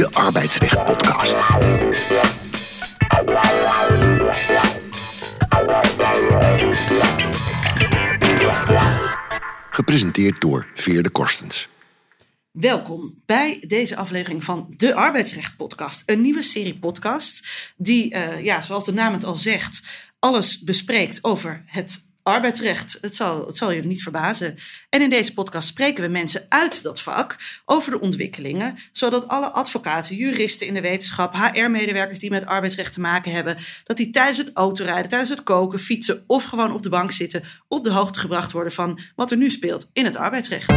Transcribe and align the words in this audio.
de 0.00 0.12
Arbeidsrecht 0.12 0.84
Podcast. 0.84 1.36
Gepresenteerd 9.70 10.40
door 10.40 10.70
Veerde 10.74 11.10
Korstens. 11.10 11.68
Welkom 12.50 13.22
bij 13.26 13.64
deze 13.66 13.96
aflevering 13.96 14.44
van 14.44 14.74
de 14.76 14.94
Arbeidsrecht 14.94 15.56
Podcast. 15.56 16.02
Een 16.06 16.20
nieuwe 16.20 16.42
serie 16.42 16.78
podcast 16.78 17.46
die, 17.76 18.14
uh, 18.14 18.44
ja, 18.44 18.60
zoals 18.60 18.84
de 18.84 18.92
naam 18.92 19.12
het 19.12 19.24
al 19.24 19.36
zegt, 19.36 19.82
alles 20.18 20.62
bespreekt 20.62 21.24
over 21.24 21.62
het 21.66 22.09
arbeidsrecht. 22.22 22.98
Het 23.00 23.16
zal, 23.16 23.46
het 23.46 23.56
zal 23.56 23.70
je 23.70 23.84
niet 23.84 24.02
verbazen. 24.02 24.58
En 24.88 25.02
in 25.02 25.10
deze 25.10 25.34
podcast 25.34 25.68
spreken 25.68 26.04
we 26.04 26.10
mensen 26.10 26.46
uit 26.48 26.82
dat 26.82 27.00
vak 27.00 27.36
over 27.64 27.90
de 27.90 28.00
ontwikkelingen, 28.00 28.78
zodat 28.92 29.28
alle 29.28 29.46
advocaten, 29.46 30.16
juristen 30.16 30.66
in 30.66 30.74
de 30.74 30.80
wetenschap, 30.80 31.34
HR-medewerkers 31.34 32.18
die 32.18 32.30
met 32.30 32.46
arbeidsrecht 32.46 32.92
te 32.92 33.00
maken 33.00 33.32
hebben, 33.32 33.56
dat 33.84 33.96
die 33.96 34.10
tijdens 34.10 34.38
het 34.38 34.50
autorijden, 34.54 35.08
tijdens 35.08 35.30
het 35.30 35.42
koken, 35.42 35.78
fietsen 35.78 36.24
of 36.26 36.44
gewoon 36.44 36.72
op 36.72 36.82
de 36.82 36.88
bank 36.88 37.12
zitten, 37.12 37.44
op 37.68 37.84
de 37.84 37.90
hoogte 37.90 38.18
gebracht 38.18 38.52
worden 38.52 38.72
van 38.72 39.00
wat 39.16 39.30
er 39.30 39.36
nu 39.36 39.50
speelt 39.50 39.90
in 39.92 40.04
het 40.04 40.16
arbeidsrecht. 40.16 40.68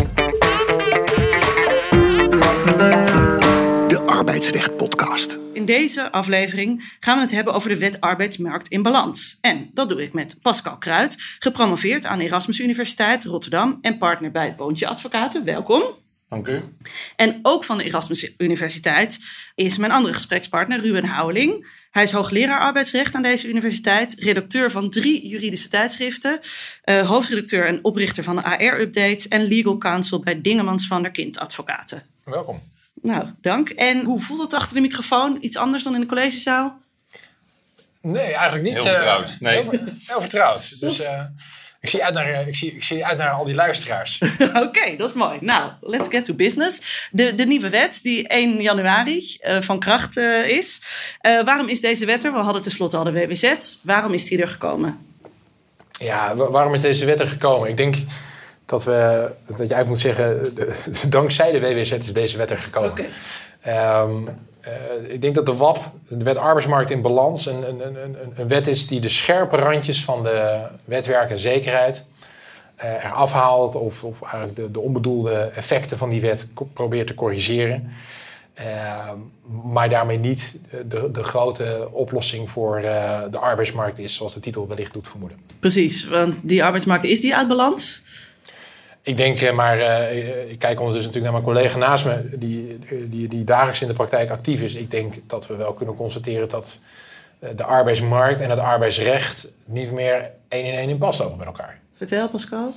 Arbeidsrecht 4.24 4.78
Podcast. 4.78 5.38
In 5.54 5.66
deze 5.66 6.12
aflevering 6.12 6.96
gaan 7.00 7.16
we 7.16 7.22
het 7.22 7.32
hebben 7.32 7.54
over 7.54 7.70
de 7.70 7.78
wet 7.78 8.02
arbeidsmarkt 8.02 8.68
in 8.68 8.82
balans. 8.82 9.38
En 9.42 9.70
dat 9.74 9.90
doe 9.90 10.04
ik 10.04 10.14
met 10.14 10.38
Pascal 10.42 10.78
Kruid, 10.78 11.16
gepromoveerd 11.40 12.06
aan 12.06 12.20
Erasmus 12.20 12.60
Universiteit 12.60 13.26
Rotterdam 13.26 13.78
en 13.82 13.98
partner 13.98 14.32
bij 14.32 14.46
het 14.46 14.56
Boontje 14.56 14.88
Advocaten. 14.88 15.46
Welkom. 15.46 15.84
Dank 16.30 16.48
u. 16.48 16.62
En 17.16 17.40
ook 17.42 17.64
van 17.64 17.78
de 17.78 17.84
Erasmus 17.84 18.34
Universiteit 18.38 19.20
is 19.56 19.78
mijn 19.78 19.92
andere 19.92 20.14
gesprekspartner 20.14 20.80
Ruben 20.80 21.06
Houweling. 21.06 21.68
Hij 21.92 22.04
is 22.04 22.12
hoogleraar 22.12 22.60
arbeidsrecht 22.60 23.16
aan 23.16 23.22
deze 23.22 23.48
universiteit, 23.48 24.14
redacteur 24.14 24.72
van 24.72 24.90
drie 24.90 25.28
juridische 25.28 25.68
tijdschriften, 25.68 26.40
uh, 26.86 27.10
hoofdredacteur 27.10 27.66
en 27.66 27.80
oprichter 27.82 28.24
van 28.24 28.36
de 28.36 28.44
AR-updates 28.44 29.28
en 29.28 29.44
legal 29.44 29.78
counsel 29.78 30.20
bij 30.20 30.42
Dingemans 30.42 30.88
van 30.88 31.02
der 31.02 31.12
Kind 31.12 31.40
Advocaten. 31.40 32.04
Welkom. 32.24 32.60
Nou, 33.04 33.26
dank. 33.42 33.70
En 33.70 34.04
hoe 34.04 34.20
voelt 34.20 34.42
het 34.42 34.54
achter 34.54 34.76
de 34.76 34.82
microfoon? 34.82 35.38
Iets 35.42 35.58
anders 35.58 35.84
dan 35.84 35.94
in 35.94 36.00
de 36.00 36.06
collegezaal? 36.06 36.82
Nee, 38.02 38.34
eigenlijk 38.34 38.64
niet. 38.64 38.74
Heel 38.74 38.84
vertrouwd. 38.84 39.38
Nee. 39.40 39.62
Heel, 39.62 39.72
heel 40.06 40.22
vertrouwd. 40.22 40.80
Dus 40.80 41.02
uh, 41.02 41.24
ik, 41.80 41.90
zie 41.90 42.04
uit 42.04 42.14
naar, 42.14 42.48
ik, 42.48 42.56
zie, 42.56 42.74
ik 42.74 42.84
zie 42.84 43.06
uit 43.06 43.18
naar 43.18 43.30
al 43.30 43.46
die 43.46 43.56
luisteraars. 43.56 44.20
Oké, 44.40 44.60
okay, 44.60 44.98
dat 44.98 45.10
is 45.10 45.16
mooi. 45.16 45.38
Nou, 45.42 45.72
let's 45.82 46.08
get 46.10 46.26
to 46.26 46.34
business. 46.34 47.08
De, 47.12 47.36
de 47.36 47.46
nieuwe 47.46 47.70
wet 47.70 48.00
die 48.02 48.28
1 48.28 48.62
januari 48.62 49.38
uh, 49.42 49.62
van 49.62 49.80
kracht 49.80 50.18
uh, 50.18 50.48
is. 50.48 50.82
waarom 51.22 51.70
is 51.70 51.82
deze 51.82 52.06
wet 52.06 52.24
er? 52.24 52.34
We 52.34 52.40
hadden 52.40 52.62
tenslotte 52.62 52.98
al 52.98 53.04
de 53.04 53.12
WWZ. 53.12 53.56
Waarom 53.82 54.14
is 54.14 54.26
die 54.26 54.42
er 54.42 54.50
gekomen? 54.50 55.06
Ja, 55.92 56.36
waarom 56.36 56.74
is 56.74 56.82
deze 56.82 57.06
wet 57.06 57.20
er 57.20 57.30
gekomen? 57.30 57.70
Ik 57.70 57.78
denk 57.78 57.96
dat, 58.74 58.84
we, 58.84 59.32
dat 59.46 59.68
je 59.68 59.74
eigenlijk 59.74 59.88
moet 59.88 60.00
zeggen, 60.00 60.48
dankzij 61.10 61.52
de 61.52 61.60
WWZ 61.60 61.92
is 61.92 62.14
deze 62.14 62.38
wet 62.38 62.52
er 62.52 62.58
gekomen. 62.58 62.92
Okay. 62.92 64.02
Um, 64.02 64.28
uh, 64.68 65.14
ik 65.14 65.22
denk 65.22 65.36
dat 65.36 65.46
de 65.46 65.56
WAP, 65.56 65.92
de 66.08 66.24
wet 66.24 66.38
arbeidsmarkt 66.38 66.92
in 66.92 67.02
balans, 67.02 67.46
een, 67.46 67.70
een, 67.70 68.04
een, 68.04 68.18
een 68.36 68.48
wet 68.48 68.68
is 68.68 68.88
die 68.88 69.00
de 69.00 69.10
scherpe 69.10 69.56
randjes 69.56 70.04
van 70.04 70.24
de 70.24 70.62
wetwerk 70.86 71.30
en 71.30 71.40
zekerheid 71.40 72.06
uh, 72.84 73.04
eraf 73.04 73.32
haalt 73.32 73.76
of, 73.76 74.04
of 74.04 74.22
eigenlijk 74.22 74.56
de, 74.56 74.72
de, 74.72 74.80
onbedoelde 74.80 75.52
effecten 75.56 75.98
van 75.98 76.10
die 76.10 76.22
wet 76.22 76.48
probeert 76.74 77.08
te 77.08 77.14
corrigeren. 77.14 77.92
Uh, 78.60 79.12
maar 79.64 79.90
daarmee 79.90 80.18
niet 80.18 80.60
de, 80.90 81.10
de 81.12 81.24
grote 81.24 81.90
oplossing 81.92 82.50
voor 82.50 82.82
de 83.32 83.38
arbeidsmarkt 83.38 84.00
is, 84.00 84.16
zoals 84.16 84.34
de 84.34 84.40
titel 84.40 84.68
wellicht 84.68 84.94
doet 84.94 85.08
vermoeden. 85.08 85.38
Precies, 85.60 86.08
want 86.08 86.36
die 86.42 86.64
arbeidsmarkt 86.64 87.04
is 87.04 87.22
die 87.22 87.36
uit 87.36 87.48
balans? 87.48 88.03
Ik 89.06 89.18
denk, 89.18 89.54
maar 89.54 89.78
uh, 89.78 90.52
ik 90.52 90.60
kijk 90.60 90.80
ondertussen 90.80 91.12
natuurlijk 91.12 91.24
naar 91.24 91.32
mijn 91.32 91.44
collega 91.44 91.78
naast 91.78 92.06
me, 92.06 92.38
die, 92.38 92.80
die, 93.10 93.28
die 93.28 93.44
dagelijks 93.44 93.82
in 93.82 93.88
de 93.88 93.94
praktijk 93.94 94.30
actief 94.30 94.62
is. 94.62 94.76
Ik 94.76 94.92
denk 94.92 95.14
dat 95.28 95.48
we 95.48 95.56
wel 95.56 95.74
kunnen 95.74 95.96
constateren 95.96 96.50
dat 96.50 96.80
de 97.56 97.64
arbeidsmarkt 97.64 98.42
en 98.42 98.50
het 98.50 98.60
arbeidsrecht 98.60 99.52
niet 99.66 99.92
meer 99.92 100.32
één 100.48 100.66
in 100.66 100.74
één 100.74 100.90
in 100.90 100.98
pas 100.98 101.18
lopen 101.18 101.38
met 101.38 101.48
elkaar. 101.48 101.80
Vertel, 101.94 102.30
Pascal. 102.30 102.74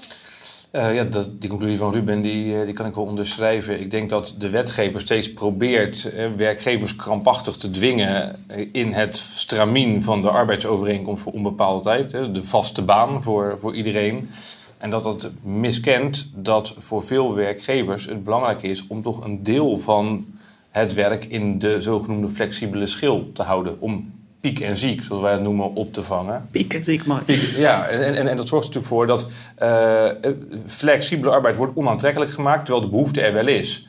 Uh, 0.73 0.95
ja, 0.95 1.05
dat, 1.05 1.41
die 1.41 1.51
conclusie 1.51 1.79
van 1.79 1.93
Ruben 1.93 2.23
die, 2.23 2.65
die 2.65 2.75
kan 2.75 2.87
ik 2.87 2.95
wel 2.95 3.05
onderschrijven. 3.05 3.81
Ik 3.81 3.91
denk 3.91 4.11
dat 4.11 4.35
de 4.39 4.51
wetgever 4.51 5.01
steeds 5.01 5.33
probeert 5.33 6.11
uh, 6.15 6.31
werkgevers 6.31 6.97
krampachtig 6.97 7.57
te 7.57 7.71
dwingen 7.71 8.37
in 8.73 8.93
het 8.93 9.17
stramien 9.17 10.03
van 10.03 10.23
de 10.23 10.31
arbeidsovereenkomst 10.31 11.23
voor 11.23 11.33
onbepaalde 11.33 11.83
tijd. 11.83 12.11
de 12.11 12.43
vaste 12.43 12.83
baan 12.83 13.23
voor, 13.23 13.59
voor 13.59 13.75
iedereen. 13.75 14.31
En 14.79 14.91
dat 14.91 15.05
het 15.05 15.31
miskent 15.43 16.31
dat 16.35 16.75
voor 16.79 17.03
veel 17.03 17.35
werkgevers 17.35 18.07
het 18.07 18.25
belangrijk 18.25 18.63
is 18.63 18.87
om 18.87 19.03
toch 19.03 19.25
een 19.25 19.43
deel 19.43 19.79
van 19.79 20.27
het 20.71 20.95
werk 20.95 21.25
in 21.25 21.59
de 21.59 21.81
zogenoemde 21.81 22.29
flexibele 22.29 22.87
schil 22.87 23.31
te 23.33 23.43
houden. 23.43 23.81
Om 23.81 24.13
piek 24.41 24.61
en 24.61 24.77
ziek, 24.77 25.03
zoals 25.03 25.23
wij 25.23 25.33
het 25.33 25.43
noemen, 25.43 25.75
op 25.75 25.93
te 25.93 26.03
vangen. 26.03 26.49
Piek 26.51 26.75
en 26.75 26.85
ziek. 26.85 27.03
Piek, 27.25 27.55
ja, 27.57 27.87
en, 27.87 28.15
en, 28.15 28.29
en 28.29 28.37
dat 28.37 28.49
zorgt 28.49 28.69
er 28.69 28.81
natuurlijk 28.81 28.87
voor 28.87 29.07
dat 29.07 29.29
uh, 29.63 30.31
flexibele 30.67 31.31
arbeid 31.31 31.57
wordt 31.57 31.77
onaantrekkelijk 31.77 32.31
gemaakt, 32.31 32.65
terwijl 32.65 32.87
de 32.87 32.91
behoefte 32.91 33.21
er 33.21 33.33
wel 33.33 33.47
is. 33.47 33.89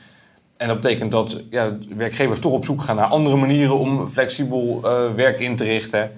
En 0.58 0.68
dat 0.68 0.82
betekent 0.82 1.12
dat 1.12 1.44
ja, 1.50 1.78
werkgevers 1.96 2.40
toch 2.40 2.52
op 2.52 2.66
zoek 2.66 2.82
gaan 2.82 2.96
naar 2.96 3.06
andere 3.06 3.36
manieren 3.36 3.78
om 3.78 4.08
flexibel 4.08 4.82
uh, 4.84 5.14
werk 5.14 5.40
in 5.40 5.56
te 5.56 5.64
richten. 5.64 6.12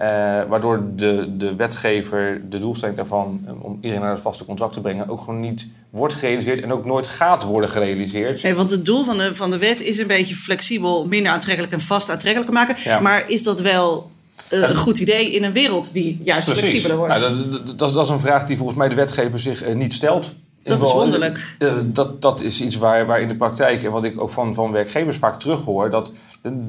Uh, 0.00 0.02
waardoor 0.48 0.82
de, 0.94 1.36
de 1.36 1.54
wetgever 1.54 2.40
de 2.48 2.58
doelstelling 2.58 2.96
daarvan 2.96 3.40
om 3.60 3.78
iedereen 3.80 4.00
naar 4.00 4.10
het 4.10 4.20
vaste 4.20 4.44
contract 4.44 4.72
te 4.72 4.80
brengen 4.80 5.08
ook 5.08 5.20
gewoon 5.20 5.40
niet 5.40 5.68
wordt 5.90 6.14
gerealiseerd 6.14 6.60
en 6.60 6.72
ook 6.72 6.84
nooit 6.84 7.06
gaat 7.06 7.42
worden 7.42 7.70
gerealiseerd. 7.70 8.42
Nee, 8.42 8.54
want 8.54 8.70
het 8.70 8.84
doel 8.84 9.04
van 9.04 9.18
de, 9.18 9.34
van 9.34 9.50
de 9.50 9.58
wet 9.58 9.80
is 9.80 9.98
een 9.98 10.06
beetje 10.06 10.34
flexibel, 10.34 11.06
minder 11.06 11.32
aantrekkelijk 11.32 11.72
en 11.72 11.80
vast 11.80 12.10
aantrekkelijk 12.10 12.52
maken. 12.52 12.76
Ja. 12.78 13.00
Maar 13.00 13.30
is 13.30 13.42
dat 13.42 13.60
wel 13.60 14.10
uh, 14.52 14.68
een 14.68 14.76
goed 14.76 14.98
idee 14.98 15.32
in 15.32 15.44
een 15.44 15.52
wereld 15.52 15.92
die 15.92 16.20
juist 16.24 16.44
Precies. 16.44 16.68
flexibeler 16.68 16.96
wordt? 16.96 17.14
Ja, 17.14 17.20
dat, 17.20 17.78
dat, 17.78 17.92
dat, 17.92 18.04
is 18.04 18.10
een 18.10 18.20
vraag 18.20 18.46
die 18.46 18.56
volgens 18.56 18.78
mij 18.78 18.88
de 18.88 18.94
wetgever 18.94 19.38
zich 19.38 19.66
uh, 19.66 19.74
niet 19.74 19.92
stelt. 19.92 20.34
Dat 20.66 20.82
is 20.82 20.92
wonderlijk. 20.92 21.56
Uh, 21.58 21.72
dat, 21.84 22.22
dat 22.22 22.42
is 22.42 22.60
iets 22.60 22.76
waar, 22.76 23.06
waar 23.06 23.20
in 23.20 23.28
de 23.28 23.36
praktijk, 23.36 23.84
en 23.84 23.90
wat 23.90 24.04
ik 24.04 24.20
ook 24.20 24.30
van, 24.30 24.54
van 24.54 24.72
werkgevers 24.72 25.16
vaak 25.16 25.38
terughoor, 25.38 25.90
dat 25.90 26.12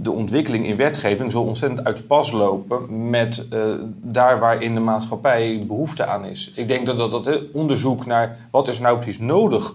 de 0.02 0.12
ontwikkeling 0.12 0.68
in 0.68 0.76
wetgeving 0.76 1.32
zo 1.32 1.42
ontzettend 1.42 1.84
uit 1.84 1.98
de 1.98 2.04
pas 2.04 2.32
lopen 2.32 3.10
met 3.10 3.48
uh, 3.54 3.62
daar 4.02 4.40
waar 4.40 4.62
in 4.62 4.74
de 4.74 4.80
maatschappij 4.80 5.64
behoefte 5.68 6.06
aan 6.06 6.26
is. 6.26 6.52
Ik 6.56 6.68
denk 6.68 6.86
dat 6.86 6.98
dat, 6.98 7.12
dat 7.12 7.42
onderzoek 7.54 8.06
naar 8.06 8.38
wat 8.52 8.68
is 8.68 8.80
nou 8.80 8.98
precies 8.98 9.20
nodig 9.20 9.74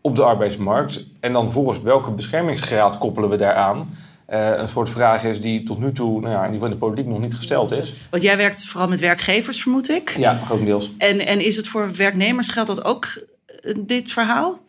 op 0.00 0.16
de 0.16 0.22
arbeidsmarkt 0.22 1.04
en 1.20 1.32
dan 1.32 1.50
volgens 1.50 1.82
welke 1.82 2.10
beschermingsgraad 2.10 2.98
koppelen 2.98 3.28
we 3.28 3.36
daaraan. 3.36 3.88
Uh, 4.30 4.48
een 4.56 4.68
soort 4.68 4.88
vraag 4.88 5.24
is 5.24 5.40
die 5.40 5.62
tot 5.62 5.78
nu 5.78 5.92
toe 5.92 6.20
nou 6.20 6.32
ja, 6.32 6.44
in 6.44 6.70
de 6.70 6.76
politiek 6.76 7.06
nog 7.06 7.20
niet 7.20 7.34
gesteld 7.34 7.70
is. 7.70 7.96
Want 8.10 8.22
jij 8.22 8.36
werkt 8.36 8.66
vooral 8.66 8.88
met 8.88 9.00
werkgevers, 9.00 9.62
vermoed 9.62 9.90
ik? 9.90 10.14
Ja, 10.16 10.36
grotendeels. 10.36 10.92
En, 10.98 11.26
en 11.26 11.40
is 11.40 11.56
het 11.56 11.68
voor 11.68 11.90
werknemers, 11.96 12.48
geldt 12.48 12.68
dat 12.68 12.84
ook 12.84 13.06
dit 13.76 14.12
verhaal? 14.12 14.60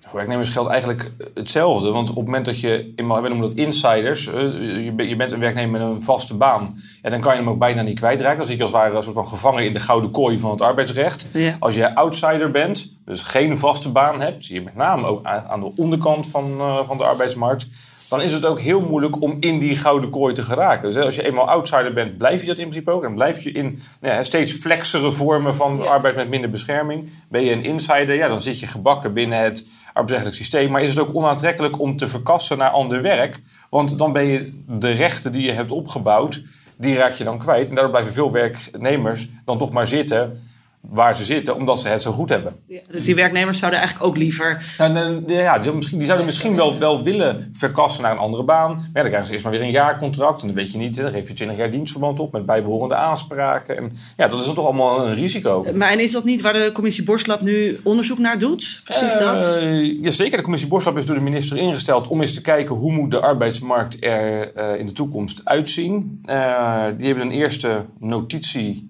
Voor 0.00 0.16
werknemers 0.16 0.48
geldt 0.48 0.70
eigenlijk 0.70 1.10
hetzelfde. 1.34 1.90
Want 1.90 2.10
op 2.10 2.16
het 2.16 2.24
moment 2.24 2.44
dat 2.44 2.60
je, 2.60 2.92
we 2.96 3.02
noemen 3.02 3.40
dat 3.40 3.52
insiders, 3.52 4.24
je 4.24 5.14
bent 5.16 5.30
een 5.32 5.40
werknemer 5.40 5.80
met 5.80 5.88
een 5.88 6.02
vaste 6.02 6.36
baan, 6.36 6.80
ja, 7.02 7.10
dan 7.10 7.20
kan 7.20 7.32
je 7.32 7.38
hem 7.38 7.48
ook 7.48 7.58
bijna 7.58 7.82
niet 7.82 7.98
kwijtraken. 7.98 8.36
Dan 8.36 8.46
zit 8.46 8.56
je 8.56 8.62
als 8.62 8.72
het 8.72 8.80
ware 8.80 8.96
een 8.96 9.02
soort 9.02 9.14
van 9.14 9.26
gevangen 9.26 9.64
in 9.64 9.72
de 9.72 9.80
gouden 9.80 10.10
kooi 10.10 10.38
van 10.38 10.50
het 10.50 10.60
arbeidsrecht. 10.60 11.28
Ja. 11.32 11.56
Als 11.58 11.74
je 11.74 11.94
outsider 11.94 12.50
bent, 12.50 12.98
dus 13.04 13.22
geen 13.22 13.58
vaste 13.58 13.90
baan 13.90 14.20
hebt, 14.20 14.44
zie 14.44 14.54
je 14.54 14.60
met 14.60 14.74
name 14.74 15.06
ook 15.06 15.24
aan 15.24 15.60
de 15.60 15.72
onderkant 15.76 16.26
van, 16.26 16.50
uh, 16.58 16.78
van 16.84 16.96
de 16.96 17.04
arbeidsmarkt, 17.04 17.68
dan 18.10 18.22
is 18.22 18.32
het 18.32 18.44
ook 18.44 18.60
heel 18.60 18.80
moeilijk 18.80 19.22
om 19.22 19.36
in 19.40 19.58
die 19.58 19.76
gouden 19.76 20.10
kooi 20.10 20.34
te 20.34 20.42
geraken. 20.42 20.90
Dus 20.90 21.04
als 21.04 21.14
je 21.14 21.26
eenmaal 21.26 21.48
outsider 21.48 21.92
bent, 21.92 22.16
blijf 22.16 22.40
je 22.40 22.46
dat 22.46 22.58
in 22.58 22.68
principe 22.68 22.90
ook. 22.90 23.04
En 23.04 23.14
blijf 23.14 23.42
je 23.42 23.52
in 23.52 23.78
nou 24.00 24.14
ja, 24.14 24.22
steeds 24.22 24.52
flexere 24.52 25.12
vormen 25.12 25.54
van 25.54 25.76
ja. 25.82 25.84
arbeid 25.84 26.16
met 26.16 26.28
minder 26.28 26.50
bescherming. 26.50 27.10
Ben 27.28 27.44
je 27.44 27.52
een 27.52 27.64
insider, 27.64 28.14
ja, 28.14 28.28
dan 28.28 28.42
zit 28.42 28.60
je 28.60 28.66
gebakken 28.66 29.12
binnen 29.12 29.38
het 29.38 29.66
arbeidsrechtelijk 29.86 30.36
systeem. 30.36 30.70
Maar 30.70 30.82
is 30.82 30.88
het 30.88 30.98
ook 30.98 31.14
onaantrekkelijk 31.14 31.80
om 31.80 31.96
te 31.96 32.08
verkassen 32.08 32.58
naar 32.58 32.70
ander 32.70 33.02
werk? 33.02 33.38
Want 33.70 33.98
dan 33.98 34.12
ben 34.12 34.24
je 34.24 34.62
de 34.66 34.90
rechten 34.92 35.32
die 35.32 35.42
je 35.42 35.52
hebt 35.52 35.70
opgebouwd, 35.70 36.42
die 36.76 36.96
raak 36.96 37.12
je 37.12 37.24
dan 37.24 37.38
kwijt. 37.38 37.68
En 37.68 37.74
daardoor 37.74 37.92
blijven 37.92 38.12
veel 38.12 38.32
werknemers 38.32 39.28
dan 39.44 39.58
toch 39.58 39.72
maar 39.72 39.88
zitten 39.88 40.40
waar 40.80 41.16
ze 41.16 41.24
zitten, 41.24 41.56
omdat 41.56 41.80
ze 41.80 41.88
het 41.88 42.02
zo 42.02 42.12
goed 42.12 42.28
hebben. 42.28 42.54
Ja, 42.66 42.80
dus 42.90 43.04
die 43.04 43.14
werknemers 43.14 43.58
zouden 43.58 43.80
eigenlijk 43.80 44.10
ook 44.10 44.16
liever... 44.16 44.74
Nou, 44.78 45.22
ja, 45.26 45.58
die, 45.58 46.04
zouden 46.04 46.24
misschien 46.24 46.56
wel, 46.56 46.78
wel 46.78 47.02
willen 47.02 47.50
verkassen 47.52 48.02
naar 48.02 48.12
een 48.12 48.18
andere 48.18 48.44
baan. 48.44 48.70
Maar 48.70 48.84
ja, 48.84 49.00
dan 49.00 49.04
krijgen 49.04 49.26
ze 49.26 49.32
eerst 49.32 49.44
maar 49.44 49.54
weer 49.54 49.62
een 49.62 49.70
jaarcontract. 49.70 50.40
En 50.40 50.46
dan 50.46 50.56
weet 50.56 50.72
je 50.72 50.78
niet, 50.78 50.96
dan 50.96 51.12
geef 51.12 51.28
je 51.28 51.34
20 51.34 51.58
jaar 51.58 51.70
dienstverband 51.70 52.20
op 52.20 52.32
met 52.32 52.46
bijbehorende 52.46 52.94
aanspraken. 52.94 53.76
En 53.76 53.92
ja, 54.16 54.28
dat 54.28 54.40
is 54.40 54.46
dan 54.46 54.54
toch 54.54 54.64
allemaal 54.64 55.06
een 55.06 55.14
risico. 55.14 55.66
Maar 55.74 55.90
en 55.90 56.00
is 56.00 56.12
dat 56.12 56.24
niet 56.24 56.40
waar 56.40 56.52
de 56.52 56.70
commissie 56.72 57.04
Borslab 57.04 57.40
nu 57.40 57.80
onderzoek 57.82 58.18
naar 58.18 58.38
doet? 58.38 58.80
Precies 58.84 59.18
dat? 59.18 59.56
Eh, 59.56 60.02
jazeker, 60.02 60.36
de 60.36 60.42
commissie 60.42 60.68
Borslap 60.68 60.96
is 60.96 61.06
door 61.06 61.16
de 61.16 61.22
minister 61.22 61.56
ingesteld 61.56 62.08
om 62.08 62.20
eens 62.20 62.34
te 62.34 62.40
kijken 62.40 62.74
hoe 62.74 62.92
moet 62.92 63.10
de 63.10 63.20
arbeidsmarkt 63.20 63.96
er 64.04 64.54
eh, 64.54 64.78
in 64.78 64.86
de 64.86 64.92
toekomst 64.92 65.40
uitzien. 65.44 66.20
Eh, 66.24 66.84
die 66.96 67.06
hebben 67.06 67.26
een 67.26 67.32
eerste 67.32 67.86
notitie 67.98 68.89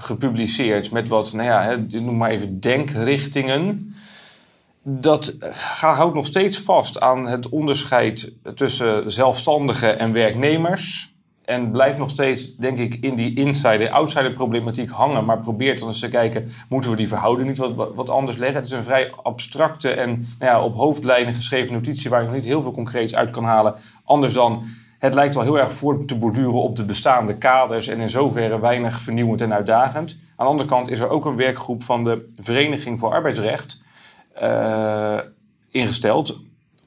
gepubliceerd 0.00 0.90
met 0.90 1.08
wat, 1.08 1.32
nou 1.32 1.48
ja, 1.48 1.62
hè, 1.62 2.00
noem 2.00 2.16
maar 2.16 2.30
even 2.30 2.60
denkrichtingen. 2.60 3.94
Dat 4.82 5.36
houdt 5.80 6.14
nog 6.14 6.26
steeds 6.26 6.58
vast 6.58 7.00
aan 7.00 7.26
het 7.26 7.48
onderscheid 7.48 8.32
tussen 8.54 9.10
zelfstandigen 9.10 9.98
en 9.98 10.12
werknemers. 10.12 11.14
En 11.44 11.70
blijft 11.70 11.98
nog 11.98 12.10
steeds, 12.10 12.56
denk 12.56 12.78
ik, 12.78 12.94
in 13.00 13.14
die 13.14 13.34
insider-outsider 13.34 14.32
problematiek 14.32 14.90
hangen. 14.90 15.24
Maar 15.24 15.40
probeert 15.40 15.78
dan 15.78 15.88
eens 15.88 16.00
te 16.00 16.08
kijken, 16.08 16.52
moeten 16.68 16.90
we 16.90 16.96
die 16.96 17.08
verhouding 17.08 17.48
niet 17.48 17.58
wat, 17.58 17.74
wat, 17.74 17.94
wat 17.94 18.10
anders 18.10 18.36
leggen? 18.36 18.56
Het 18.56 18.64
is 18.64 18.70
een 18.70 18.82
vrij 18.82 19.12
abstracte 19.22 19.90
en 19.90 20.10
nou 20.10 20.52
ja, 20.52 20.62
op 20.62 20.74
hoofdlijnen 20.74 21.34
geschreven 21.34 21.74
notitie... 21.74 22.10
waar 22.10 22.20
je 22.20 22.26
nog 22.26 22.34
niet 22.34 22.44
heel 22.44 22.62
veel 22.62 22.72
concreets 22.72 23.14
uit 23.14 23.30
kan 23.30 23.44
halen. 23.44 23.74
Anders 24.04 24.34
dan, 24.34 24.64
het 25.00 25.14
lijkt 25.14 25.34
wel 25.34 25.44
heel 25.44 25.58
erg 25.58 25.72
voort 25.72 26.08
te 26.08 26.16
borduren 26.18 26.62
op 26.62 26.76
de 26.76 26.84
bestaande 26.84 27.36
kaders... 27.36 27.88
en 27.88 28.00
in 28.00 28.10
zoverre 28.10 28.60
weinig 28.60 29.00
vernieuwend 29.00 29.40
en 29.40 29.52
uitdagend. 29.52 30.18
Aan 30.36 30.46
de 30.46 30.52
andere 30.52 30.68
kant 30.68 30.90
is 30.90 31.00
er 31.00 31.08
ook 31.08 31.24
een 31.24 31.36
werkgroep 31.36 31.82
van 31.82 32.04
de 32.04 32.24
Vereniging 32.38 32.98
voor 32.98 33.12
Arbeidsrecht... 33.12 33.82
eh, 34.34 35.18
ingesteld, 35.70 36.40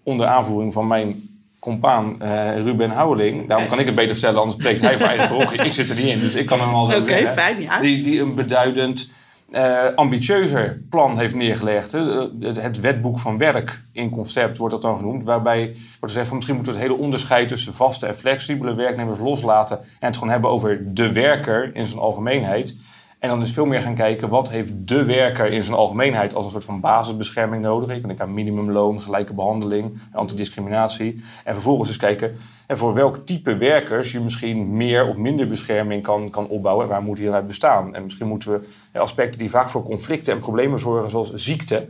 onder 0.04 0.27
aanvoering 0.27 0.74
van 0.74 0.88
mijn 0.88 1.30
compaan 1.60 2.21
eh, 2.21 2.62
Ruben 2.62 2.92
Houweling. 2.92 3.48
Daarom 3.48 3.68
kan 3.68 3.80
ik 3.80 3.86
het 3.86 3.95
beter 3.95 4.13
vertellen, 4.13 4.39
anders 4.39 4.60
spreekt 4.60 4.81
hij 4.81 4.98
voor 4.98 5.07
eigen 5.07 5.27
parochie. 5.27 5.63
Ik 5.63 5.74
zit 5.74 5.89
er 5.89 5.95
niet 5.95 6.06
in, 6.06 6.19
dus 6.19 6.36
ik 6.36 6.45
kan 6.45 6.60
hem 6.60 6.74
al 6.74 6.86
zo 6.86 6.98
Oké, 6.98 7.06
zeggen. 7.06 7.33
fijn, 7.33 7.62
ja. 7.62 7.80
Die, 7.80 8.04
die 8.04 8.21
een 8.21 8.36
beduidend 8.36 9.10
eh, 9.53 9.95
ambitieuzer 9.95 10.81
plan 10.89 11.17
heeft 11.17 11.35
neergelegd. 11.35 11.94
Eh, 11.94 12.23
het 12.53 12.79
wetboek 12.79 13.19
van 13.19 13.38
werk 13.38 13.83
in 13.91 14.09
concept 14.09 14.57
wordt 14.57 14.73
dat 14.73 14.81
dan 14.81 14.95
genoemd. 14.95 15.23
Waarbij 15.23 15.65
wordt 15.65 16.00
gezegd 16.00 16.27
van 16.27 16.35
misschien 16.35 16.55
moeten 16.55 16.73
we 16.73 16.79
het 16.79 16.89
hele 16.89 17.03
onderscheid 17.03 17.47
tussen 17.47 17.73
vaste 17.73 18.07
en 18.07 18.15
flexibele 18.15 18.75
werknemers 18.75 19.19
loslaten. 19.19 19.79
En 19.79 20.07
het 20.07 20.15
gewoon 20.17 20.29
hebben 20.29 20.50
over 20.50 20.94
de 20.94 21.11
werker 21.11 21.75
in 21.75 21.85
zijn 21.85 22.01
algemeenheid. 22.01 22.75
En 23.24 23.30
dan 23.30 23.40
dus 23.40 23.52
veel 23.52 23.66
meer 23.66 23.81
gaan 23.81 23.96
kijken 23.96 24.30
wat 24.30 24.50
heeft 24.50 24.88
de 24.88 25.06
werker 25.06 25.46
in 25.46 25.64
zijn 25.64 25.78
algemeenheid 25.78 26.36
als 26.36 26.46
een 26.46 26.52
soort 26.52 26.66
van 26.66 26.80
basisbescherming 26.80 27.62
nodig. 27.62 27.90
Ik 27.96 28.08
denk 28.08 28.20
aan 28.20 28.34
minimumloon, 28.34 29.02
gelijke 29.02 29.34
behandeling, 29.34 30.00
antidiscriminatie. 30.12 31.24
En 31.44 31.54
vervolgens 31.54 31.90
eens 31.90 31.98
kijken 31.98 32.36
en 32.68 32.78
voor 32.78 32.94
welk 32.94 33.25
type 33.25 33.58
werkers 33.58 34.12
je 34.12 34.20
misschien 34.20 34.78
meer 34.78 35.08
of 35.08 35.18
minder 35.18 35.48
bescherming 35.48 36.04
kan, 36.04 36.30
kan 36.30 36.48
opbouwen. 36.48 36.86
En 36.86 36.92
waar 36.92 37.02
moet 37.02 37.16
die 37.16 37.25
dan 37.25 37.36
uit 37.36 37.48
bestaan? 37.48 37.96
En 37.96 38.04
misschien 38.04 38.28
moeten 38.28 38.52
we 38.92 39.00
aspecten 39.00 39.40
die 39.40 39.50
vaak 39.50 39.70
voor 39.70 39.84
conflicten 39.84 40.34
en 40.34 40.40
problemen 40.40 40.80
zorgen, 40.80 41.10
zoals 41.10 41.34
ziekte, 41.34 41.90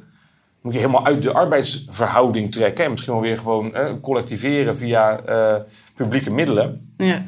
moet 0.62 0.74
je 0.74 0.80
helemaal 0.80 1.06
uit 1.06 1.24
de 1.24 1.34
arbeidsverhouding 1.34 2.52
trekken. 2.52 2.86
En 2.86 2.92
misschien 2.92 3.14
wel 3.14 3.22
weer 3.22 3.38
gewoon 3.38 4.00
collectiveren 4.02 4.78
via 4.78 5.20
eh, 5.20 5.56
publieke 5.96 6.32
middelen. 6.32 6.94
Ja. 6.98 7.24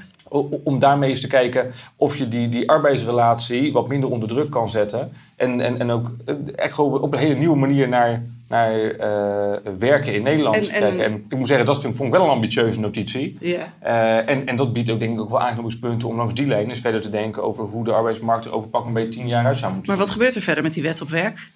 Om 0.63 0.79
daarmee 0.79 1.09
eens 1.09 1.21
te 1.21 1.27
kijken 1.27 1.71
of 1.95 2.15
je 2.17 2.27
die, 2.27 2.49
die 2.49 2.69
arbeidsrelatie 2.69 3.71
wat 3.73 3.87
minder 3.87 4.09
onder 4.09 4.29
druk 4.29 4.49
kan 4.49 4.69
zetten. 4.69 5.11
En, 5.35 5.61
en, 5.61 5.79
en 5.79 5.91
ook 5.91 6.11
eh, 6.25 6.35
echt 6.55 6.79
op 6.79 7.13
een 7.13 7.19
hele 7.19 7.35
nieuwe 7.35 7.55
manier 7.55 7.87
naar, 7.87 8.21
naar 8.47 8.81
eh, 8.89 9.59
werken 9.79 10.13
in 10.13 10.23
Nederland 10.23 10.55
En- 10.55 10.61
te 10.63 10.69
kijken. 10.71 10.89
en- 11.03 11.11
En 11.11 11.25
ik 11.29 11.37
moet 11.37 11.47
zeggen, 11.47 11.65
dat 11.65 11.81
vind, 11.81 11.95
vond 11.95 12.09
ik 12.09 12.15
wel 12.15 12.25
een 12.25 12.31
ambitieuze 12.31 12.79
notitie. 12.79 13.37
Eh, 13.79 14.29
en, 14.29 14.47
en 14.47 14.55
dat 14.55 14.73
biedt 14.73 14.89
ook 14.89 14.99
denk 14.99 15.13
ik 15.13 15.19
ook 15.21 15.29
wel 15.29 15.41
aanknopingspunten 15.41 16.07
om 16.07 16.15
langs 16.17 16.33
die 16.33 16.47
lijn 16.47 16.69
eens 16.69 16.79
verder 16.79 17.01
te 17.01 17.09
denken 17.09 17.43
over 17.43 17.63
hoe 17.63 17.83
de 17.83 17.93
arbeidsmarkt 17.93 18.45
er 18.45 18.53
over 18.53 18.69
pak 18.69 18.85
een 18.85 18.93
beetje 18.93 19.09
tien 19.19 19.27
jaar 19.27 19.45
uit 19.45 19.57
zou 19.57 19.73
moeten 19.73 19.91
Maar 19.91 20.01
wat 20.01 20.11
gebeurt 20.11 20.35
er 20.35 20.41
verder 20.41 20.63
met 20.63 20.73
die 20.73 20.83
wet 20.83 21.01
op 21.01 21.09
werk? 21.09 21.49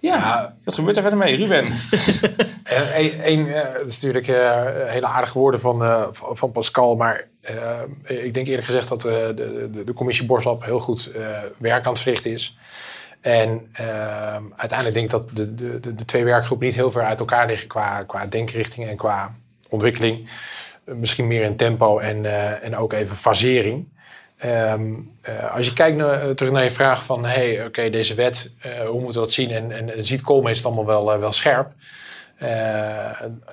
Ja, 0.00 0.56
wat 0.64 0.74
gebeurt 0.74 0.96
er 0.96 1.02
verder 1.02 1.20
mee, 1.20 1.36
Ruben? 1.36 1.66
En 2.70 3.00
een, 3.00 3.30
een, 3.30 3.46
eh, 3.52 3.72
dat 3.72 3.86
is 3.86 4.00
natuurlijk 4.00 4.28
eh, 4.28 4.62
hele 4.86 5.06
aardige 5.06 5.38
woorden 5.38 5.60
van, 5.60 5.82
eh, 5.84 6.06
van 6.12 6.52
Pascal. 6.52 6.96
Maar 6.96 7.28
eh, 7.40 7.80
ik 8.06 8.34
denk 8.34 8.46
eerlijk 8.46 8.66
gezegd 8.66 8.88
dat 8.88 9.04
eh, 9.04 9.12
de, 9.12 9.68
de, 9.72 9.84
de 9.84 9.92
commissie 9.92 10.26
Borslap 10.26 10.64
heel 10.64 10.80
goed 10.80 11.10
eh, 11.12 11.22
werk 11.56 11.84
aan 11.84 11.92
het 11.92 12.00
verrichten 12.02 12.30
is. 12.30 12.58
En 13.20 13.68
eh, 13.72 14.36
uiteindelijk 14.56 14.94
denk 14.94 15.04
ik 15.04 15.10
dat 15.10 15.30
de, 15.36 15.54
de, 15.54 15.80
de, 15.80 15.94
de 15.94 16.04
twee 16.04 16.24
werkgroepen 16.24 16.66
niet 16.66 16.76
heel 16.76 16.90
ver 16.90 17.04
uit 17.04 17.20
elkaar 17.20 17.46
liggen 17.46 17.68
qua, 17.68 18.02
qua 18.02 18.26
denkrichting 18.26 18.88
en 18.88 18.96
qua 18.96 19.34
ontwikkeling. 19.68 20.28
Eh, 20.84 20.94
misschien 20.94 21.26
meer 21.26 21.42
in 21.42 21.56
tempo 21.56 21.98
en, 21.98 22.24
eh, 22.24 22.64
en 22.64 22.76
ook 22.76 22.92
even 22.92 23.16
fasering. 23.16 23.88
Ehm, 24.40 24.92
eh, 25.20 25.54
als 25.54 25.66
je 25.66 25.72
kijkt 25.72 25.96
naar, 25.96 26.22
eh, 26.22 26.30
terug 26.30 26.52
naar 26.52 26.64
je 26.64 26.70
vraag 26.70 27.04
van, 27.04 27.24
hey, 27.24 27.64
oké, 27.66 27.90
deze 27.90 28.14
wet, 28.14 28.54
eh, 28.60 28.80
hoe 28.80 29.00
moeten 29.00 29.20
we 29.20 29.26
dat 29.26 29.32
zien? 29.32 29.50
En, 29.50 29.72
en, 29.72 30.06
ziet 30.06 30.20
Koolmees 30.20 30.56
het 30.56 30.66
allemaal 30.66 30.86
wel, 30.86 31.18
wel 31.18 31.32
scherp? 31.32 31.72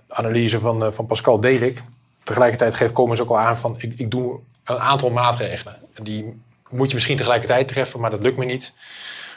Analyse 0.07 0.59
van, 0.59 0.93
van 0.93 1.05
Pascal 1.05 1.39
deel 1.39 1.61
ik. 1.61 1.81
Tegelijkertijd 2.23 2.75
geeft 2.75 2.91
Koolmees 2.91 3.19
ook 3.19 3.29
al 3.29 3.39
aan 3.39 3.57
van, 3.57 3.75
ik, 3.77 3.93
ik 3.97 4.11
doe 4.11 4.39
een 4.63 4.79
aantal 4.79 5.09
maatregelen. 5.09 5.75
En 5.93 6.03
die 6.03 6.41
moet 6.69 6.87
je 6.87 6.93
misschien 6.93 7.17
tegelijkertijd 7.17 7.67
treffen, 7.67 7.99
maar 7.99 8.09
dat 8.09 8.21
lukt 8.21 8.37
me 8.37 8.45
niet. 8.45 8.73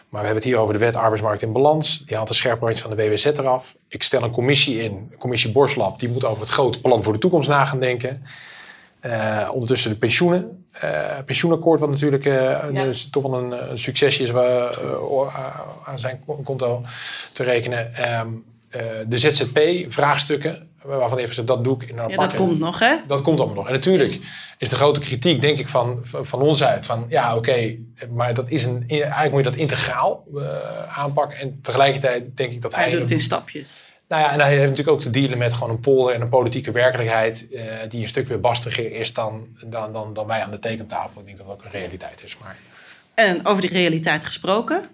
Maar 0.09 0.21
we 0.21 0.27
hebben 0.27 0.35
het 0.35 0.45
hier 0.45 0.57
over 0.57 0.73
de 0.73 0.81
wet 0.81 0.97
arbeidsmarkt 0.97 1.43
in 1.43 1.53
balans. 1.53 2.05
Die 2.07 2.17
haalt 2.17 2.29
de 2.29 2.35
scherpe 2.35 2.65
randje 2.65 2.83
van 2.83 2.97
de 2.97 3.09
WWZ 3.09 3.25
eraf. 3.25 3.77
Ik 3.89 4.03
stel 4.03 4.23
een 4.23 4.31
commissie 4.31 4.83
in, 4.83 5.15
commissie 5.19 5.53
Borslab. 5.53 5.99
Die 5.99 6.09
moet 6.09 6.25
over 6.25 6.41
het 6.41 6.51
grote 6.51 6.81
plan 6.81 7.03
voor 7.03 7.13
de 7.13 7.19
toekomst 7.19 7.49
na 7.49 7.65
gaan 7.65 7.81
denken. 7.81 8.23
Ondertussen 9.53 9.91
de 9.91 9.97
pensioenen. 9.97 10.60
Eh, 10.71 11.19
pensioenakkoord, 11.27 11.81
wat 11.81 11.89
natuurlijk 11.91 12.25
eh, 12.25 12.59
een- 12.63 12.73
Ja. 12.73 12.85
dus 12.85 13.11
toch 13.11 13.23
wel 13.23 13.35
een, 13.35 13.71
een 13.71 13.79
succesje 13.79 14.23
is 14.23 14.31
waar, 14.31 14.71
eh, 14.71 15.61
aan 15.85 15.99
zijn 15.99 16.21
konto 16.45 16.83
te 17.33 17.43
rekenen. 17.43 17.95
Ehm, 17.95 18.29
eh, 18.71 18.83
de 19.07 19.19
ZZP-vraagstukken, 19.19 20.69
waarvan 20.85 21.17
even 21.17 21.29
gezegd, 21.29 21.47
dat 21.47 21.65
doe 21.65 21.83
ik 21.83 21.89
in 21.89 21.99
een 21.99 22.09
Ja, 22.09 22.17
dat 22.17 22.35
komt 22.35 22.59
nog, 22.59 22.79
hè? 22.79 22.97
Dat 23.07 23.23
komt 23.23 23.39
allemaal 23.39 23.57
nog. 23.57 23.67
En 23.67 23.73
natuurlijk 23.73 24.19
is 24.59 24.69
de 24.69 24.77
grote 24.77 25.01
kritiek, 25.01 25.41
denk 25.41 25.59
ik, 25.59 25.69
van, 25.69 25.99
van 26.03 26.41
ons 26.41 26.65
uit. 26.65 26.87
Van 26.87 27.07
ja, 27.09 27.37
oké, 27.37 27.77
maar 28.11 28.35
dat 28.35 28.49
is 28.49 28.65
een, 28.65 28.85
eigenlijk 28.89 29.31
moet 29.33 29.45
je 29.45 29.51
dat 29.51 29.59
integraal 29.59 30.25
eh, 30.37 30.99
aanpakken. 30.99 31.39
En 31.39 31.59
tegelijkertijd 31.63 32.37
denk 32.37 32.53
ik 32.53 32.61
dat 32.63 32.75
hij. 32.75 32.83
Hij 32.83 32.93
doet 32.93 33.01
het 33.01 33.11
in 33.11 33.21
stapjes. 33.21 33.89
Nou 34.11 34.23
ja, 34.23 34.33
en 34.33 34.41
hij 34.41 34.49
heeft 34.49 34.63
natuurlijk 34.63 34.89
ook 34.89 35.01
te 35.01 35.11
dealen 35.11 35.39
met 35.39 35.53
gewoon 35.53 35.71
een 35.71 35.81
polder 35.81 36.15
en 36.15 36.21
een 36.21 36.29
politieke 36.29 36.71
werkelijkheid. 36.71 37.51
eh, 37.51 37.65
die 37.89 38.03
een 38.03 38.09
stuk 38.09 38.29
weer 38.29 38.41
bastiger 38.41 38.93
is 38.93 39.15
dan, 39.15 39.47
dan, 39.65 39.93
dan, 39.93 40.15
dan 40.15 40.27
wij 40.27 40.43
aan 40.43 40.51
de 40.51 40.59
tekentafel. 40.59 41.21
Ik 41.21 41.27
denk 41.27 41.39
dat 41.39 41.47
dat 41.47 41.57
ook 41.57 41.65
een 41.65 41.71
realiteit 41.71 42.23
is. 42.25 42.37
Maar 42.39 42.57
En 43.15 43.47
over 43.47 43.61
die 43.61 43.71
realiteit 43.71 44.25
gesproken. 44.25 44.85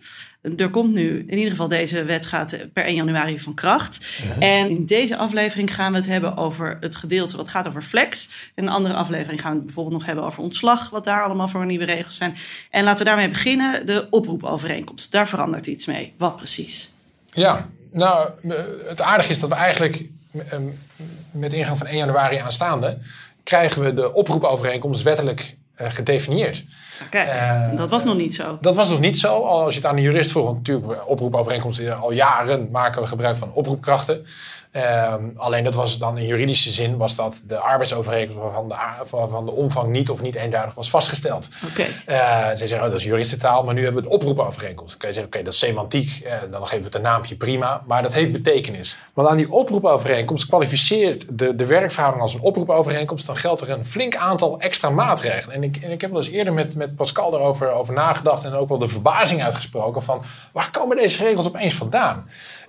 Er 0.56 0.70
komt 0.70 0.94
nu, 0.94 1.18
in 1.18 1.36
ieder 1.36 1.50
geval 1.50 1.68
deze 1.68 2.04
wet 2.04 2.26
gaat 2.26 2.58
per 2.72 2.84
1 2.84 2.94
januari 2.94 3.40
van 3.40 3.54
kracht. 3.54 4.06
En 4.38 4.70
in 4.70 4.86
deze 4.86 5.16
aflevering 5.16 5.74
gaan 5.74 5.92
we 5.92 5.98
het 5.98 6.06
hebben 6.06 6.36
over 6.36 6.76
het 6.80 6.96
gedeelte 6.96 7.36
wat 7.36 7.48
gaat 7.48 7.68
over 7.68 7.82
flex. 7.82 8.30
In 8.54 8.62
een 8.62 8.72
andere 8.72 8.94
aflevering 8.94 9.40
gaan 9.40 9.50
we 9.50 9.56
het 9.56 9.66
bijvoorbeeld 9.66 9.96
nog 9.96 10.06
hebben 10.06 10.24
over 10.24 10.42
ontslag. 10.42 10.90
Wat 10.90 11.04
daar 11.04 11.22
allemaal 11.22 11.48
voor 11.48 11.66
nieuwe 11.66 11.84
regels 11.84 12.16
zijn. 12.16 12.34
En 12.70 12.84
laten 12.84 12.98
we 12.98 13.10
daarmee 13.10 13.28
beginnen. 13.28 13.86
De 13.86 14.06
oproepovereenkomst. 14.10 15.12
Daar 15.12 15.28
verandert 15.28 15.66
iets 15.66 15.86
mee. 15.86 16.14
Wat 16.16 16.36
precies? 16.36 16.90
Ja, 17.32 17.68
nou, 17.96 18.30
het 18.86 19.02
aardige 19.02 19.30
is 19.30 19.40
dat 19.40 19.50
we 19.50 19.56
eigenlijk 19.56 20.04
eh, 20.32 20.58
met 21.30 21.52
ingang 21.52 21.78
van 21.78 21.86
1 21.86 21.96
januari 21.96 22.36
aanstaande... 22.36 22.98
krijgen 23.42 23.82
we 23.82 23.94
de 23.94 24.14
oproepovereenkomst 24.14 25.02
wettelijk 25.02 25.56
eh, 25.74 25.90
gedefinieerd. 25.90 26.64
Kijk, 27.10 27.28
Eh, 27.28 27.76
dat 27.76 27.88
was 27.88 28.04
nog 28.04 28.16
niet 28.16 28.34
zo. 28.34 28.58
Dat 28.60 28.74
was 28.74 28.88
nog 28.88 29.00
niet 29.00 29.18
zo. 29.18 29.28
Al 29.28 29.64
als 29.64 29.74
je 29.74 29.80
het 29.80 29.88
aan 29.88 29.96
de 29.96 30.02
jurist 30.02 30.30
vroeg, 30.30 30.44
want 30.44 30.56
natuurlijk, 30.56 31.08
oproepovereenkomsten 31.08 31.98
al 31.98 32.12
jaren 32.12 32.68
maken 32.70 33.02
we 33.02 33.08
gebruik 33.08 33.36
van 33.36 33.52
oproepkrachten. 33.52 34.26
Ehm, 34.76 35.24
alleen 35.36 35.64
dat 35.64 35.74
was 35.74 35.98
dan 35.98 36.18
in 36.18 36.26
juridische 36.26 36.70
zin 36.70 36.96
was 36.96 37.14
dat 37.14 37.40
de 37.46 37.58
arbeidsovereenkomst 37.58 38.42
waarvan 38.42 38.68
de, 38.68 38.74
waarvan 39.10 39.46
de 39.46 39.52
omvang 39.52 39.88
niet 39.88 40.10
of 40.10 40.22
niet 40.22 40.34
eenduidig 40.34 40.74
was 40.74 40.90
vastgesteld. 40.90 41.48
Oké. 41.70 41.82
Eh, 42.04 42.48
ze 42.48 42.56
zeggen, 42.56 42.76
oh, 42.76 42.84
dat 42.84 43.00
is 43.00 43.04
juristentaal, 43.04 43.64
maar 43.64 43.74
nu 43.74 43.84
hebben 43.84 44.02
we 44.02 44.08
het 44.08 44.16
oproepovereenkomst. 44.16 44.90
Dan 44.90 44.98
kun 44.98 45.08
je 45.08 45.14
zeggen, 45.14 45.32
oké, 45.32 45.44
dat 45.44 45.52
is 45.52 45.58
semantiek, 45.58 46.20
eh, 46.24 46.38
dan 46.50 46.62
geven 46.62 46.78
we 46.78 46.84
het 46.84 46.94
een 46.94 47.02
naampje, 47.02 47.36
prima. 47.36 47.82
Maar 47.86 48.02
dat 48.02 48.12
heeft 48.12 48.32
betekenis. 48.32 48.98
Want 49.14 49.28
aan 49.28 49.36
die 49.36 49.52
oproepovereenkomst 49.52 50.46
kwalificeert 50.46 51.24
de, 51.28 51.54
de 51.54 51.66
werkverhouding 51.66 52.22
als 52.22 52.34
een 52.34 52.40
oproepovereenkomst. 52.40 53.26
Dan 53.26 53.36
geldt 53.36 53.60
er 53.60 53.70
een 53.70 53.84
flink 53.84 54.16
aantal 54.16 54.60
extra 54.60 54.90
maatregelen. 54.90 55.54
En 55.54 55.62
ik, 55.62 55.76
en 55.76 55.90
ik 55.90 56.00
heb 56.00 56.10
wel 56.10 56.20
eens 56.20 56.30
eerder 56.30 56.52
met, 56.52 56.74
met 56.74 56.96
Pascal 56.96 57.30
daarover 57.30 57.70
over 57.70 57.94
nagedacht 57.94 58.44
en 58.44 58.54
ook 58.54 58.68
wel 58.68 58.78
de 58.78 58.88
verbazing 58.88 59.42
uitgesproken 59.42 60.02
van, 60.02 60.22
waar 60.52 60.70
komen 60.70 60.96
deze 60.96 61.24
regels 61.24 61.46
opeens 61.46 61.74
vandaan? 61.74 62.26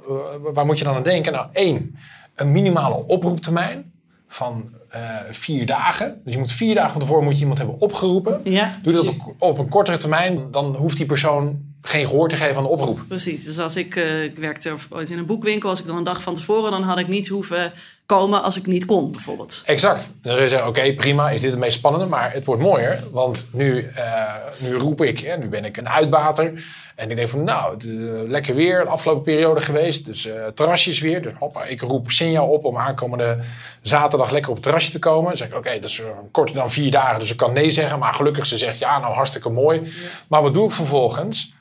Eh, 0.07 0.13
waar 0.53 0.65
moet 0.65 0.77
je 0.77 0.83
dan 0.83 0.95
aan 0.95 1.03
denken? 1.03 1.31
Nou, 1.31 1.47
één, 1.51 1.95
een 2.35 2.51
minimale 2.51 2.95
oproeptermijn 3.07 3.91
van 4.27 4.73
eh, 4.89 5.01
vier 5.31 5.65
dagen. 5.65 6.21
Dus 6.23 6.33
je 6.33 6.39
moet 6.39 6.51
vier 6.51 6.75
dagen 6.75 6.91
van 6.91 7.01
tevoren 7.01 7.23
moet 7.23 7.33
je 7.33 7.39
iemand 7.39 7.57
hebben 7.57 7.79
opgeroepen. 7.79 8.41
Ja. 8.43 8.79
Doe 8.81 8.93
dat 8.93 9.07
op, 9.07 9.35
op 9.39 9.57
een 9.57 9.69
kortere 9.69 9.97
termijn, 9.97 10.51
dan 10.51 10.75
hoeft 10.75 10.97
die 10.97 11.05
persoon 11.05 11.66
geen 11.81 12.07
gehoor 12.07 12.29
te 12.29 12.35
geven 12.35 12.55
aan 12.55 12.63
de 12.63 12.69
oproep. 12.69 12.99
Precies. 13.07 13.43
Dus 13.43 13.59
als 13.59 13.75
ik, 13.75 13.95
eh, 13.95 14.23
ik 14.23 14.37
werkte 14.37 14.75
ooit 14.89 15.09
in 15.09 15.17
een 15.17 15.25
boekwinkel, 15.25 15.69
als 15.69 15.79
ik 15.79 15.85
dan 15.85 15.97
een 15.97 16.03
dag 16.03 16.21
van 16.21 16.33
tevoren, 16.33 16.71
dan 16.71 16.83
had 16.83 16.97
ik 16.97 17.07
niet 17.07 17.27
hoeven 17.27 17.73
komen 18.05 18.43
als 18.43 18.57
ik 18.57 18.65
niet 18.65 18.85
kon, 18.85 19.11
bijvoorbeeld. 19.11 19.61
Exact. 19.65 19.99
Dus 19.99 20.13
dan 20.21 20.31
zou 20.31 20.43
je 20.43 20.49
zeggen, 20.49 20.67
oké, 20.67 20.93
prima, 20.93 21.29
is 21.29 21.41
dit 21.41 21.51
het 21.51 21.59
meest 21.59 21.77
spannende, 21.77 22.05
maar 22.05 22.33
het 22.33 22.45
wordt 22.45 22.61
mooier. 22.61 23.03
Want 23.11 23.49
nu, 23.51 23.87
eh, 23.95 24.33
nu 24.61 24.73
roep 24.73 25.01
ik, 25.01 25.19
hè, 25.19 25.37
nu 25.37 25.47
ben 25.47 25.65
ik 25.65 25.77
een 25.77 25.89
uitbater. 25.89 26.65
En 26.95 27.09
ik 27.09 27.15
denk 27.15 27.29
van, 27.29 27.43
nou, 27.43 27.73
het, 27.73 27.85
eh, 27.85 28.29
lekker 28.29 28.55
weer, 28.55 28.83
de 28.83 28.89
afgelopen 28.89 29.23
periode 29.23 29.61
geweest. 29.61 30.05
Dus 30.05 30.29
terrasjes 30.55 30.99
weer. 30.99 31.21
Dus 31.21 31.33
hoppa, 31.39 31.63
ik 31.63 31.81
roep 31.81 32.11
Sinja 32.11 32.43
op 32.43 32.65
om 32.65 32.77
aankomende 32.77 33.39
zaterdag 33.81 34.31
lekker 34.31 34.49
op 34.49 34.55
het 34.55 34.63
terrasje 34.63 34.91
te 34.91 34.99
komen. 34.99 35.27
Dan 35.27 35.37
zeg 35.37 35.47
ik, 35.47 35.55
oké, 35.55 35.79
dat 35.79 35.89
is 35.89 36.01
korter 36.31 36.55
dan 36.55 36.71
vier 36.71 36.91
dagen, 36.91 37.19
dus 37.19 37.31
ik 37.31 37.37
kan 37.37 37.53
nee 37.53 37.69
zeggen. 37.69 37.99
Maar 37.99 38.13
gelukkig, 38.13 38.45
ze 38.45 38.57
zegt, 38.57 38.79
ja, 38.79 38.99
nou, 38.99 39.13
hartstikke 39.13 39.49
mooi. 39.49 39.81
Maar 40.27 40.41
wat 40.41 40.53
doe 40.53 40.65
ik 40.65 40.71
vervolgens? 40.71 41.55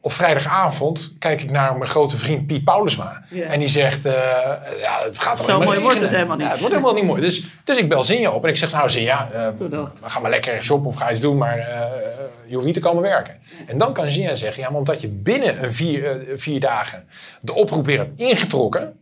Op 0.00 0.12
vrijdagavond 0.12 1.14
kijk 1.18 1.42
ik 1.42 1.50
naar 1.50 1.76
mijn 1.76 1.90
grote 1.90 2.18
vriend 2.18 2.46
Piet 2.46 2.64
Paulusma. 2.64 3.22
En 3.48 3.60
die 3.60 3.68
zegt, 3.68 4.06
eh, 4.06 4.12
ja, 4.80 5.02
het 5.04 5.18
gaat 5.18 5.44
Zo 5.44 5.60
mooi 5.60 5.80
wordt 5.80 6.00
het 6.00 6.10
helemaal 6.10 6.36
niet. 6.36 6.46
Ja, 6.46 6.50
het 6.50 6.60
wordt 6.60 6.74
helemaal 6.74 6.94
niet 6.94 7.04
mooi. 7.04 7.20
Dus, 7.20 7.46
dus 7.64 7.76
ik 7.76 7.88
bel 7.88 8.04
Zinja 8.04 8.30
op 8.30 8.44
en 8.44 8.50
ik 8.50 8.56
zeg, 8.56 8.72
nou 8.72 8.90
Zinja, 8.90 9.30
eh, 9.32 9.48
we 9.58 9.88
gaan 10.02 10.22
maar 10.22 10.30
lekker 10.30 10.64
shoppen 10.64 10.88
of 10.88 10.96
ga 10.96 11.10
iets 11.10 11.20
doen, 11.20 11.36
maar 11.36 11.58
eh, 11.58 11.90
je 12.46 12.54
hoeft 12.54 12.66
niet 12.66 12.74
te 12.74 12.80
komen 12.80 13.02
werken. 13.02 13.34
En 13.66 13.78
dan 13.78 13.92
kan 13.92 14.10
Zinja 14.10 14.34
zeggen, 14.34 14.62
ja, 14.62 14.68
maar 14.70 14.78
omdat 14.78 15.00
je 15.00 15.08
binnen 15.08 15.64
een 15.64 15.74
vier, 15.74 16.26
vier 16.36 16.60
dagen 16.60 17.08
de 17.40 17.54
oproep 17.54 17.86
weer 17.86 17.98
hebt 17.98 18.20
ingetrokken, 18.20 18.98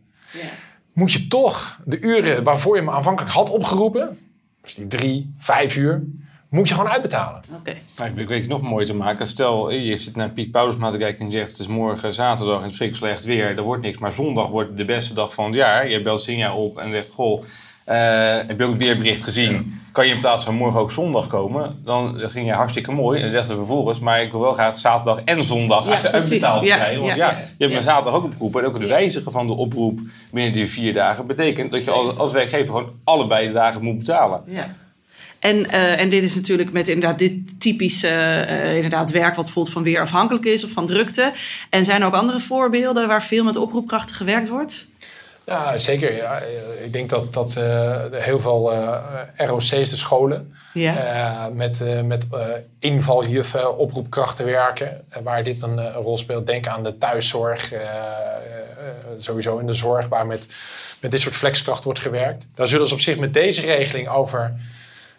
moet 0.93 1.11
je 1.11 1.27
toch 1.27 1.79
de 1.85 1.99
uren 1.99 2.43
waarvoor 2.43 2.75
je 2.75 2.81
me 2.81 2.91
aanvankelijk 2.91 3.33
had 3.33 3.49
opgeroepen, 3.49 4.19
dus 4.61 4.75
die 4.75 4.87
drie, 4.87 5.33
vijf 5.37 5.75
uur, 5.75 6.03
moet 6.49 6.67
je 6.67 6.73
gewoon 6.73 6.89
uitbetalen. 6.89 7.41
Oké. 7.55 7.71
Ik 8.15 8.27
weet 8.27 8.41
het 8.41 8.49
nog 8.49 8.61
mooier 8.61 8.87
te 8.87 8.93
maken. 8.93 9.27
Stel, 9.27 9.71
je 9.71 9.97
zit 9.97 10.15
naar 10.15 10.29
Piet 10.29 10.51
Paulusma 10.51 10.89
te 10.89 10.97
kijken 10.97 11.25
en 11.25 11.31
je 11.31 11.37
zegt... 11.37 11.49
het 11.49 11.59
is 11.59 11.67
morgen 11.67 12.13
zaterdag 12.13 12.55
en 12.55 12.61
het 12.61 12.71
is 12.71 12.77
schrik 12.77 12.95
slecht 12.95 13.25
weer. 13.25 13.57
Er 13.57 13.63
wordt 13.63 13.83
niks, 13.83 13.97
maar 13.97 14.11
zondag 14.11 14.47
wordt 14.47 14.77
de 14.77 14.85
beste 14.85 15.13
dag 15.13 15.33
van 15.33 15.45
het 15.45 15.55
jaar. 15.55 15.89
Je 15.89 16.01
belt 16.01 16.21
Sinja 16.21 16.55
op 16.55 16.77
en 16.77 16.91
zegt... 16.91 17.09
Goh, 17.09 17.43
eh, 17.83 17.97
heb 18.47 18.57
je 18.59 18.63
ook 18.63 18.69
het 18.71 18.79
weerbericht 18.79 19.23
gezien? 19.23 19.81
Kan 19.91 20.07
je 20.07 20.13
in 20.13 20.19
plaats 20.19 20.43
van 20.43 20.55
morgen 20.55 20.79
ook 20.79 20.91
zondag 20.91 21.27
komen? 21.27 21.79
Dan 21.83 22.19
zegt 22.19 22.31
Sinja 22.31 22.55
hartstikke 22.55 22.91
mooi. 22.91 23.21
En 23.21 23.31
zegt 23.31 23.47
ze 23.47 23.53
vervolgens... 23.55 23.99
maar 23.99 24.21
ik 24.21 24.31
wil 24.31 24.41
wel 24.41 24.53
graag 24.53 24.79
zaterdag 24.79 25.23
en 25.25 25.43
zondag 25.43 25.87
Ja, 25.87 26.01
uitbetaald 26.11 26.65
Ja, 26.65 26.75
krijgen. 26.75 27.01
Want 27.01 27.15
ja, 27.15 27.25
ja, 27.25 27.31
ja. 27.31 27.37
je 27.37 27.43
hebt 27.57 27.71
Ja. 27.71 27.77
me 27.77 27.81
zaterdag 27.81 28.13
ook 28.13 28.23
opgeroepen. 28.23 28.61
En 28.61 28.67
ook 28.67 28.77
het 28.77 28.87
wijzigen 28.87 29.31
van 29.31 29.47
de 29.47 29.53
oproep 29.53 29.99
binnen 30.31 30.53
die 30.53 30.67
vier 30.69 30.93
dagen... 30.93 31.25
betekent 31.25 31.71
dat 31.71 31.83
je 31.85 31.91
als, 31.91 32.17
als 32.17 32.31
werkgever 32.33 32.67
gewoon 32.67 32.91
allebei 33.03 33.47
de 33.47 33.53
dagen 33.53 33.83
moet 33.83 33.97
betalen. 33.97 34.41
Ja. 34.45 34.75
En, 35.39 35.69
eh, 35.69 35.99
en 35.99 36.09
dit 36.09 36.23
is 36.23 36.35
natuurlijk 36.35 36.71
met 36.71 36.87
inderdaad 36.87 37.19
dit 37.19 37.59
typische 37.59 38.07
eh, 38.07 38.75
inderdaad 38.75 39.11
werk 39.11 39.35
wat 39.35 39.43
bijvoorbeeld 39.45 39.73
van 39.73 39.83
weer 39.83 40.01
afhankelijk 40.01 40.45
is 40.45 40.63
of 40.63 40.71
van 40.71 40.85
drukte. 40.85 41.31
En 41.69 41.85
zijn 41.85 42.01
er 42.01 42.07
ook 42.07 42.13
andere 42.13 42.39
voorbeelden 42.39 43.07
waar 43.07 43.23
veel 43.23 43.43
met 43.43 43.55
oproepkrachten 43.55 44.15
gewerkt 44.15 44.47
wordt? 44.47 44.87
Ja, 45.45 45.77
zeker. 45.77 46.15
Ja, 46.15 46.39
Eh, 46.39 46.85
ik 46.85 46.93
denk 46.93 47.09
dat, 47.09 47.33
dat 47.33 47.53
heel 48.11 48.39
veel 48.39 48.73
ROC's, 49.37 49.69
de 49.69 49.85
scholen, 49.85 50.53
Ja. 50.73 51.49
met, 51.53 51.83
met 52.05 52.27
invaljuffen, 52.79 53.77
oproepkrachten 53.77 54.45
werken. 54.45 55.05
waar 55.23 55.43
dit 55.43 55.61
een, 55.61 55.77
een 55.77 55.91
rol 55.93 56.17
speelt. 56.17 56.47
Denk 56.47 56.67
aan 56.67 56.83
de 56.83 56.97
thuiszorg, 56.97 57.71
sowieso 59.17 59.57
in 59.57 59.67
de 59.67 59.73
zorg, 59.73 60.07
waar 60.07 60.25
met, 60.25 60.45
met 60.99 61.11
dit 61.11 61.21
soort 61.21 61.35
flexkrachten 61.35 61.83
wordt 61.85 61.99
gewerkt. 61.99 62.45
Daar 62.55 62.67
zullen 62.67 62.87
ze 62.87 62.93
op 62.93 62.99
zich 62.99 63.17
met 63.17 63.33
deze 63.33 63.61
regeling 63.61 64.07
over 64.09 64.53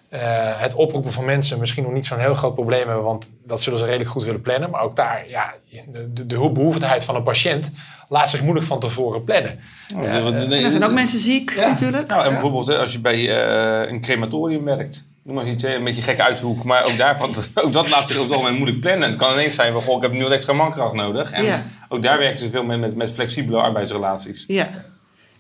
eh, 0.08 0.20
het 0.60 0.74
oproepen 0.74 1.12
van 1.12 1.24
mensen 1.24 1.58
misschien 1.58 1.82
nog 1.82 1.92
niet 1.92 2.06
zo'n 2.06 2.18
heel 2.18 2.34
groot 2.34 2.54
probleem 2.54 2.86
hebben, 2.86 3.04
want 3.04 3.32
dat 3.46 3.60
zullen 3.60 3.78
ze 3.78 3.84
redelijk 3.84 4.10
goed 4.10 4.24
willen 4.24 4.40
plannen. 4.40 4.70
Maar 4.70 4.82
ook 4.82 4.96
daar, 4.96 5.24
ja, 5.28 5.54
de, 5.92 6.26
de, 6.26 7.00
van 7.04 7.14
een 7.14 7.22
patiënt 7.22 7.72
laat 8.08 8.30
zich 8.30 8.42
moeilijk 8.42 8.66
van 8.66 8.80
tevoren 8.80 9.24
plannen. 9.24 9.58
Ja, 9.88 10.20
Want- 10.20 10.34
En 10.44 10.52
er 10.52 10.70
zijn 10.70 10.84
ook 10.84 10.92
mensen 10.92 11.18
ziek 11.18 11.56
natuurlijk. 11.56 12.08
Nou, 12.08 12.24
en 12.24 12.30
bijvoorbeeld 12.30 12.66
hè, 12.66 12.78
als 12.78 12.92
je 12.92 13.00
bij 13.00 13.42
eh, 13.84 13.90
een 13.90 14.00
crematorium 14.00 14.64
werkt. 14.64 15.06
Noem 15.22 15.36
maar 15.36 15.44
eens 15.44 15.64
iets, 15.64 15.74
een 15.74 15.84
beetje 15.84 16.02
gek 16.02 16.20
uithoek. 16.20 16.64
Maar 16.64 16.84
ook, 16.84 16.96
daarvan, 16.96 17.30
ook 17.64 17.72
dat 17.72 17.88
laat 17.90 18.08
zich 18.08 18.16
over 18.16 18.28
het 18.30 18.32
algemeen 18.38 18.56
moeilijk 18.58 18.80
plannen. 18.80 19.08
Het 19.08 19.18
kan 19.18 19.32
ineens 19.32 19.54
zijn 19.54 19.72
van, 19.72 19.82
goh, 19.82 19.96
ik 19.96 20.02
heb 20.02 20.12
nu 20.12 20.22
wat 20.22 20.30
extra 20.32 20.52
mankracht 20.52 20.92
nodig. 20.94 21.30
En 21.30 21.44
Ja. 21.44 21.62
ook 21.88 22.02
daar 22.02 22.18
werken 22.18 22.38
ze 22.38 22.50
veel 22.50 22.64
mee 22.64 22.78
met, 22.78 22.96
met 22.96 23.10
flexibele 23.10 23.60
arbeidsrelaties. 23.60 24.44
Ja. 24.46 24.68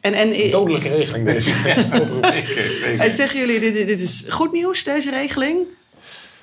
En, 0.00 0.12
en, 0.14 0.50
Dodelijke 0.50 0.88
regeling 0.88 1.24
deze. 1.24 1.50
Zeker, 2.22 3.00
en 3.00 3.12
zeggen 3.12 3.38
jullie, 3.40 3.60
dit, 3.60 3.86
dit 3.86 4.00
is 4.00 4.26
goed 4.28 4.52
nieuws, 4.52 4.84
deze 4.84 5.10
regeling? 5.10 5.58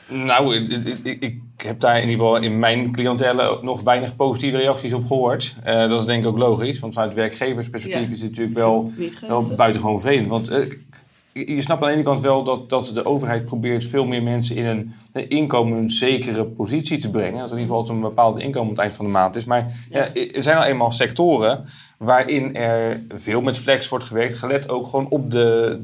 Nou, 0.07 0.55
ik, 0.55 0.67
ik- 0.69 0.99
ik, 1.03 1.21
ik 1.23 1.39
heb 1.57 1.79
daar 1.79 1.95
in 1.95 2.09
ieder 2.09 2.17
geval 2.25 2.35
in 2.41 2.59
mijn 2.59 2.91
cliëntele 2.91 3.41
ook 3.41 3.63
nog 3.63 3.81
weinig 3.83 4.15
positieve 4.15 4.57
reacties 4.57 4.93
op 4.93 5.05
gehoord. 5.05 5.55
Eh, 5.63 5.89
dat 5.89 5.99
is 5.99 6.05
denk 6.05 6.23
ik 6.23 6.29
ook 6.29 6.37
logisch, 6.37 6.79
want 6.79 6.93
vanuit 6.93 7.13
werkgeversperspectief 7.13 8.01
Ja. 8.07 8.11
is 8.13 8.21
het 8.21 8.29
natuurlijk 8.29 8.57
wel, 8.57 8.91
wel 9.27 9.55
buitengewoon 9.55 10.01
vervelend. 10.01 10.29
Want 10.29 10.49
eh, 10.49 10.71
je 11.39 11.61
snapt 11.61 11.81
aan 11.81 11.87
de 11.87 11.93
ene 11.93 12.03
kant 12.03 12.19
wel 12.19 12.43
dat, 12.43 12.69
dat 12.69 12.91
de 12.93 13.05
overheid 13.05 13.45
probeert 13.45 13.85
veel 13.85 14.05
meer 14.05 14.23
mensen 14.23 14.55
in 14.55 14.65
een, 14.65 14.93
een 15.13 15.29
inkomenszekere 15.29 16.45
positie 16.45 16.97
te 16.97 17.11
brengen. 17.11 17.39
Dat 17.39 17.51
in 17.51 17.57
ieder 17.57 17.75
geval 17.75 17.95
een 17.95 18.01
bepaald 18.01 18.39
inkomen 18.39 18.61
aan 18.61 18.69
het 18.69 18.79
eind 18.79 18.93
van 18.93 19.05
de 19.05 19.11
maand 19.11 19.35
is. 19.35 19.45
Maar 19.45 19.73
ja, 19.89 20.13
er 20.13 20.43
zijn 20.43 20.57
al 20.57 20.63
eenmaal 20.63 20.91
sectoren 20.91 21.65
waarin 21.97 22.55
er 22.55 23.01
veel 23.13 23.41
met 23.41 23.57
flex 23.57 23.89
wordt 23.89 24.05
gewerkt, 24.05 24.33
gelet 24.33 24.69
ook 24.69 24.87
gewoon 24.87 25.09
op 25.09 25.31
de, 25.31 25.79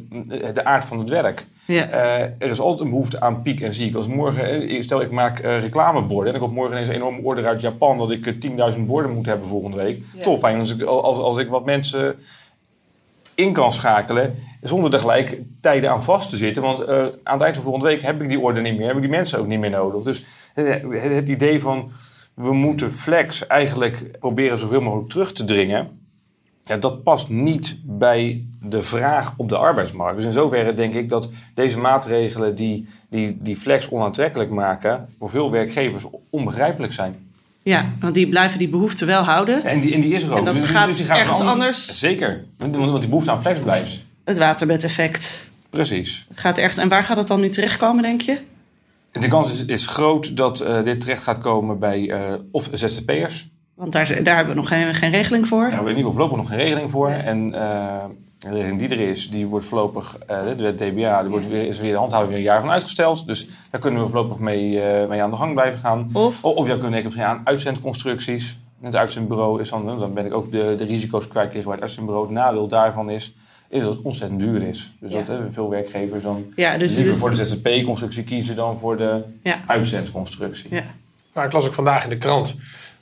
de 0.54 0.66
aard 0.66 0.86
van 0.86 1.00
het 1.00 1.10
werk. 1.10 1.46
Ja. 1.66 1.88
Eh, 1.90 2.22
er 2.22 2.50
is 2.50 2.60
altijd 2.60 2.80
een 2.82 2.90
behoefte 2.90 3.22
aan 3.22 3.42
piek 3.42 3.62
en 3.62 3.74
ziek. 3.74 3.96
Als 3.96 4.08
morgen, 4.08 4.68
eh, 4.68 4.82
stel 4.82 5.02
ik 5.02 5.12
maak 5.12 5.40
eh, 5.40 5.60
reclameborden 5.60 6.30
en 6.30 6.36
ik 6.36 6.46
heb 6.46 6.56
morgen 6.56 6.74
ineens 6.74 6.88
een 6.88 6.96
enorme 6.96 7.22
order 7.22 7.46
uit 7.46 7.62
Japan 7.62 7.98
dat 7.98 8.12
ik 8.12 8.26
eh, 8.26 8.74
10.000 8.76 8.82
borden 8.86 9.14
moet 9.14 9.26
hebben 9.26 9.48
volgende 9.48 9.78
week. 9.78 10.04
Tof, 10.22 10.40
fijn 10.40 10.60
als 10.60 10.76
ik, 10.76 10.82
als, 10.82 11.18
als 11.18 11.38
ik 11.38 11.50
wat 11.50 11.66
mensen 11.66 12.16
in 13.42 13.54
kan 13.54 13.72
schakelen 13.72 14.36
zonder 14.62 14.94
er 14.94 15.00
gelijk 15.00 15.42
tijden 15.62 15.90
aan 15.92 16.04
vast 16.04 16.30
te 16.30 16.36
zitten. 16.36 16.64
Want 16.64 16.80
eh, 16.80 16.98
aan 17.24 17.34
het 17.34 17.42
eind 17.42 17.56
van 17.56 17.64
volgende 17.64 17.88
week 17.88 18.02
heb 18.02 18.22
ik 18.22 18.30
die 18.30 18.40
order 18.40 18.62
niet 18.62 18.78
meer, 18.78 18.88
heb 18.88 18.96
ik 18.96 19.02
die 19.02 19.12
mensen 19.12 19.40
ook 19.40 19.48
niet 19.48 19.60
meer 19.60 19.70
nodig. 19.70 20.04
Dus 20.04 20.24
eh, 20.54 20.66
het, 20.70 21.14
het 21.14 21.30
idee 21.30 21.62
van 21.62 21.92
we 22.34 22.54
moeten 22.54 22.92
flex 22.92 23.48
eigenlijk 23.48 24.20
proberen 24.20 24.58
zoveel 24.58 24.82
mogelijk 24.82 25.10
terug 25.10 25.32
te 25.32 25.44
dringen. 25.44 26.00
Ja, 26.66 26.78
dat 26.78 27.04
past 27.04 27.30
niet 27.30 27.82
bij 27.84 28.46
de 28.60 28.82
vraag 28.82 29.34
op 29.38 29.50
de 29.50 29.58
arbeidsmarkt. 29.58 30.16
Dus 30.16 30.26
in 30.26 30.32
zoverre 30.32 30.74
denk 30.74 30.94
ik 30.94 31.10
dat 31.10 31.30
deze 31.54 31.80
maatregelen 31.80 32.56
die, 32.56 32.88
die, 33.10 33.38
die 33.42 33.56
flex 33.56 33.90
onaantrekkelijk 33.90 34.50
maken, 34.50 35.10
voor 35.20 35.30
veel 35.30 35.52
werkgevers 35.52 36.06
onbegrijpelijk 36.30 36.94
zijn. 36.94 37.31
Ja, 37.64 37.92
want 38.00 38.14
die 38.14 38.30
blijven 38.30 38.60
die 38.60 38.70
behoefte 38.70 39.06
wel 39.06 39.24
houden. 39.24 39.64
En 39.64 39.80
die, 39.80 39.94
en 39.94 40.00
die 40.00 40.14
is 40.14 40.24
er 40.24 40.32
ook. 40.32 40.38
En 40.38 40.46
dat 40.46 40.54
Dus- 40.54 40.64
dus 40.64 40.72
gaat 40.72 40.96
die 40.96 41.06
gaan 41.06 41.18
ergens 41.18 41.40
anders. 41.40 42.00
Zeker, 42.00 42.46
want 42.58 42.74
die 43.02 43.10
behoefte 43.10 43.32
aan 43.32 43.42
flex 43.42 43.60
blijft. 43.60 44.06
Het 44.24 44.38
waterbedeffect. 44.38 45.50
Precies. 45.70 46.26
Het 46.30 46.40
gaat 46.40 46.58
echt, 46.58 46.78
en 46.78 46.90
waar 46.90 47.04
gaat 47.04 47.18
het 47.18 47.28
dan 47.28 47.40
nu 47.40 47.50
terechtkomen, 47.50 48.04
denk 48.04 48.22
je? 48.22 48.38
De 49.12 49.28
kans 49.28 49.52
is, 49.52 49.66
is 49.66 49.86
groot 49.88 50.38
dat 50.38 50.60
eh, 50.60 50.84
dit 50.84 51.00
terecht 51.00 51.24
gaat 51.24 51.38
komen 51.40 51.80
bij 51.80 52.10
eh, 52.10 52.34
of 52.52 52.70
ZZP'ers. 52.74 53.50
Want 53.76 53.92
daar, 53.92 54.24
daar 54.24 54.36
hebben 54.36 54.54
we 54.54 54.60
nog 54.60 54.68
geen, 54.70 54.96
geen 54.96 55.12
regeling 55.12 55.48
voor. 55.48 55.62
Daar 55.62 55.68
hebben 55.70 55.86
we 55.86 55.92
in 55.92 55.98
ieder 55.98 56.12
geval 56.12 56.28
voorlopig 56.28 56.50
nog 56.50 56.60
geen 56.60 56.68
regeling 56.68 56.92
voor. 56.92 57.10
En 57.10 57.54
eh, 57.54 58.06
regeling 58.50 58.80
die 58.80 58.90
er 58.90 59.00
is, 59.00 59.30
die 59.30 59.48
wordt 59.48 59.66
voorlopig, 59.66 60.18
eh, 60.28 60.40
de 60.58 60.76
DBA, 60.76 61.22
die 61.22 61.30
wordt 61.32 61.48
weer, 61.48 61.68
is 61.68 61.80
weer 61.80 61.92
de 61.92 61.98
handhaving 61.98 62.30
weer 62.30 62.38
een 62.38 62.44
jaar 62.44 62.60
van 62.62 62.72
uitgesteld. 62.72 63.26
Dus 63.26 63.48
daar 63.70 63.82
kunnen 63.82 64.02
we 64.04 64.10
voorlopig 64.10 64.38
mee, 64.40 64.82
eh, 64.82 65.08
mee 65.10 65.24
aan 65.24 65.32
de 65.32 65.38
gang 65.38 65.54
blijven 65.54 65.80
gaan. 65.80 66.10
Of? 66.14 66.44
Of 66.44 66.68
je 66.68 66.78
kunt 66.78 66.92
denken 66.92 67.26
aan 67.26 67.42
uitzendconstructies. 67.44 68.60
Het 68.82 68.96
uitzendbureau 68.96 69.62
is 69.62 69.70
dan, 69.70 69.86
dan 70.00 70.14
ben 70.14 70.26
ik 70.26 70.34
ook 70.34 70.52
de, 70.52 70.74
de 70.78 70.84
risico's 70.86 71.28
kwijt 71.28 71.46
tegenover 71.48 71.72
het 71.74 71.82
uitzendbureau. 71.82 72.26
Het 72.28 72.36
nadeel 72.36 72.68
daarvan 72.68 73.10
is, 73.10 73.36
is 73.70 73.82
dat 73.82 73.94
het 73.94 74.02
ontzettend 74.02 74.40
duur 74.40 74.64
is. 74.64 74.94
Dus 75.00 75.12
Ja. 75.12 75.18
dat 75.18 75.28
hè, 75.28 75.52
veel 75.52 75.70
werkgevers 75.70 76.24
dan 76.24 76.46
Ja, 76.56 76.78
dus, 76.78 76.96
liever 76.96 77.12
dus 77.12 77.22
voor 77.22 77.30
de 77.30 77.36
ZZP-constructie 77.36 78.24
kiezen 78.24 78.56
dan 78.56 78.78
voor 78.78 78.98
de 78.98 79.24
ja, 79.44 79.60
uitzendconstructie. 79.68 80.68
ja. 80.76 80.84
Maar 81.34 81.46
ik 81.46 81.52
las 81.52 81.66
ook 81.66 81.74
vandaag 81.74 82.04
in 82.04 82.10
de 82.10 82.18
krant 82.18 82.56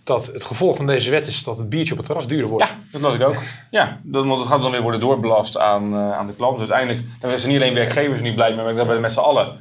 dat 0.04 0.26
het 0.26 0.44
gevolg 0.44 0.76
van 0.76 0.88
deze 0.88 1.12
wet 1.12 1.28
is 1.28 1.44
dat 1.44 1.58
het 1.58 1.70
biertje 1.70 1.92
op 1.92 1.98
het 1.98 2.08
terras 2.08 2.28
duurder 2.28 2.50
wordt. 2.50 2.68
Ja, 2.68 2.80
dat 2.92 3.02
las 3.02 3.16
ik 3.16 3.22
ook. 3.22 3.36
Ja, 3.70 4.00
dat, 4.04 4.26
want 4.26 4.40
het 4.40 4.50
gaat 4.50 4.62
dan 4.62 4.72
weer 4.72 4.82
worden 4.82 5.00
doorbelast 5.00 5.58
aan, 5.58 5.94
eh, 5.94 6.12
aan 6.12 6.26
de 6.26 6.36
klant. 6.36 6.60
Dus 6.60 6.70
uiteindelijk 6.70 7.08
dan 7.20 7.40
zijn 7.40 7.52
niet 7.52 7.62
alleen 7.62 7.74
werkgevers 7.74 8.18
er 8.18 8.24
niet 8.24 8.36
blij 8.36 8.54
mee, 8.54 8.66
maar 8.66 8.86
ben 8.86 8.94
je 8.94 9.02
met 9.02 9.12
z'n 9.12 9.20
allen. 9.20 9.58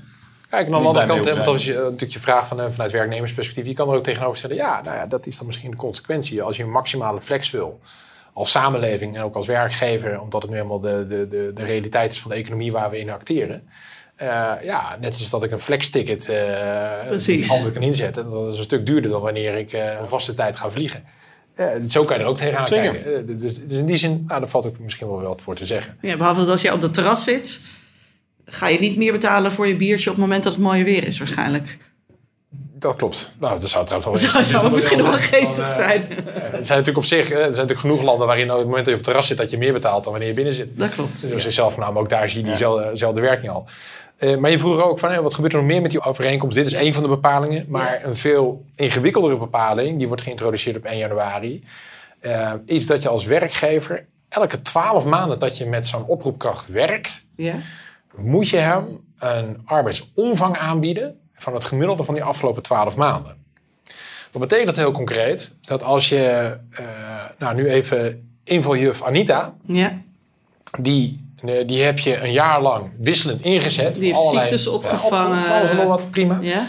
Kijk, 0.51 0.67
en 0.67 0.75
aan 0.75 0.81
de 0.81 0.87
andere 0.87 1.07
kant, 1.07 1.25
want 1.25 1.45
dat 1.45 1.55
is 1.55 1.65
je, 1.65 1.75
eh, 1.75 1.83
natuurlijk 1.83 2.13
je 2.13 2.21
vraag 2.21 2.47
van, 2.47 2.61
eh, 2.61 2.67
vanuit 2.71 2.91
werknemersperspectief. 2.91 3.67
Je 3.67 3.75
kan 3.75 3.89
er 3.89 3.97
ook 3.97 4.03
tegenover 4.03 4.39
stellen, 4.39 4.57
ja, 4.57 4.81
nou 4.83 4.97
ja, 4.97 5.07
dat 5.07 5.27
is 5.27 5.37
dan 5.37 5.47
misschien 5.47 5.71
de 5.71 5.77
consequentie. 5.77 6.43
Als 6.43 6.57
je 6.57 6.63
een 6.63 6.71
maximale 6.71 7.21
flex 7.21 7.51
wil, 7.51 7.81
als 8.33 8.51
samenleving 8.51 9.17
en 9.17 9.23
ook 9.23 9.35
als 9.35 9.47
werkgever, 9.47 10.21
omdat 10.21 10.43
het 10.43 10.51
nu 10.51 10.57
helemaal 10.57 10.81
de, 10.81 11.07
de, 11.09 11.29
de, 11.29 11.51
de 11.55 11.65
realiteit 11.65 12.13
is 12.13 12.21
van 12.21 12.31
de 12.31 12.37
economie 12.37 12.73
waar 12.73 12.91
we 12.91 12.99
in 12.99 13.11
acteren. 13.11 13.69
Eh, 14.19 14.53
ja, 14.63 14.97
net 15.01 15.15
zoals 15.17 15.31
dat 15.31 15.43
ik 15.43 15.51
een 15.51 15.59
flex-ticket 15.59 16.29
eh 16.29 17.51
altijd 17.51 17.73
kan 17.73 17.83
inzetten. 17.83 18.31
Dat 18.31 18.53
is 18.53 18.59
een 18.59 18.65
stuk 18.65 18.87
duurder 18.87 19.11
dan 19.11 19.21
wanneer 19.21 19.55
ik 19.55 19.73
eh, 19.73 19.99
een 19.99 20.07
vaste 20.07 20.35
tijd 20.35 20.57
ga 20.57 20.71
vliegen. 20.71 21.05
Zo 21.89 22.05
kan 22.05 22.17
je 22.17 22.23
er 22.23 22.29
ook 22.29 22.37
tegenaan 22.37 22.67
Zeker. 22.67 22.93
kijken. 22.93 23.39
Dus, 23.39 23.55
dus 23.55 23.79
in 23.79 23.87
die 23.87 23.97
zin, 23.97 24.25
nou, 24.27 24.41
daar 24.41 24.49
valt 24.49 24.67
ook 24.67 24.79
misschien 24.79 25.09
wel 25.09 25.23
wat 25.23 25.41
voor 25.43 25.55
te 25.55 25.67
zeggen. 25.67 25.97
ja, 26.01 26.17
behalve 26.17 26.41
dat 26.41 26.49
als 26.49 26.63
je 26.63 26.73
op 26.73 26.83
het 26.83 26.95
terras 26.95 27.25
zit, 27.25 27.61
ga 28.45 28.69
je 28.69 28.79
niet 28.79 28.97
meer 28.97 29.13
betalen 29.13 29.53
voor 29.53 29.67
je 29.67 29.77
biertje 29.77 30.11
op 30.11 30.17
het 30.17 30.25
moment 30.25 30.43
dat 30.43 30.53
het 30.53 30.63
mooie 30.63 30.85
weer 30.85 31.07
is 31.07 31.19
waarschijnlijk. 31.19 31.79
Dat 32.79 32.97
klopt. 32.97 33.33
Nou, 33.41 33.61
dat 33.61 33.71
zou 33.71 33.87
trouwens 33.87 34.23
wel 34.23 34.33
Dat 34.33 34.47
zou 34.47 34.71
misschien 34.71 35.03
wel 35.11 35.13
geestig 35.13 35.67
Dan, 35.67 35.75
zijn. 35.75 36.03
Er 36.11 36.51
zijn 36.51 36.79
natuurlijk 36.79 36.97
op 36.97 37.05
zich, 37.05 37.31
er 37.31 37.37
zijn 37.37 37.51
natuurlijk 37.51 37.81
genoeg 37.81 38.03
landen 38.03 38.27
waarin 38.27 38.51
op 38.51 38.57
het 38.57 38.67
moment 38.67 38.85
dat 38.85 38.95
je 38.95 39.01
op 39.01 39.07
het 39.07 39.09
terras 39.09 39.27
zit, 39.27 39.37
dat 39.37 39.51
je 39.51 39.59
meer 39.59 39.73
betaalt 39.73 40.03
dan 40.03 40.13
wanneer 40.13 40.31
je 40.31 40.35
binnen 40.35 40.55
zit. 40.55 40.71
Dat 40.75 40.91
klopt. 40.91 41.21
Dus 41.21 41.33
op 41.33 41.41
zichzelf 41.41 41.75
genomen, 41.75 42.03
ook 42.03 42.09
daar 42.09 42.31
zie 42.31 42.41
je 42.41 42.47
diezelfde 42.47 43.21
werking 43.21 43.53
al. 43.53 43.69
Eh, 44.19 44.37
maar 44.37 44.51
je 44.51 44.59
vroeg 44.59 44.81
ook 44.83 44.99
van, 44.99 45.23
wat 45.23 45.35
gebeurt 45.35 45.53
er 45.53 45.59
nog 45.59 45.69
meer 45.69 45.83
met 45.83 45.91
die 45.91 46.01
overeenkomst? 46.01 46.57
Dit 46.57 46.67
is 46.67 46.73
één 46.73 46.93
van 46.93 47.03
de 47.03 47.09
bepalingen, 47.09 47.65
maar 47.69 48.05
een 48.05 48.17
veel 48.17 48.65
ingewikkeldere 48.75 49.37
bepaling, 49.37 49.99
die 49.99 50.07
wordt 50.07 50.23
geïntroduceerd 50.23 50.77
op 50.77 50.85
1 50.85 50.99
januari, 50.99 51.65
eh, 52.21 52.53
is 52.65 52.87
dat 52.87 53.03
je 53.03 53.09
als 53.09 53.25
werkgever 53.25 54.07
elke 54.29 54.63
12 54.63 55.05
maanden 55.05 55.39
dat 55.39 55.59
je 55.59 55.67
met 55.67 55.87
zo'n 55.87 56.05
oproepkracht 56.05 56.67
werkt, 56.69 57.25
Ja. 57.37 57.55
moet 58.17 58.49
je 58.49 58.57
hem 58.57 58.85
een 59.19 59.61
arbeidsomvang 59.65 60.57
aanbieden 60.59 61.19
van 61.35 61.55
het 61.55 61.65
gemiddelde 61.65 62.05
van 62.05 62.15
die 62.15 62.23
afgelopen 62.25 62.63
12 62.63 62.97
maanden. 62.97 63.37
Dat 64.33 64.41
betekent 64.49 64.77
heel 64.77 64.93
concreet 64.93 65.55
dat 65.61 65.83
als 65.83 66.09
je, 66.09 66.57
eh, 66.71 66.85
nou 67.39 67.55
nu 67.55 67.69
even 67.69 68.31
invaljuf 68.45 69.03
Anita, 69.03 69.55
Ja. 69.67 70.01
die, 70.81 71.28
die 71.67 71.83
heb 71.83 71.99
je 71.99 72.17
een 72.17 72.33
jaar 72.33 72.63
lang 72.63 72.91
wisselend 72.99 73.41
ingezet. 73.41 73.95
Die 73.95 74.05
heeft 74.05 74.17
allerlei- 74.19 74.49
ziektes 74.49 74.67
opgevangen. 74.67 75.39
op- 75.39 75.45
op 75.45 75.51
alles 75.51 75.73
nog 75.73 75.85
wat, 75.87 76.11
prima. 76.11 76.39
Ja. 76.41 76.67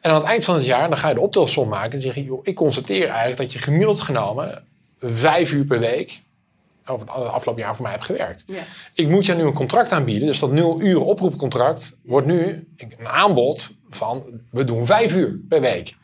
En 0.00 0.10
aan 0.10 0.16
het 0.16 0.24
eind 0.24 0.44
van 0.44 0.54
het 0.54 0.64
jaar 0.64 0.88
dan 0.88 0.98
ga 0.98 1.08
je 1.08 1.14
de 1.14 1.20
optelsom 1.20 1.68
maken 1.68 1.92
en 1.92 2.02
zeg 2.02 2.14
je, 2.14 2.24
joh, 2.24 2.40
ik 2.42 2.54
constateer 2.54 3.06
eigenlijk 3.08 3.36
dat 3.36 3.52
je 3.52 3.58
gemiddeld 3.58 4.00
genomen 4.00 4.64
vijf 5.00 5.52
uur 5.52 5.64
per 5.64 5.78
week 5.78 6.20
over 6.86 7.06
het 7.06 7.16
afgelopen 7.16 7.62
jaar 7.62 7.74
voor 7.74 7.82
mij 7.82 7.92
hebt 7.92 8.04
gewerkt. 8.04 8.44
Ja. 8.46 8.62
Ik 8.94 9.08
moet 9.08 9.26
je 9.26 9.34
nu 9.34 9.42
een 9.42 9.52
contract 9.52 9.92
aanbieden. 9.92 10.26
Dus 10.26 10.38
dat 10.38 10.52
nul 10.52 10.80
uur 10.80 11.00
oproepcontract 11.00 11.98
wordt 12.04 12.26
nu 12.26 12.68
een 12.76 13.08
aanbod 13.08 13.76
van 13.90 14.24
we 14.50 14.64
doen 14.64 14.86
vijf 14.86 15.14
uur 15.14 15.40
per 15.48 15.60
week. 15.60 15.94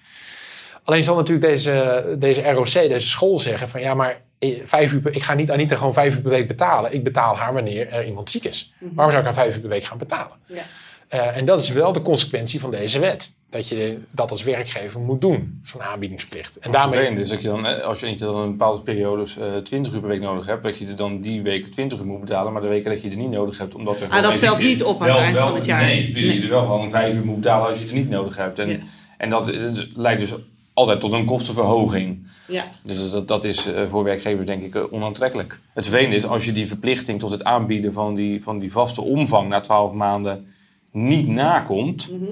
Alleen 0.84 1.04
zal 1.04 1.16
natuurlijk 1.16 1.46
deze, 1.46 2.16
deze 2.18 2.50
ROC, 2.50 2.72
deze 2.72 3.08
school 3.08 3.40
zeggen 3.40 3.68
van 3.68 3.80
ja, 3.80 3.94
maar 3.94 4.20
vijf 4.62 4.92
uur 4.92 5.00
per, 5.00 5.14
ik 5.14 5.22
ga 5.22 5.34
niet 5.34 5.50
Anita 5.50 5.76
gewoon 5.76 5.92
vijf 5.92 6.14
uur 6.14 6.20
per 6.20 6.30
week 6.30 6.48
betalen. 6.48 6.92
Ik 6.94 7.04
betaal 7.04 7.36
haar 7.36 7.52
wanneer 7.52 7.88
er 7.92 8.04
iemand 8.04 8.30
ziek 8.30 8.44
is. 8.44 8.72
Waarom 8.78 9.14
zou 9.14 9.26
ik 9.26 9.34
haar 9.34 9.44
vijf 9.44 9.54
uur 9.54 9.60
per 9.60 9.70
week 9.70 9.84
gaan 9.84 9.98
betalen? 9.98 10.36
Ja. 10.46 10.62
Eh, 11.08 11.36
en 11.36 11.44
dat 11.44 11.62
is 11.62 11.68
wel 11.70 11.92
de 11.92 12.02
consequentie 12.02 12.60
van 12.60 12.70
deze 12.70 12.98
wet. 12.98 13.34
Dat 13.50 13.68
je 13.68 13.98
dat 14.10 14.30
als 14.30 14.42
werkgever 14.42 15.00
moet 15.00 15.20
doen, 15.20 15.60
zo'n 15.64 15.82
aanbiedingsplicht. 15.82 16.56
En 16.56 16.62
En 16.62 16.72
daarmee, 16.72 17.10
is 17.10 17.28
dat 17.28 17.42
je 17.42 17.48
dan, 17.48 17.66
eh, 17.66 17.84
als 17.84 18.00
je 18.00 18.06
niet 18.06 18.18
dan 18.18 18.36
een 18.36 18.50
bepaalde 18.50 18.80
periodes 18.82 19.38
eh 19.38 19.56
20 19.56 19.92
uur 19.92 20.00
per 20.00 20.08
week 20.08 20.20
nodig 20.20 20.46
hebt, 20.46 20.62
dat 20.62 20.78
je 20.78 20.86
er 20.86 20.96
dan 20.96 21.20
die 21.20 21.42
week 21.42 21.66
20 21.66 21.98
uur 21.98 22.04
moet 22.06 22.20
betalen, 22.20 22.52
maar 22.52 22.62
de 22.62 22.68
weken 22.68 22.90
dat 22.90 23.02
je 23.02 23.10
er 23.10 23.16
niet 23.16 23.30
nodig 23.30 23.58
hebt, 23.58 23.74
omdat 23.74 24.00
er. 24.00 24.06
gewoon 24.08 24.24
Ah, 24.24 24.30
dat 24.30 24.38
telt 24.40 24.58
niet 24.58 24.82
op 24.82 25.00
aan 25.02 25.08
het 25.08 25.16
eind 25.16 25.34
wel- 25.38 25.46
van 25.46 25.56
het 25.56 25.64
jaar. 25.64 25.84
Nee, 25.84 26.10
dus 26.12 26.24
Nee. 26.24 26.34
je 26.36 26.42
er 26.42 26.48
wel 26.48 26.60
gewoon 26.60 26.90
5 26.90 27.14
uur 27.14 27.24
moet 27.24 27.34
betalen 27.40 27.66
als 27.68 27.76
je 27.76 27.82
het 27.82 27.92
er 27.92 27.98
niet 27.98 28.10
nodig 28.10 28.36
hebt. 28.36 28.58
En, 28.58 28.68
Ja. 28.68 28.76
en 29.18 29.28
dat, 29.28 29.48
is- 29.48 29.88
leidt 29.94 30.20
dus 30.20 30.34
altijd 30.74 31.00
tot 31.00 31.12
een 31.12 31.24
kostenverhoging. 31.24 32.26
Ja. 32.48 32.64
Dus 32.82 33.10
dat, 33.10 33.28
dat 33.28 33.44
is 33.44 33.66
eh, 33.66 33.86
voor 33.86 34.04
werkgevers 34.04 34.46
denk 34.46 34.62
ik 34.62 34.74
eh, 34.74 34.82
onaantrekkelijk. 34.92 35.60
Het 35.72 35.84
vervelende 35.86 36.16
is 36.16 36.26
als 36.26 36.44
je 36.44 36.52
die 36.52 36.66
verplichting 36.66 37.18
tot 37.20 37.30
het 37.30 37.44
aanbieden 37.44 37.92
van 37.92 38.14
die, 38.14 38.42
van 38.42 38.58
die 38.58 38.72
vaste 38.72 39.02
omvang 39.02 39.48
na 39.48 39.60
12 39.60 39.92
maanden 39.92 40.46
niet 40.92 41.28
nakomt, 41.28 42.10
Mhm. 42.12 42.24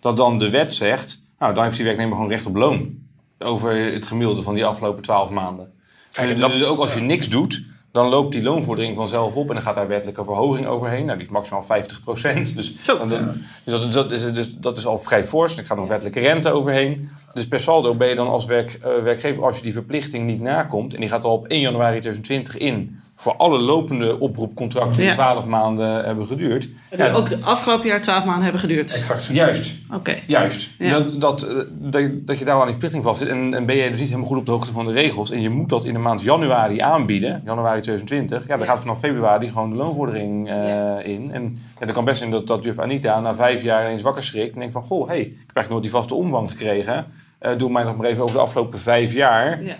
dat 0.00 0.16
dan 0.16 0.38
de 0.38 0.50
wet 0.50 0.74
zegt, 0.74 1.22
nou 1.38 1.54
dan 1.54 1.64
heeft 1.64 1.76
die 1.76 1.84
werknemer 1.84 2.14
gewoon 2.14 2.30
recht 2.30 2.46
op 2.46 2.54
loon 2.56 2.98
over 3.38 3.92
het 3.92 4.06
gemiddelde 4.06 4.42
van 4.42 4.54
die 4.54 4.64
afgelopen 4.64 5.02
12 5.02 5.30
maanden. 5.30 5.72
Kijk, 6.12 6.26
dus, 6.26 6.34
en 6.34 6.40
dat- 6.40 6.52
dus 6.52 6.64
ook 6.64 6.78
als 6.78 6.94
je 6.94 7.00
niks 7.00 7.28
doet, 7.28 7.62
dan 7.96 8.08
loopt 8.08 8.32
die 8.32 8.42
loonvordering 8.42 8.96
vanzelf 8.96 9.34
op 9.36 9.48
en 9.48 9.54
dan 9.54 9.62
gaat 9.62 9.74
daar 9.74 9.88
wettelijke 9.88 10.24
verhoging 10.24 10.66
overheen. 10.66 11.04
Nou, 11.06 11.18
die 11.18 11.26
is 11.26 11.32
maximaal 11.32 11.62
50 11.62 12.00
Dus, 12.54 12.82
Zo. 12.82 12.98
dan- 12.98 13.08
dan- 13.08 13.32
dus, 13.64 13.72
dat, 13.74 13.84
is- 13.86 13.94
dat 13.94 14.12
is, 14.12 14.32
dus 14.32 14.56
dat 14.56 14.78
is 14.78 14.86
al 14.86 14.98
vrij 14.98 15.24
fors. 15.24 15.56
Er 15.56 15.66
gaat 15.66 15.76
nog 15.78 15.88
wettelijke 15.88 16.20
rente 16.20 16.50
overheen. 16.50 17.08
Dus 17.34 17.48
per 17.48 17.60
saldo 17.60 17.94
ben 17.94 18.08
je 18.08 18.14
dan 18.14 18.28
als 18.28 18.44
werk, 18.44 18.78
eh, 18.82 19.02
werkgever, 19.02 19.44
als 19.44 19.56
je 19.56 19.62
die 19.62 19.72
verplichting 19.72 20.26
niet 20.26 20.40
nakomt, 20.40 20.94
en 20.94 21.00
die 21.00 21.08
gaat 21.08 21.24
al 21.24 21.32
op 21.32 21.44
1 21.48 21.60
januari 21.60 21.98
2020 22.00 22.56
in, 22.56 22.98
voor 23.16 23.36
alle 23.36 23.58
lopende 23.58 24.18
oproepcontracten 24.20 25.02
Ja. 25.02 25.06
die 25.08 25.16
12 25.16 25.44
maanden 25.46 26.04
hebben 26.04 26.26
geduurd. 26.26 26.68
En 26.90 26.98
Ja, 26.98 27.12
ook 27.12 27.28
de 27.28 27.38
afgelopen 27.42 27.86
jaar 27.86 28.00
12 28.00 28.24
maanden 28.24 28.42
hebben 28.42 28.60
geduurd. 28.60 28.94
exact. 28.94 29.26
Juist. 29.32 29.74
Oké. 29.94 30.14
Juist. 30.26 30.70
Dat, 30.78 31.20
dat, 31.20 31.42
eh, 31.42 31.56
dat, 32.24 32.38
je 32.38 32.44
daar 32.44 32.54
aan 32.54 32.60
die 32.60 32.70
verplichting 32.70 33.04
vast 33.04 33.18
zit. 33.18 33.28
En, 33.28 33.54
en 33.54 33.66
ben 33.66 33.76
je 33.76 33.90
dus 33.90 33.98
niet 34.00 34.08
helemaal 34.08 34.28
goed 34.28 34.38
op 34.38 34.44
de 34.46 34.50
hoogte 34.52 34.72
van 34.72 34.86
de 34.86 34.92
regels. 34.92 35.30
En 35.30 35.40
je 35.40 35.50
moet 35.50 35.68
dat 35.68 35.84
in 35.84 35.92
de 35.92 35.98
maand 35.98 36.22
januari 36.22 36.78
aanbieden. 36.80 37.42
Januari 37.44 37.80
2020. 37.86 38.46
Ja, 38.48 38.56
dan 38.56 38.66
gaat 38.66 38.80
vanaf 38.80 38.98
februari 38.98 39.48
gewoon 39.48 39.70
de 39.70 39.76
loonvordering 39.76 40.48
eh, 40.48 41.06
in. 41.06 41.32
En 41.32 41.58
ja, 41.78 41.86
dan 41.86 41.94
kan 41.94 42.04
best 42.04 42.18
zijn 42.18 42.30
dat, 42.30 42.46
dat 42.46 42.64
juf 42.64 42.78
Anita 42.78 43.20
na 43.20 43.34
vijf 43.34 43.62
jaar 43.62 43.84
ineens 43.84 44.02
wakker 44.02 44.22
schrikt. 44.22 44.52
En 44.52 44.58
denkt 44.58 44.72
van, 44.72 44.84
goh, 44.84 45.08
hey, 45.08 45.20
ik 45.20 45.26
heb 45.26 45.36
eigenlijk 45.36 45.68
nooit 45.68 45.82
die 45.82 45.92
vaste 45.92 46.14
omvang 46.14 46.50
gekregen. 46.50 47.06
Eh, 47.38 47.58
doe 47.58 47.70
mij 47.70 47.82
nog 47.82 47.96
maar 47.96 48.06
even 48.06 48.22
over 48.22 48.34
de 48.34 48.40
afgelopen 48.40 48.78
vijf 48.78 49.12
jaar. 49.12 49.62
Ja. 49.62 49.76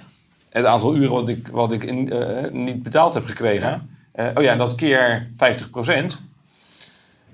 Het 0.51 0.65
aantal 0.65 0.97
uren 0.97 1.11
wat 1.11 1.29
ik, 1.29 1.49
wat 1.49 1.73
ik 1.73 1.85
in, 1.85 2.13
eh, 2.13 2.51
niet 2.51 2.83
betaald 2.83 3.15
heb 3.15 3.25
gekregen. 3.25 3.91
Oh 4.35 4.43
ja, 4.43 4.53
en 4.53 4.59
dat 4.59 4.75
keer 4.75 5.31
50 5.37 5.71
procent. 5.71 6.26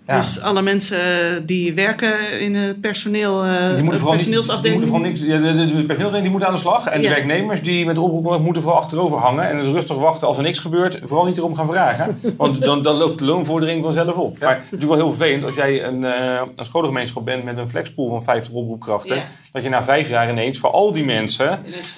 Ja. 0.06 0.16
Dus 0.16 0.40
alle 0.40 0.62
mensen 0.62 0.98
die 1.46 1.74
werken 1.74 2.40
in 2.40 2.54
het 2.54 2.80
personeel, 2.80 3.44
eh 3.44 3.74
Die 3.74 3.82
moeten 3.82 4.00
vooral, 4.00 4.16
niet, 4.18 4.24
die 4.26 4.34
personeelsafdeling. 4.34 4.80
moeten 4.80 4.90
vooral 4.90 5.08
niks, 5.08 5.20
ja, 5.20 5.38
de, 5.38 5.84
personeelsafdeling 5.84 6.44
aan 6.44 6.52
de 6.52 6.58
slag. 6.58 6.86
En 6.86 7.00
Ja. 7.02 7.08
de 7.08 7.14
werknemers 7.14 7.62
die 7.62 7.86
met 7.86 7.94
de 7.94 8.00
oproep 8.00 8.40
moeten 8.40 8.62
vooral 8.62 8.80
achterover 8.80 9.18
hangen. 9.18 9.48
En 9.48 9.56
dus 9.56 9.66
rustig 9.66 9.96
wachten 9.96 10.28
als 10.28 10.36
er 10.36 10.42
niks 10.42 10.58
gebeurt. 10.58 10.98
Vooral 11.02 11.26
niet 11.26 11.38
erom 11.38 11.54
gaan 11.54 11.66
vragen. 11.66 12.18
Want 12.36 12.64
dan, 12.64 12.82
dan 12.82 12.96
loopt 12.96 13.18
de 13.18 13.24
loonvordering 13.24 13.82
vanzelf 13.82 14.16
op. 14.16 14.38
Maar 14.38 14.48
het 14.54 14.58
is 14.64 14.70
natuurlijk 14.70 15.00
wel 15.00 15.08
heel 15.08 15.16
vervelend 15.16 15.44
als 15.44 15.54
jij 15.54 15.84
een, 15.84 16.04
eh, 16.04 16.40
een 16.54 16.64
scholengemeenschap 16.64 17.24
bent 17.24 17.44
met 17.44 17.58
een 17.58 17.68
flexpool 17.68 18.08
van 18.08 18.22
50 18.22 18.52
oproepkrachten. 18.52 19.22
Dat 19.52 19.62
je 19.62 19.68
na 19.68 19.84
vijf 19.84 20.08
jaar 20.08 20.30
ineens 20.30 20.58
voor 20.58 20.70
al 20.70 20.92
die 20.92 21.04
mensen 21.04 21.48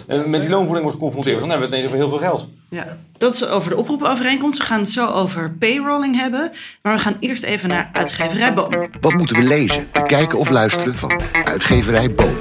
eh, 0.06 0.24
met 0.24 0.40
die 0.40 0.50
loonvordering 0.50 0.82
wordt 0.82 0.96
geconfronteerd. 0.96 1.40
Dan 1.40 1.50
hebben 1.50 1.68
we 1.70 1.76
het 1.76 1.84
ineens 1.84 2.00
over 2.02 2.08
heel 2.10 2.18
veel 2.18 2.28
geld. 2.28 2.48
Ja, 2.74 2.96
dat 3.18 3.34
is 3.34 3.46
over 3.46 3.70
de 3.70 3.76
oproepovereenkomst. 3.76 4.58
We 4.58 4.64
gaan 4.64 4.80
het 4.80 4.90
zo 4.90 5.06
over 5.06 5.50
payrolling 5.50 6.16
hebben. 6.16 6.52
Maar 6.82 6.94
we 6.94 7.00
gaan 7.00 7.16
eerst 7.20 7.42
even 7.42 7.68
naar 7.68 7.88
uitgeverij 7.92 8.54
Boom. 8.54 8.90
Wat 9.00 9.14
moeten 9.14 9.37
we 9.37 9.42
lezen, 9.42 9.88
bekijken 9.92 10.38
of 10.38 10.50
luisteren 10.50 10.94
van 10.94 11.20
uitgeverij 11.44 12.14
Boom? 12.14 12.38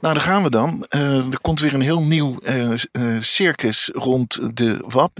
Nou, 0.00 0.14
daar 0.14 0.22
gaan 0.22 0.42
we 0.42 0.50
dan. 0.50 0.86
Eh, 0.88 1.32
er 1.32 1.40
komt 1.40 1.60
weer 1.60 1.74
een 1.74 1.80
heel 1.80 2.02
nieuw 2.02 2.38
eh, 2.38 2.72
eh, 2.72 2.78
circus 3.20 3.90
rond 3.94 4.56
de 4.56 4.84
WAP. 4.86 5.18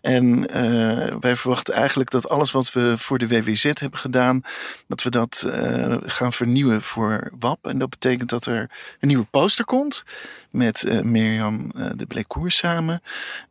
En 0.00 0.48
eh, 0.48 1.16
wij 1.20 1.36
verwachten 1.36 1.74
eigenlijk 1.74 2.10
dat 2.10 2.28
alles 2.28 2.50
wat 2.50 2.72
we 2.72 2.94
voor 2.96 3.18
de 3.18 3.28
WWZ 3.28 3.62
hebben 3.62 3.98
gedaan, 3.98 4.42
dat 4.88 5.02
we 5.02 5.10
dat 5.10 5.46
eh, 5.50 5.96
gaan 6.04 6.32
vernieuwen 6.32 6.82
voor 6.82 7.30
WAP. 7.38 7.66
En 7.66 7.78
dat 7.78 7.90
betekent 7.90 8.28
dat 8.28 8.46
er 8.46 8.70
een 9.00 9.08
nieuwe 9.08 9.26
poster 9.30 9.64
komt 9.64 10.04
met 10.52 10.84
eh, 10.84 11.00
Mirjam 11.00 11.70
eh, 11.76 11.90
de 11.96 12.06
Blekoer 12.06 12.50
samen. 12.50 13.02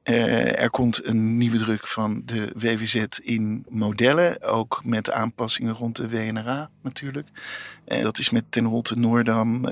Eh, 0.03 0.59
er 0.59 0.69
komt 0.69 1.05
een 1.05 1.37
nieuwe 1.37 1.57
druk 1.57 1.87
van 1.87 2.21
de 2.25 2.51
WWZ 2.55 3.05
in 3.21 3.65
modellen, 3.69 4.41
ook 4.41 4.81
met 4.83 5.11
aanpassingen 5.11 5.73
rond 5.73 5.95
de 5.95 6.09
WNRA 6.09 6.69
natuurlijk. 6.81 7.27
Dat 8.01 8.17
is 8.17 8.29
met 8.29 8.43
Ten 8.49 8.65
Holte 8.65 8.97
Noordam, 8.97 9.65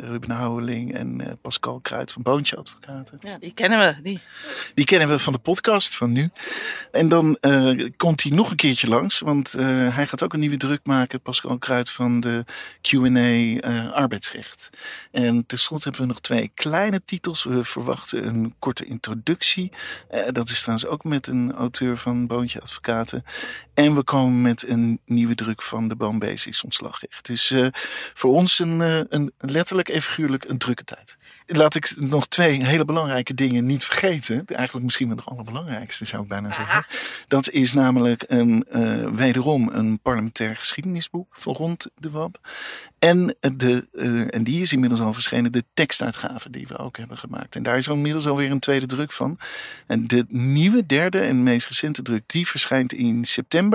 Ruben 0.00 0.30
Houweling 0.30 0.94
en 0.94 1.38
Pascal 1.42 1.80
Kruid 1.80 2.12
van 2.12 2.22
Boontje 2.22 2.56
Advocaten. 2.56 3.18
Ja, 3.20 3.38
die 3.38 3.52
kennen 3.54 3.78
we. 3.78 4.02
Die. 4.02 4.18
Die 4.74 4.84
kennen 4.84 5.08
we 5.08 5.18
van 5.18 5.32
de 5.32 5.38
podcast 5.38 5.96
van 5.96 6.12
nu. 6.12 6.30
En 6.92 7.08
dan 7.08 7.38
komt 7.96 8.22
hij 8.22 8.32
nog 8.32 8.50
een 8.50 8.56
keertje 8.56 8.88
langs, 8.88 9.18
want 9.18 9.52
hij 9.52 10.06
gaat 10.06 10.22
ook 10.22 10.32
een 10.32 10.40
nieuwe 10.40 10.56
druk 10.56 10.80
maken, 10.82 11.20
Pascal 11.20 11.58
Kruid 11.58 11.90
van 11.90 12.20
de 12.20 12.44
Q&A 12.80 13.60
arbeidsrecht. 13.92 14.70
En 15.10 15.46
tenslotte 15.46 15.88
hebben 15.88 16.06
we 16.06 16.12
nog 16.12 16.20
twee 16.20 16.50
kleine 16.54 16.69
titels. 17.04 17.44
We 17.44 17.64
verwachten 17.64 18.26
een 18.26 18.54
korte 18.58 18.84
introductie. 18.84 19.72
Eh, 20.08 20.22
dat 20.32 20.48
is 20.48 20.60
trouwens 20.60 20.88
ook 20.88 21.04
met 21.04 21.26
een 21.26 21.52
auteur 21.52 21.96
van 21.96 22.26
Boontje 22.26 22.60
Advocaten. 22.60 23.24
En 23.80 23.94
we 23.94 24.02
komen 24.02 24.42
met 24.42 24.68
een 24.68 25.00
nieuwe 25.04 25.34
druk 25.34 25.62
van 25.62 25.88
de 25.88 25.96
Boom 25.96 26.18
Basics 26.18 26.64
ontslagrecht. 26.64 27.26
Dus 27.26 27.50
eh, 27.50 27.66
voor 28.14 28.34
ons 28.34 28.58
een, 28.58 28.82
eh, 28.82 29.00
een 29.08 29.32
letterlijk 29.38 29.88
en 29.88 30.02
figuurlijk 30.02 30.44
een 30.44 30.58
drukke 30.58 30.84
tijd. 30.84 31.16
Laat 31.46 31.74
ik 31.74 31.94
nog 31.96 32.26
twee 32.26 32.64
hele 32.64 32.84
belangrijke 32.84 33.34
dingen 33.34 33.66
niet 33.66 33.84
vergeten. 33.84 34.42
Eigenlijk 34.46 34.84
misschien 34.84 35.06
wel 35.06 35.16
de 35.16 35.22
allerbelangrijkste 35.22 36.04
zou 36.04 36.22
ik 36.22 36.28
bijna 36.28 36.52
zeggen. 36.52 36.86
Dat 37.28 37.50
is 37.50 37.72
namelijk 37.72 38.24
een, 38.26 38.64
eh, 38.70 39.08
wederom 39.08 39.68
een 39.72 40.00
parlementair 40.00 40.56
geschiedenisboek 40.56 41.28
voor 41.30 41.54
rond 41.54 41.86
de 41.94 42.10
WAP. 42.10 42.38
En, 42.98 43.36
de, 43.56 43.86
en 44.30 44.44
die 44.44 44.60
is 44.60 44.72
inmiddels 44.72 45.00
al 45.00 45.12
verschenen, 45.12 45.52
de 45.52 45.64
tekstuitgave 45.74 46.50
die 46.50 46.66
we 46.66 46.78
ook 46.78 46.96
hebben 46.96 47.18
gemaakt. 47.18 47.56
En 47.56 47.62
daar 47.62 47.76
is 47.76 47.88
inmiddels 47.88 48.26
alweer 48.26 48.50
een 48.50 48.58
tweede 48.58 48.86
druk 48.86 49.12
van. 49.12 49.38
En 49.86 50.06
de 50.06 50.24
nieuwe 50.28 50.86
derde 50.86 51.20
en 51.20 51.42
meest 51.42 51.66
recente 51.66 52.02
druk, 52.02 52.22
die 52.26 52.48
verschijnt 52.48 52.92
in 52.92 53.24
september. 53.24 53.69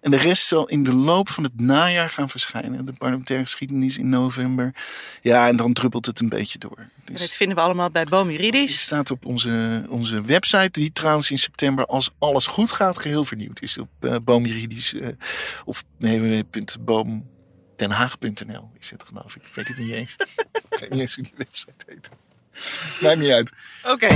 En 0.00 0.10
de 0.10 0.16
rest 0.16 0.46
zal 0.46 0.68
in 0.68 0.82
de 0.82 0.92
loop 0.94 1.28
van 1.28 1.44
het 1.44 1.60
najaar 1.60 2.10
gaan 2.10 2.28
verschijnen. 2.30 2.86
De 2.86 2.92
parlementaire 2.92 3.44
geschiedenis 3.44 3.98
in 3.98 4.08
november. 4.08 4.74
Ja, 5.22 5.48
en 5.48 5.56
dan 5.56 5.72
druppelt 5.72 6.06
het 6.06 6.20
een 6.20 6.28
beetje 6.28 6.58
door. 6.58 6.88
Dat 7.04 7.16
Dus 7.16 7.36
vinden 7.36 7.56
we 7.56 7.62
allemaal 7.62 7.90
bij 7.90 8.04
Boom 8.04 8.30
Juridisch. 8.30 8.80
staat 8.80 9.10
op 9.10 9.26
onze, 9.26 9.84
onze 9.88 10.22
website, 10.22 10.70
die 10.70 10.92
trouwens 10.92 11.30
in 11.30 11.38
september, 11.38 11.86
als 11.86 12.10
alles 12.18 12.46
goed 12.46 12.72
gaat, 12.72 12.98
geheel 12.98 13.24
vernieuwd 13.24 13.62
is. 13.62 13.78
Op 13.78 13.88
uh, 14.00 14.16
uh, 14.26 15.08
of 15.64 15.84
www.boom 15.98 17.28
denhaag.nl 17.76 18.70
is 18.78 18.90
het 18.90 19.02
geloof 19.02 19.36
ik. 19.36 19.42
Ik 19.42 19.54
weet 19.54 19.68
het 19.68 19.78
niet 19.78 19.92
eens. 19.92 20.16
ik 20.70 20.78
weet 20.80 20.90
niet 20.90 21.00
eens 21.00 21.14
hoe 21.14 21.24
die 21.24 21.34
website 21.36 21.84
heet. 21.86 22.10
Maakt 23.00 23.18
niet 23.18 23.30
uit. 23.30 23.52
Oké. 23.82 24.08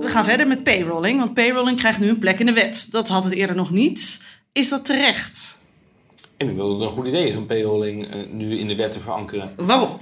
We 0.00 0.08
gaan 0.08 0.24
verder 0.24 0.46
met 0.46 0.62
payrolling, 0.62 1.18
want 1.18 1.34
payrolling 1.34 1.78
krijgt 1.78 2.00
nu 2.00 2.08
een 2.08 2.18
plek 2.18 2.38
in 2.38 2.46
de 2.46 2.52
wet. 2.52 2.88
Dat 2.90 3.08
had 3.08 3.24
het 3.24 3.32
eerder 3.32 3.56
nog 3.56 3.70
niet. 3.70 4.22
Is 4.52 4.68
dat 4.68 4.84
terecht? 4.84 5.56
Ik 6.36 6.46
denk 6.46 6.58
dat 6.58 6.70
het 6.70 6.80
een 6.80 6.88
goed 6.88 7.06
idee 7.06 7.28
is 7.28 7.36
om 7.36 7.46
payrolling 7.46 8.06
eh, 8.06 8.20
nu 8.30 8.58
in 8.58 8.68
de 8.68 8.76
wet 8.76 8.92
te 8.92 9.00
verankeren. 9.00 9.52
Waarom? 9.56 10.00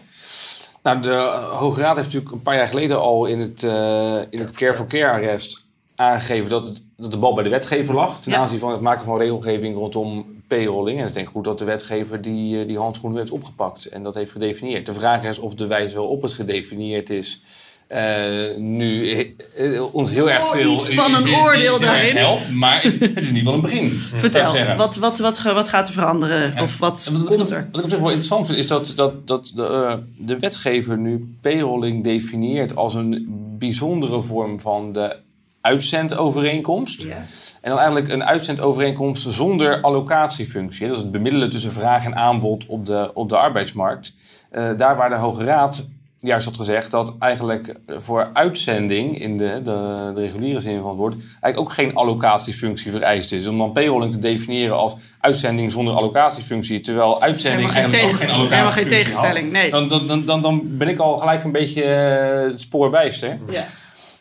Nou, 0.83 1.00
de 1.00 1.14
Hoge 1.52 1.80
Raad 1.80 1.96
heeft 1.96 2.07
natuurlijk 2.09 2.35
een 2.35 2.42
paar 2.42 2.57
jaar 2.57 2.68
geleden 2.68 3.00
al 3.00 3.26
in 3.26 3.40
het, 3.40 3.62
eh, 3.62 4.20
in 4.30 4.38
het 4.38 4.52
Care 4.52 4.74
for 4.74 4.87
Care 4.87 5.12
arrest 5.12 5.64
aangegeven 5.96 6.50
dat, 6.50 6.66
het, 6.66 6.85
dat 6.96 7.11
de 7.11 7.18
bal 7.18 7.35
bij 7.35 7.44
de 7.44 7.50
wetgever 7.50 7.94
lag. 7.94 8.20
Ten 8.20 8.35
aanzien 8.35 8.59
van 8.59 8.72
het 8.72 8.80
maken 8.80 9.04
van 9.04 9.18
regelgeving 9.18 9.76
rondom 9.76 10.42
payrolling. 10.48 10.98
En 10.98 11.04
is 11.04 11.12
denk 11.12 11.26
ik 11.26 11.33
goed 11.33 11.44
dat 11.44 11.59
de 11.59 11.64
wetgever 11.64 12.22
die, 12.22 12.61
eh, 12.61 12.66
die 12.66 12.78
handschoen 12.78 13.12
nu 13.12 13.18
heeft 13.18 13.30
opgepakt 13.30 13.87
en 13.87 14.02
dat 14.02 14.14
heeft 14.14 14.33
gedefinieerd. 14.33 14.87
De 14.87 14.92
vraag 14.92 15.24
is 15.24 15.38
of 15.38 15.54
de 15.54 15.66
wijze 15.66 15.96
waarop 15.96 16.22
het 16.22 16.33
gedefinieerd 16.33 17.11
is. 17.11 17.42
Eh, 17.86 18.56
nu 18.56 19.10
eh, 19.56 19.94
ons 19.94 20.10
heel 20.10 20.30
erg 20.30 20.42
Oh, 20.42 20.50
veel 20.50 20.72
iets 20.72 20.94
van 20.94 21.14
een 21.14 21.34
oordeel 21.34 21.78
daarin. 21.78 22.16
helpt, 22.16 22.50
maar 22.52 22.82
het 22.82 23.00
is 23.00 23.00
in 23.02 23.14
ieder 23.14 23.34
geval 23.34 23.54
een 23.54 23.60
begin. 23.60 23.90
Vertel, 24.14 24.76
wat, 24.76 24.96
wat, 24.96 25.18
wat, 25.18 25.42
wat 25.42 25.68
gaat 25.68 25.88
er 25.88 25.94
veranderen? 25.94 26.62
Of 26.62 26.78
wat 26.78 27.10
wat, 27.12 27.36
wat, 27.36 27.50
er? 27.50 27.68
wat 27.70 27.78
ik 27.78 27.84
op 27.84 27.90
zich 27.90 27.98
wel 27.98 28.08
interessant 28.08 28.46
vind, 28.46 28.58
is 28.58 28.66
dat, 28.66 28.92
dat, 28.96 29.26
dat 29.26 29.52
de, 29.54 29.66
eh, 29.66 29.94
de 30.16 30.38
wetgever 30.38 30.98
nu 30.98 31.36
payrolling 31.40 32.04
definieert 32.04 32.76
als 32.76 32.94
een 32.94 33.26
bijzondere 33.58 34.20
vorm 34.20 34.60
van 34.60 34.92
de 34.92 35.16
uitzendovereenkomst. 35.60 37.02
Ja. 37.02 37.16
En 37.60 37.70
dan 37.70 37.78
eigenlijk 37.78 38.08
een 38.08 38.24
uitzendovereenkomst 38.24 39.32
zonder 39.32 39.80
allocatiefunctie. 39.80 40.86
Dat 40.86 40.96
is 40.96 41.02
het 41.02 41.12
bemiddelen 41.12 41.50
tussen 41.50 41.72
vraag 41.72 42.04
en 42.04 42.16
aanbod 42.16 42.66
op 42.66 42.86
de, 42.86 43.10
op 43.14 43.28
de 43.28 43.36
arbeidsmarkt. 43.36 44.14
Eh, 44.50 44.68
daar 44.76 44.96
waar 44.96 45.08
de 45.08 45.16
Hoge 45.16 45.44
Raad 45.44 45.88
juist 46.24 46.44
had 46.44 46.56
gezegd 46.56 46.90
dat 46.90 47.14
eigenlijk 47.18 47.74
voor 47.87 48.30
uitzending 48.32 49.20
in 49.20 49.37
de, 49.37 49.60
de, 49.62 50.10
de 50.14 50.20
reguliere 50.20 50.60
zin 50.60 50.80
van 50.80 50.88
het 50.88 50.98
woord 50.98 51.14
eigenlijk 51.14 51.58
ook 51.58 51.72
geen 51.72 51.94
allocatiefunctie 51.94 52.90
vereist 52.90 53.32
is. 53.32 53.46
Om 53.46 53.58
dan 53.58 53.72
payrolling 53.72 54.12
te 54.12 54.18
definiëren 54.18 54.76
als 54.76 54.96
uitzending 55.20 55.72
zonder 55.72 55.94
allocatiefunctie, 55.94 56.80
terwijl 56.80 57.22
uitzending 57.22 57.72
Helemaal 57.72 57.90
geen 57.90 58.00
eigenlijk 58.00 58.12
ook 58.12 58.18
geen 58.18 58.28
tegenstelling. 58.28 58.50
allocatiefunctie 58.50 58.56
Helemaal 58.56 58.72
geen 58.72 58.88
tegenstelling, 58.88 59.52
nee. 59.52 59.70
Dan, 59.70 59.88
dan, 59.88 60.06
dan, 60.06 60.24
dan, 60.24 60.42
dan 60.42 60.76
ben 60.78 60.88
ik 60.88 60.98
al 60.98 61.18
gelijk 61.18 61.44
een 61.44 61.52
beetje 61.52 61.82
eh, 61.82 62.50
het 62.50 62.60
spoorbijster. 62.60 63.38
Ja. 63.50 63.64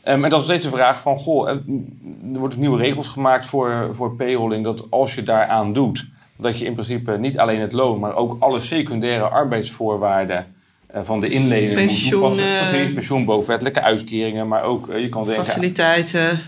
Ehm, 0.03 0.23
en 0.23 0.29
dat 0.29 0.39
is 0.39 0.45
steeds 0.45 0.65
de 0.65 0.71
vraag 0.71 1.01
van, 1.01 1.17
goh, 1.17 1.49
eh, 1.49 1.55
er 2.33 2.39
worden 2.39 2.59
nieuwe 2.59 2.77
regels 2.77 3.07
gemaakt 3.07 3.47
voor, 3.47 3.87
voor 3.89 4.15
payrolling, 4.15 4.63
dat 4.63 4.85
als 4.89 5.15
je 5.15 5.23
daaraan 5.23 5.73
doet, 5.73 6.07
dat 6.37 6.59
je 6.59 6.65
in 6.65 6.73
principe 6.73 7.17
niet 7.17 7.39
alleen 7.39 7.59
het 7.59 7.73
loon, 7.73 7.99
maar 7.99 8.15
ook 8.15 8.35
alle 8.39 8.59
secundaire 8.59 9.23
arbeidsvoorwaarden 9.23 10.37
eh, 10.37 10.43
van 10.93 11.19
de 11.19 11.29
moet 11.29 11.73
Pensioen, 11.73 12.11
toepassen. 12.11 12.59
eh, 12.59 12.69
Precies, 12.69 12.93
pensioen, 12.93 13.25
bovenwettelijke 13.25 13.81
uitkeringen, 13.81 14.47
maar 14.47 14.63
ook, 14.63 14.89
eh, 14.89 14.99
je 15.01 15.09
kan 15.09 15.25
denken, 15.25 15.45
Faciliteiten. 15.45 16.39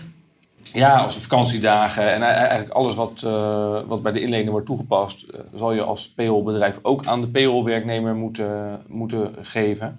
ja, 0.72 0.96
als 0.98 1.16
vakantiedagen 1.16 2.12
en 2.12 2.22
e- 2.22 2.24
eigenlijk 2.24 2.70
alles 2.70 2.94
wat, 2.94 3.22
eh, 3.26 3.78
wat 3.86 4.02
bij 4.02 4.12
de 4.12 4.20
inlener 4.20 4.50
wordt 4.50 4.66
toegepast, 4.66 5.22
eh, 5.22 5.40
zal 5.54 5.72
je 5.72 5.82
als 5.82 6.08
payrollbedrijf 6.08 6.78
ook 6.82 7.06
aan 7.06 7.20
de 7.20 7.28
payrollwerknemer 7.28 8.14
moeten, 8.14 8.80
moeten 8.88 9.34
geven. 9.42 9.98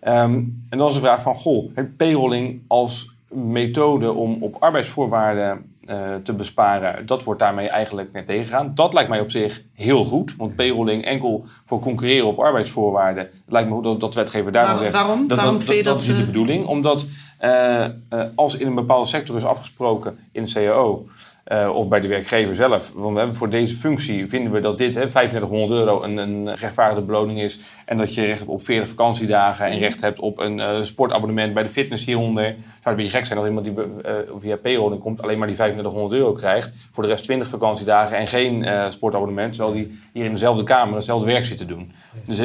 Ehm, 0.00 0.32
en 0.68 0.78
dan 0.78 0.88
is 0.88 0.94
de 0.94 1.00
vraag 1.00 1.22
van, 1.22 1.34
goh, 1.34 1.70
heeft 1.74 1.96
payrolling 1.96 2.60
als 2.68 3.12
methode 3.28 4.12
om 4.12 4.36
op 4.42 4.56
arbeidsvoorwaarden 4.60 5.73
eh, 5.86 6.14
te 6.14 6.34
besparen, 6.34 7.06
dat 7.06 7.24
wordt 7.24 7.40
daarmee 7.40 7.68
eigenlijk 7.68 8.12
net 8.12 8.26
tegengegaan. 8.26 8.72
Dat 8.74 8.94
lijkt 8.94 9.08
mij 9.08 9.20
op 9.20 9.30
zich 9.30 9.62
heel 9.74 10.04
goed, 10.04 10.36
want 10.36 10.56
payrolling 10.56 11.04
enkel 11.04 11.44
voor 11.64 11.78
concurreren 11.78 12.26
op 12.26 12.38
arbeidsvoorwaarden, 12.38 13.22
het 13.24 13.52
lijkt 13.52 13.68
me 13.68 13.82
dat, 13.82 14.00
dat 14.00 14.12
de 14.12 14.20
wetgever 14.20 14.52
daarvan 14.52 14.78
zegt. 14.78 14.92
waarom? 14.92 15.28
Dat, 15.28 15.38
Waarom 15.38 15.58
dat, 15.58 15.66
dat, 15.66 15.84
dat, 15.84 16.00
is 16.00 16.06
niet 16.06 16.16
de 16.16 16.22
eh, 16.22 16.28
bedoeling, 16.28 16.66
omdat 16.66 17.06
eh, 17.38 17.86
als 18.34 18.56
in 18.56 18.66
een 18.66 18.74
bepaalde 18.74 19.08
sector 19.08 19.36
is 19.36 19.44
afgesproken 19.44 20.18
in 20.32 20.42
een 20.42 20.52
CAO 20.52 21.06
eh, 21.44 21.70
of 21.74 21.88
bij 21.88 22.00
de 22.00 22.08
werkgever 22.08 22.54
zelf, 22.54 22.92
want 22.94 23.12
we 23.12 23.18
hebben 23.18 23.36
voor 23.36 23.48
deze 23.48 23.76
functie 23.76 24.28
vinden 24.28 24.52
we 24.52 24.60
dat 24.60 24.78
dit 24.78 24.94
hè, 24.94 25.08
3500 25.08 25.70
euro 25.70 26.02
een, 26.02 26.16
een 26.16 26.54
rechtvaardige 26.54 27.02
beloning 27.02 27.40
is 27.40 27.58
en 27.84 27.96
dat 27.96 28.14
je 28.14 28.24
recht 28.24 28.38
hebt 28.38 28.50
op 28.50 28.62
40 28.62 28.88
vakantiedagen 28.88 29.66
en 29.66 29.78
recht 29.78 30.00
hebt 30.00 30.20
op 30.20 30.38
een 30.38 30.60
eh, 30.60 30.82
sportabonnement 30.82 31.54
bij 31.54 31.62
de 31.62 31.68
fitness 31.68 32.04
hieronder. 32.04 32.44
Het 32.44 32.54
zou 32.82 32.94
een 32.94 33.02
beetje 33.02 33.16
gek 33.16 33.26
zijn 33.26 33.38
als 33.38 33.48
iemand 33.48 33.66
die 33.66 33.74
eh, 34.02 34.14
via 34.38 34.56
payrolling 34.56 35.00
komt 35.00 35.22
alleen 35.22 35.38
maar 35.38 35.46
die 35.46 35.56
3500 35.56 36.20
euro 36.20 36.32
krijgt, 36.32 36.72
voor 36.90 37.02
de 37.02 37.08
rest 37.08 37.24
20 37.24 37.48
vakantiedagen 37.48 38.16
en 38.16 38.26
geen 38.26 38.66
sportabonnement, 38.92 39.52
terwijl 39.52 39.74
die 39.74 40.00
hier 40.12 40.24
in 40.24 40.30
dezelfde 40.30 40.62
kamer 40.62 40.94
hetzelfde 40.94 41.26
werk 41.26 41.44
zit 41.44 41.56
te 41.56 41.66
doen. 41.66 41.92
Dus 42.24 42.38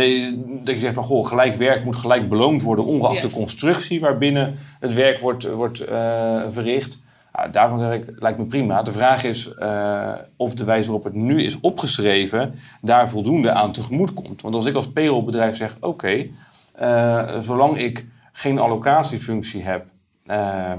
dat 0.63 0.73
je 0.73 0.79
zegt 0.79 0.93
van 0.93 1.03
goh, 1.03 1.27
gelijk 1.27 1.55
werk 1.55 1.83
moet 1.83 1.95
gelijk 1.95 2.29
beloond 2.29 2.61
worden, 2.61 2.85
ongeacht 2.85 3.21
de 3.21 3.29
constructie 3.29 3.99
waarbinnen 3.99 4.57
het 4.79 4.93
werk 4.93 5.19
wordt, 5.19 5.51
wordt 5.51 5.83
verricht. 6.49 6.99
Ja, 7.39 7.47
daarvan 7.47 7.79
zeg 7.79 7.93
ik, 7.93 8.05
lijkt 8.15 8.37
me 8.37 8.45
prima. 8.45 8.81
De 8.83 8.91
vraag 8.91 9.23
is 9.23 9.53
eh, 9.53 10.13
of 10.35 10.53
de 10.53 10.63
wijze 10.63 10.85
waarop 10.91 11.03
het 11.03 11.13
nu 11.13 11.43
is 11.43 11.59
opgeschreven 11.59 12.53
daar 12.81 13.09
voldoende 13.09 13.51
aan 13.51 13.71
tegemoet 13.71 14.13
komt. 14.13 14.41
Want 14.41 14.55
als 14.55 14.65
ik 14.65 14.75
als 14.75 14.91
payrollbedrijf 14.91 15.55
zeg, 15.55 15.77
oké, 15.79 16.25
eh, 16.73 17.39
zolang 17.39 17.77
ik 17.77 18.05
geen 18.31 18.59
allocatiefunctie 18.59 19.63
heb, 19.63 19.85
eh, 20.25 20.71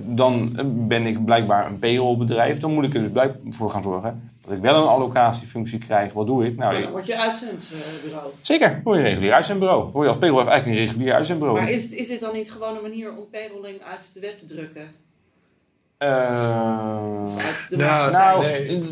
dan 0.00 0.58
ben 0.88 1.06
ik 1.06 1.24
blijkbaar 1.24 1.66
een 1.66 1.78
payrollbedrijf. 1.78 2.58
Dan 2.58 2.72
moet 2.74 2.84
ik 2.84 2.94
er 2.94 3.12
dus 3.12 3.56
voor 3.56 3.70
gaan 3.70 3.82
zorgen 3.82 4.30
dat 4.40 4.52
ik 4.52 4.60
wel 4.60 4.74
een 4.82 4.88
allocatiefunctie 4.88 5.78
krijg. 5.78 6.12
Wat 6.12 6.26
doe 6.26 6.46
ik? 6.46 6.56
Nou, 6.56 6.74
ik- 6.76 6.88
word 6.88 7.06
je 7.06 7.18
uitzendbureau. 7.18 8.30
zeker, 8.40 8.80
word 8.84 8.96
je 8.96 9.02
een 9.02 9.08
regulier 9.08 9.32
uitzendbureau. 9.32 9.82
Word 9.92 10.02
je 10.02 10.08
als 10.08 10.18
payroll 10.18 10.46
eigenlijk 10.46 10.78
een 10.78 10.86
regulier 10.86 11.14
uitzendbureau. 11.14 11.60
Maar 11.60 11.70
is, 11.70 11.88
is 11.88 12.08
dit 12.08 12.20
dan 12.20 12.32
niet 12.32 12.52
gewoon 12.52 12.76
een 12.76 12.82
manier 12.82 13.10
om 13.16 13.24
payrolling 13.30 13.82
uit 13.82 14.14
de 14.14 14.20
wet 14.20 14.36
te 14.36 14.46
drukken? 14.46 14.82
Eh, 16.02 17.46
Uit 17.46 17.68
de 17.70 17.76
Nou, 17.76 18.10
nou, 18.10 18.42
nee, 18.42 18.66
ik, 18.66 18.84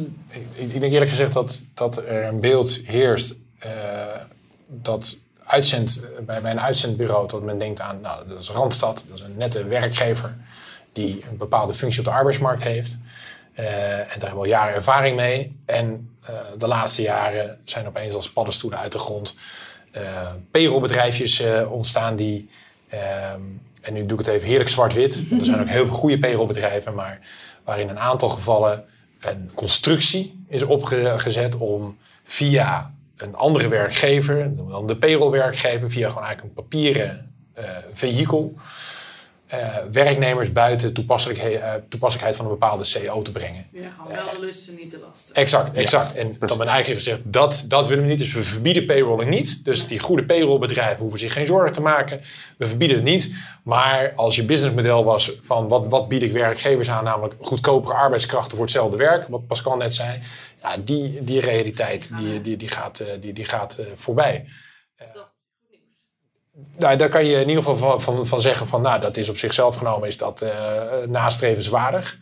ik 0.55 0.81
denk 0.81 0.93
eerlijk 0.93 1.11
gezegd 1.11 1.33
dat, 1.33 1.63
dat 1.75 1.97
er 1.97 2.25
een 2.25 2.41
beeld 2.41 2.81
heerst 2.85 3.35
eh, 3.59 3.71
dat 4.67 5.19
uitzend, 5.45 6.05
bij, 6.27 6.41
bij 6.41 6.51
een 6.51 6.61
uitzendbureau 6.61 7.29
dat 7.29 7.43
men 7.43 7.59
denkt 7.59 7.81
aan, 7.81 8.01
nou, 8.01 8.29
dat 8.29 8.41
is 8.41 8.51
Randstad, 8.51 9.05
dat 9.09 9.19
is 9.19 9.25
een 9.25 9.37
nette 9.37 9.65
werkgever 9.65 10.37
die 10.93 11.25
een 11.31 11.37
bepaalde 11.37 11.75
functie 11.75 12.01
op 12.01 12.07
de 12.07 12.11
arbeidsmarkt 12.11 12.63
heeft. 12.63 12.99
Eh, 13.55 13.99
en 13.99 14.07
daar 14.07 14.09
hebben 14.09 14.29
we 14.29 14.37
al 14.37 14.45
jaren 14.45 14.75
ervaring 14.75 15.17
mee. 15.17 15.57
En 15.67 16.17
eh, 16.23 16.35
de 16.59 16.67
laatste 16.67 17.03
jaren 17.03 17.61
zijn 17.65 17.87
opeens 17.87 18.15
als 18.15 18.31
paddenstoelen 18.33 18.79
uit 18.79 18.93
de 18.93 18.99
grond 18.99 19.37
eh 19.91 20.33
payrollbedrijfjes 20.51 21.41
eh, 21.41 21.73
ontstaan 21.73 22.17
die, 22.17 22.49
ehm, 22.89 23.41
en 23.81 23.93
nu 23.93 24.07
doe 24.07 24.19
ik 24.19 24.27
het 24.27 24.35
even 24.35 24.49
heerlijk 24.49 24.71
zwart-wit, 24.71 25.25
er 25.39 25.45
zijn 25.45 25.61
ook 25.61 25.69
heel 25.69 25.87
veel 25.87 25.97
goede 25.97 26.19
payrollbedrijven, 26.19 26.95
maar 26.95 27.21
waarin 27.65 27.89
een 27.89 27.99
aantal 27.99 28.29
gevallen 28.29 28.85
een 29.21 29.51
constructie 29.55 30.45
is 30.49 30.63
opgezet 30.63 31.57
om 31.57 31.99
via 32.25 32.95
een 33.17 33.35
andere 33.35 33.69
werkgever, 33.69 34.57
dan 34.57 34.87
de 34.87 34.97
payrollwerkgever, 34.97 35.91
via 35.91 36.09
gewoon 36.09 36.25
eigenlijk 36.25 36.57
een 36.57 36.63
papieren 36.63 37.33
eh 37.55 37.65
vehikel, 37.93 38.55
eh, 39.51 39.77
werknemers 39.93 40.53
buiten 40.53 40.93
toepasselijkhe- 40.93 41.57
eh, 41.57 41.75
toepasselijkheid 41.89 42.37
van 42.37 42.45
een 42.45 42.51
bepaalde 42.51 42.85
CO 42.93 43.23
te 43.23 43.31
brengen. 43.31 43.67
Ja, 43.73 43.91
gewoon 43.91 44.13
wel 44.13 44.31
de 44.31 44.41
lusten, 44.41 44.75
niet 44.75 44.91
de 44.91 44.99
lasten. 45.07 45.35
Exact, 45.35 45.73
exact. 45.73 46.15
en 46.15 46.37
dat 46.39 46.59
men 46.59 46.69
eigenlijk 46.69 46.87
heeft 46.87 46.99
gezegd, 46.99 47.21
dat, 47.25 47.65
dat 47.69 47.87
willen 47.87 48.05
we 48.05 48.11
niet. 48.11 48.19
Dus 48.19 48.33
we 48.33 48.43
verbieden 48.43 48.87
payrolling 48.87 49.31
niet. 49.31 49.65
Dus 49.65 49.87
die 49.87 49.99
goede 49.99 50.25
payrollbedrijven 50.25 50.99
hoeven 50.99 51.19
zich 51.19 51.33
geen 51.33 51.47
zorgen 51.47 51.73
te 51.73 51.81
maken. 51.81 52.21
We 52.59 52.67
verbieden 52.67 52.97
het 52.97 53.07
niet. 53.07 53.35
Maar 53.65 54.13
als 54.17 54.37
je 54.37 54.45
businessmodel 54.45 55.05
was 55.05 55.33
van 55.41 55.69
wat, 55.69 55.85
wat 55.89 56.09
bied 56.09 56.23
ik 56.23 56.33
werkgevers 56.33 56.91
aan, 56.91 57.05
namelijk 57.05 57.35
goedkopere 57.39 57.95
arbeidskrachten 57.95 58.57
voor 58.57 58.65
hetzelfde 58.65 58.97
werk, 58.97 59.29
wat 59.29 59.47
Pascal 59.47 59.77
net 59.77 59.95
zei, 59.95 60.21
ja, 60.63 60.77
die, 60.77 61.25
die 61.25 61.41
realiteit 61.41 62.11
die, 62.17 62.41
die, 62.41 62.57
die 62.57 62.69
gaat, 62.69 62.99
eh, 62.99 63.21
die, 63.21 63.33
die 63.33 63.45
gaat 63.45 63.77
eh, 63.77 63.87
voorbij. 63.95 64.47
Nou, 66.77 66.97
daar 66.97 67.09
kan 67.09 67.25
je 67.25 67.41
in 67.41 67.49
ieder 67.49 67.65
geval 67.65 68.01
van, 68.01 68.27
van, 68.27 68.41
zeggen 68.41 68.67
van, 68.67 68.83
nou, 68.83 69.01
dat 69.01 69.17
is 69.17 69.29
op 69.29 69.37
zichzelf 69.37 69.77
genomen, 69.77 70.09
is 70.09 70.17
dat 70.17 70.41
eh 70.41 70.51
nastrevenswaardig. 71.09 72.19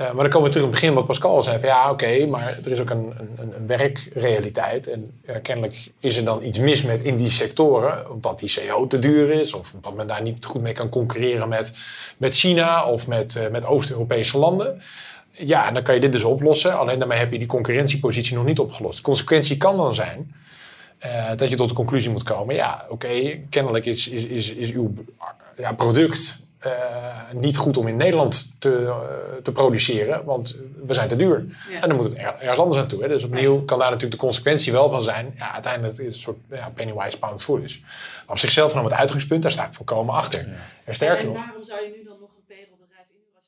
Eh, 0.00 0.06
maar 0.06 0.22
dan 0.22 0.28
komen 0.28 0.48
we 0.48 0.54
terug 0.54 0.66
in 0.66 0.72
het 0.72 0.80
begin 0.80 0.94
wat 0.94 1.06
Pascal 1.06 1.42
zei. 1.42 1.60
Van, 1.60 1.68
ja, 1.68 1.90
oké, 1.90 2.26
maar 2.26 2.58
er 2.64 2.72
is 2.72 2.80
ook 2.80 2.90
een, 2.90 3.14
een, 3.36 3.54
een 3.56 3.66
werkrealiteit. 3.66 4.86
En 4.86 5.20
kennelijk 5.42 5.90
is 5.98 6.16
er 6.16 6.24
dan 6.24 6.42
iets 6.42 6.58
mis 6.58 6.82
met 6.82 7.02
in 7.02 7.16
die 7.16 7.30
sectoren. 7.30 8.10
Omdat 8.10 8.38
die 8.38 8.52
CO 8.54 8.86
te 8.86 8.98
duur 8.98 9.30
is. 9.30 9.52
Of 9.52 9.72
omdat 9.74 9.94
men 9.94 10.06
daar 10.06 10.22
niet 10.22 10.44
goed 10.44 10.62
mee 10.62 10.72
kan 10.72 10.88
concurreren 10.88 11.48
met, 11.48 11.74
met 12.16 12.34
China 12.34 12.84
of 12.84 13.06
met, 13.06 13.36
eh, 13.36 13.48
met 13.48 13.66
Oost-Europese 13.66 14.38
landen. 14.38 14.82
Ja, 15.30 15.66
en 15.66 15.74
dan 15.74 15.82
kan 15.82 15.94
je 15.94 16.00
dit 16.00 16.12
dus 16.12 16.24
oplossen. 16.24 16.78
Alleen 16.78 16.98
daarmee 16.98 17.18
heb 17.18 17.32
je 17.32 17.38
die 17.38 17.46
concurrentiepositie 17.46 18.36
nog 18.36 18.44
niet 18.44 18.58
opgelost. 18.58 18.96
De 18.96 19.02
consequentie 19.02 19.56
kan 19.56 19.76
dan 19.76 19.94
zijn 19.94 20.34
eh, 21.00 21.30
dat 21.36 21.48
je 21.48 21.56
tot 21.56 21.68
de 21.68 21.74
conclusie 21.74 22.10
moet 22.10 22.22
komen. 22.22 22.54
Ja, 22.54 22.86
oké, 22.88 23.40
kennelijk 23.50 23.86
is, 23.86 24.08
is, 24.08 24.24
is, 24.24 24.50
is 24.50 24.70
uw 24.70 24.92
ja, 25.56 25.72
product 25.72 26.38
eh, 26.58 26.72
niet 27.34 27.56
goed 27.56 27.76
om 27.76 27.86
in 27.88 27.96
Nederland 27.96 28.52
te, 28.58 28.84
eh, 28.86 29.42
te 29.42 29.52
produceren, 29.52 30.24
want 30.24 30.56
we 30.86 30.94
zijn 30.94 31.08
te 31.08 31.16
duur. 31.16 31.44
Ja. 31.70 31.80
En 31.80 31.88
dan 31.88 31.96
moet 31.96 32.04
het 32.06 32.14
er- 32.14 32.38
ergens 32.40 32.58
anders 32.58 32.76
naartoe. 32.78 33.02
Hè. 33.02 33.08
Dus 33.08 33.24
opnieuw 33.24 33.64
kan 33.64 33.78
daar 33.78 33.90
natuurlijk 33.90 34.20
de 34.20 34.26
consequentie 34.26 34.72
wel 34.72 34.88
van 34.88 35.02
zijn. 35.02 35.34
Ja, 35.36 35.52
uiteindelijk 35.52 35.92
is 35.98 36.04
het 36.04 36.14
een 36.14 36.20
soort 36.20 36.38
ja, 36.50 36.70
pennywise 36.74 37.18
pound 37.18 37.42
foolish. 37.42 37.78
Maar 37.80 38.24
op 38.26 38.38
zichzelf 38.38 38.70
genomen 38.70 38.90
het 38.90 39.00
uitgangspunt, 39.00 39.42
daar 39.42 39.50
sta 39.52 39.66
ik 39.66 39.74
volkomen 39.74 40.14
achter. 40.14 40.48
En 40.84 40.94
sterker 40.94 41.18
en 41.18 41.26
nog, 41.32 41.44
waarom 41.44 41.64
zou 41.64 41.80
je 41.82 41.92
nu 41.96 42.04
dan 42.04 42.16
nog 42.20 42.28
een 42.36 42.44
payrollbedrijf 42.46 43.06
inhuren 43.12 43.34
als 43.36 43.44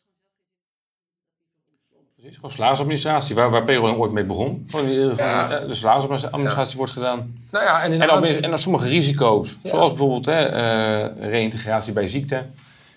je 2.22 2.22
Precies, 2.33 2.51
gewoon 2.51 2.51
salarisadministratie, 2.57 3.35
waar, 3.35 3.51
waar 3.51 3.64
payroll 3.64 3.95
ooit 3.95 4.12
mee 4.12 4.25
begon. 4.25 4.66
Eh, 4.75 5.14
Ja. 5.16 5.51
eh, 5.51 5.66
de 5.68 5.75
salarisadministratie 5.75 6.77
wordt 6.77 6.92
gedaan. 6.92 7.35
nou 7.51 7.64
ja, 7.64 7.83
en, 7.83 7.92
En, 8.01 8.07
dan, 8.07 8.25
en 8.25 8.49
dan 8.49 8.59
sommige 8.59 8.88
risico's, 8.88 9.59
Ja. 9.62 9.68
zoals 9.68 9.90
bijvoorbeeld 9.90 10.25
hè, 10.27 10.40
eh, 10.45 11.29
reïntegratie 11.29 11.92
bij 11.92 12.09
ziekte. 12.09 12.45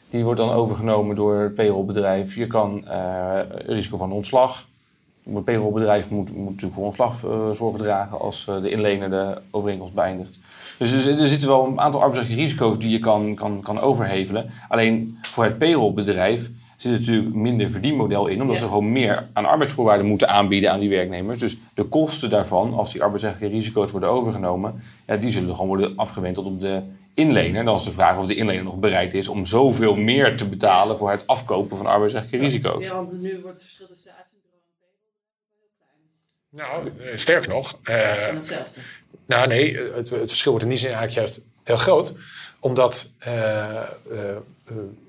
Die 0.09 0.23
wordt 0.23 0.39
dan 0.39 0.51
overgenomen 0.51 1.15
door 1.15 1.39
het 1.39 1.55
payrollbedrijf. 1.55 2.35
Je 2.35 2.47
kan 2.47 2.87
eh, 2.87 3.39
risico 3.65 3.97
van 3.97 4.11
ontslag. 4.11 4.65
Het 5.33 5.43
payrollbedrijf 5.45 6.09
moet, 6.09 6.35
moet 6.35 6.45
natuurlijk 6.49 6.73
voor 6.73 6.85
ontslag 6.85 7.15
zorgen 7.51 7.79
dragen 7.79 8.19
als 8.19 8.45
de 8.45 8.69
inlener 8.69 9.09
de 9.09 9.37
overeenkomst 9.51 9.93
beëindigt. 9.93 10.39
Dus 10.77 11.05
er, 11.05 11.19
er 11.19 11.27
zitten 11.27 11.49
wel 11.49 11.65
een 11.65 11.79
aantal 11.79 12.01
arbeidsrechtelijke 12.01 12.43
risico's 12.47 12.79
die 12.79 12.89
je 12.89 12.99
kan, 12.99 13.35
kan, 13.35 13.61
kan 13.61 13.79
overhevelen. 13.79 14.49
Alleen 14.69 15.17
voor 15.21 15.43
het 15.43 15.57
payrollbedrijf 15.57 16.49
zit 16.75 16.91
natuurlijk 16.91 17.35
minder 17.35 17.71
verdienmodel 17.71 18.27
in, 18.27 18.41
omdat 18.41 18.55
Ja. 18.55 18.61
ze 18.61 18.67
gewoon 18.67 18.91
meer 18.91 19.27
aan 19.33 19.45
arbeidsvoorwaarden 19.45 20.05
moeten 20.05 20.29
aanbieden 20.29 20.71
aan 20.71 20.79
die 20.79 20.89
werknemers. 20.89 21.39
Dus 21.39 21.57
de 21.73 21.83
kosten 21.83 22.29
daarvan, 22.29 22.73
als 22.73 22.91
die 22.91 23.03
arbeidsrechtelijke 23.03 23.55
risico's 23.55 23.91
worden 23.91 24.09
overgenomen, 24.09 24.83
ja, 25.07 25.17
die 25.17 25.31
zullen 25.31 25.51
gewoon 25.51 25.67
worden 25.67 25.93
afgewenteld 25.95 26.45
op 26.45 26.61
de 26.61 26.81
inlener. 27.13 27.59
En 27.59 27.65
dan 27.65 27.75
is 27.75 27.83
de 27.83 27.91
vraag 27.91 28.17
of 28.17 28.25
de 28.25 28.35
inlener 28.35 28.63
nog 28.63 28.79
bereid 28.79 29.13
is 29.13 29.27
om 29.27 29.45
zoveel 29.45 29.95
meer 29.95 30.37
te 30.37 30.47
betalen 30.47 30.97
voor 30.97 31.11
het 31.11 31.27
afkopen 31.27 31.77
van 31.77 31.85
arbeidsrechtelijke 31.85 32.45
risico's. 32.45 32.87
Ja, 32.87 32.95
want 32.95 33.21
nu 33.21 33.39
wordt 33.41 33.53
het 33.55 33.63
verschil 33.63 33.87
tussen 33.87 34.11
uitzendbureau 34.17 34.61
en 34.65 34.79
payroll 36.49 36.91
Nou, 36.99 37.09
eh, 37.11 37.17
sterker 37.17 37.49
nog, 37.49 37.79
eh, 37.83 38.13
gewoon 38.13 38.35
hetzelfde. 38.35 38.81
Nou 39.25 39.47
nee, 39.47 39.77
het, 39.77 40.09
het 40.09 40.27
verschil 40.27 40.51
wordt 40.51 40.65
in 40.65 40.71
die 40.71 40.79
zin 40.81 40.91
eigenlijk 40.93 41.17
juist 41.17 41.45
heel 41.63 41.77
groot. 41.77 42.13
Omdat 42.59 43.13
eh, 43.19 43.81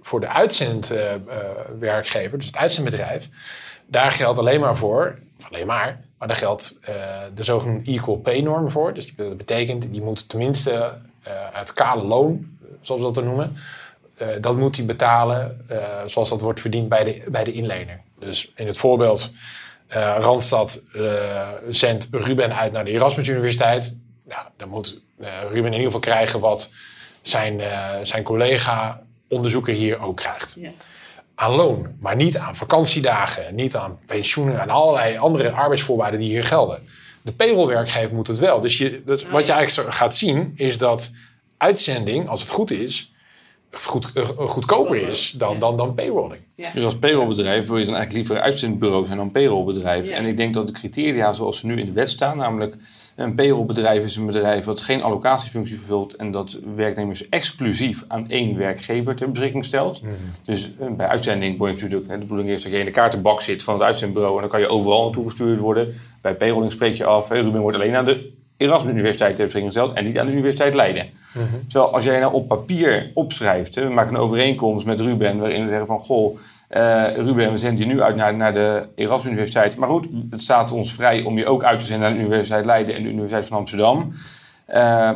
voor 0.03 0.21
de 0.21 0.29
uitzendwerkgever, 0.29 2.39
dus 2.39 2.47
het 2.47 2.57
uitzendbedrijf, 2.57 3.29
daar 3.87 4.11
geldt 4.11 4.39
alleen 4.39 4.61
maar 4.61 4.77
voor, 4.77 5.19
alleen 5.51 5.67
maar, 5.67 6.01
maar 6.19 6.29
daar 6.29 6.37
geldt 6.37 6.79
eh, 6.83 6.95
de 7.35 7.45
zogenoemde 7.45 7.93
equal 7.93 8.17
pay 8.17 8.41
norm 8.41 8.71
voor. 8.71 8.95
Dus 8.95 9.17
dat 9.17 9.37
betekent, 9.37 9.93
die 9.93 10.03
moet 10.03 10.29
tenminste 10.29 10.95
eh, 11.23 11.33
het 11.53 11.73
kale 11.73 12.03
loon, 12.03 12.59
zoals 12.81 13.01
we 13.01 13.07
dat 13.07 13.15
dan 13.15 13.25
noemen, 13.25 13.57
eh, 14.17 14.29
dat 14.41 14.57
moet 14.57 14.77
hij 14.77 14.85
betalen 14.85 15.65
eh, 15.69 15.79
zoals 16.07 16.29
dat 16.29 16.41
wordt 16.41 16.61
verdiend 16.61 16.89
bij 16.89 17.05
de, 17.05 17.25
bij 17.31 17.45
de 17.45 17.53
inlener. 17.53 18.01
Dus 18.19 18.53
in 18.55 18.67
het 18.67 18.79
voorbeeld, 18.79 19.33
eh, 19.87 20.17
Randstad 20.19 20.83
eh, 20.95 21.49
zendt 21.71 22.09
Ruben 22.11 22.57
uit 22.57 22.73
naar 22.73 22.85
de 22.85 22.91
Erasmus 22.91 23.29
Universiteit. 23.29 23.97
Nou, 24.25 24.47
dan 24.57 24.69
moet 24.69 25.01
eh, 25.21 25.29
Ruben 25.43 25.65
in 25.65 25.73
ieder 25.73 25.85
geval 25.85 26.01
krijgen 26.01 26.41
wat 26.41 26.71
zijn, 27.23 27.61
eh, 27.61 27.95
zijn 28.03 28.23
collega 28.23 29.03
onderzoeker 29.29 29.75
hier 29.75 30.01
ook 30.01 30.17
krijgt. 30.17 30.57
Ja. 30.59 30.71
Aan 31.35 31.53
loon, 31.53 31.97
maar 32.01 32.17
niet 32.17 32.37
aan 32.37 32.57
vakantiedagen, 32.57 33.55
niet 33.55 33.77
aan 33.77 33.99
pensioenen 34.07 34.61
en 34.61 34.71
allerlei 34.71 35.19
andere 35.19 35.51
arbeidsvoorwaarden 35.51 36.21
die 36.21 36.29
hier 36.29 36.45
gelden. 36.45 36.79
De 37.23 37.33
payrollwerkgever 37.33 38.15
moet 38.15 38.27
het 38.27 38.39
wel. 38.39 38.61
Dus, 38.61 38.79
je, 38.79 39.03
dus 39.05 39.29
wat 39.29 39.47
je 39.47 39.53
eigenlijk 39.53 39.95
gaat 39.95 40.17
zien 40.17 40.53
is 40.55 40.79
dat 40.79 41.13
uitzending, 41.57 42.29
als 42.29 42.41
het 42.41 42.51
goed 42.51 42.71
is, 42.71 43.13
goed, 43.73 44.11
eh, 44.15 44.29
goedkoper 44.29 45.09
is 45.09 45.35
dan, 45.39 45.53
Ja. 45.55 45.59
dan, 45.59 45.77
dan 45.77 45.95
payrolling. 45.95 46.41
Ja. 46.55 46.71
Dus 46.75 46.85
als 46.85 46.99
payrollbedrijf 46.99 47.67
wil 47.69 47.79
je 47.79 47.85
dan 47.85 47.95
eigenlijk 47.95 48.13
liever 48.13 48.37
een 48.37 48.51
uitzendbureau 48.51 49.05
zijn 49.05 49.17
dan 49.17 49.31
payrollbedrijf. 49.31 50.09
Ja. 50.09 50.15
En 50.17 50.25
ik 50.27 50.37
denk 50.37 50.55
dat 50.55 50.67
de 50.67 50.73
criteria 50.73 51.33
zoals 51.33 51.59
ze 51.59 51.67
nu 51.67 51.79
in 51.79 51.87
de 51.87 51.93
wet 51.93 52.09
staan, 52.09 52.37
namelijk 52.37 52.77
een 53.17 53.35
payrollbedrijf 53.35 54.05
is 54.05 54.17
een 54.17 54.27
bedrijf 54.27 54.65
dat 54.65 54.81
geen 54.81 55.03
allocatiefunctie 55.03 55.77
vervult 55.77 56.17
en 56.17 56.31
dat 56.31 56.61
werknemers 56.75 57.29
exclusief 57.29 58.05
aan 58.09 58.29
één 58.31 58.57
werkgever 58.57 59.15
ter 59.15 59.31
beschikking 59.31 59.65
stelt. 59.65 60.03
Dus 60.43 60.73
eh, 60.79 60.87
bij 60.91 61.07
uitzending 61.07 61.59
word 61.59 61.71
je 61.71 61.83
natuurlijk, 61.83 62.11
hè, 62.11 62.15
de 62.15 62.25
bedoeling 62.25 62.49
is 62.51 62.63
dat 62.63 62.73
je 62.73 62.79
in 62.79 62.85
de 62.85 62.91
kaartenbak 62.91 63.41
zit 63.41 63.63
van 63.63 63.75
het 63.75 63.83
uitzendbureau 63.83 64.35
en 64.35 64.41
dan 64.41 64.51
kan 64.51 64.61
je 64.61 64.69
overal 64.69 65.03
naartoe 65.03 65.25
gestuurd 65.25 65.61
worden. 65.61 65.95
Bij 66.21 66.35
payrolling 66.35 66.73
spreek 66.73 66.95
je 66.95 67.05
af, 67.05 67.31
Ruben 67.31 67.61
wordt 67.61 67.77
alleen 67.77 67.95
aan 67.95 68.05
de 68.05 68.33
Erasmus 68.57 68.93
Universiteit 68.93 69.37
ter 69.37 69.45
beschikking 69.45 69.73
gesteld 69.73 69.97
en 69.97 70.05
niet 70.05 70.19
aan 70.19 70.27
de 70.27 70.33
Universiteit 70.33 70.75
Leiden. 70.75 71.07
Terwijl 71.69 71.93
als 71.93 72.05
jij 72.05 72.21
nou 72.21 72.33
op 72.33 72.49
papier 72.49 73.11
opschrijft, 73.15 73.75
hè, 73.75 73.89
we 73.89 73.95
maken 73.95 74.15
een 74.15 74.21
overeenkomst 74.21 74.87
met 74.87 75.01
Ruben 75.01 75.39
waarin 75.39 75.63
we 75.63 75.69
zeggen 75.69 75.87
van 75.87 76.01
goh, 76.01 76.39
eh, 76.69 77.05
Ruben, 77.17 77.51
we 77.51 77.57
zenden 77.57 77.87
je 77.89 77.95
nu 77.95 78.03
uit 78.03 78.17
naar, 78.17 78.35
naar 78.35 78.53
de 78.53 78.89
Erasmus 78.95 79.27
Universiteit. 79.27 79.77
Maar 79.77 79.89
goed, 79.89 80.09
het 80.31 80.41
staat 80.41 80.73
ons 80.73 80.93
vrij 80.93 81.23
om 81.23 81.39
je 81.39 81.47
ook 81.47 81.65
uit 81.65 81.81
te 81.81 81.87
zenden 81.87 82.09
naar 82.09 82.19
de 82.19 82.25
Universiteit 82.25 82.65
Leiden 82.65 82.95
en 82.95 83.03
de 83.03 83.09
Universiteit 83.09 83.47
van 83.47 83.57
Amsterdam. 83.57 84.13
Eh, 84.67 85.11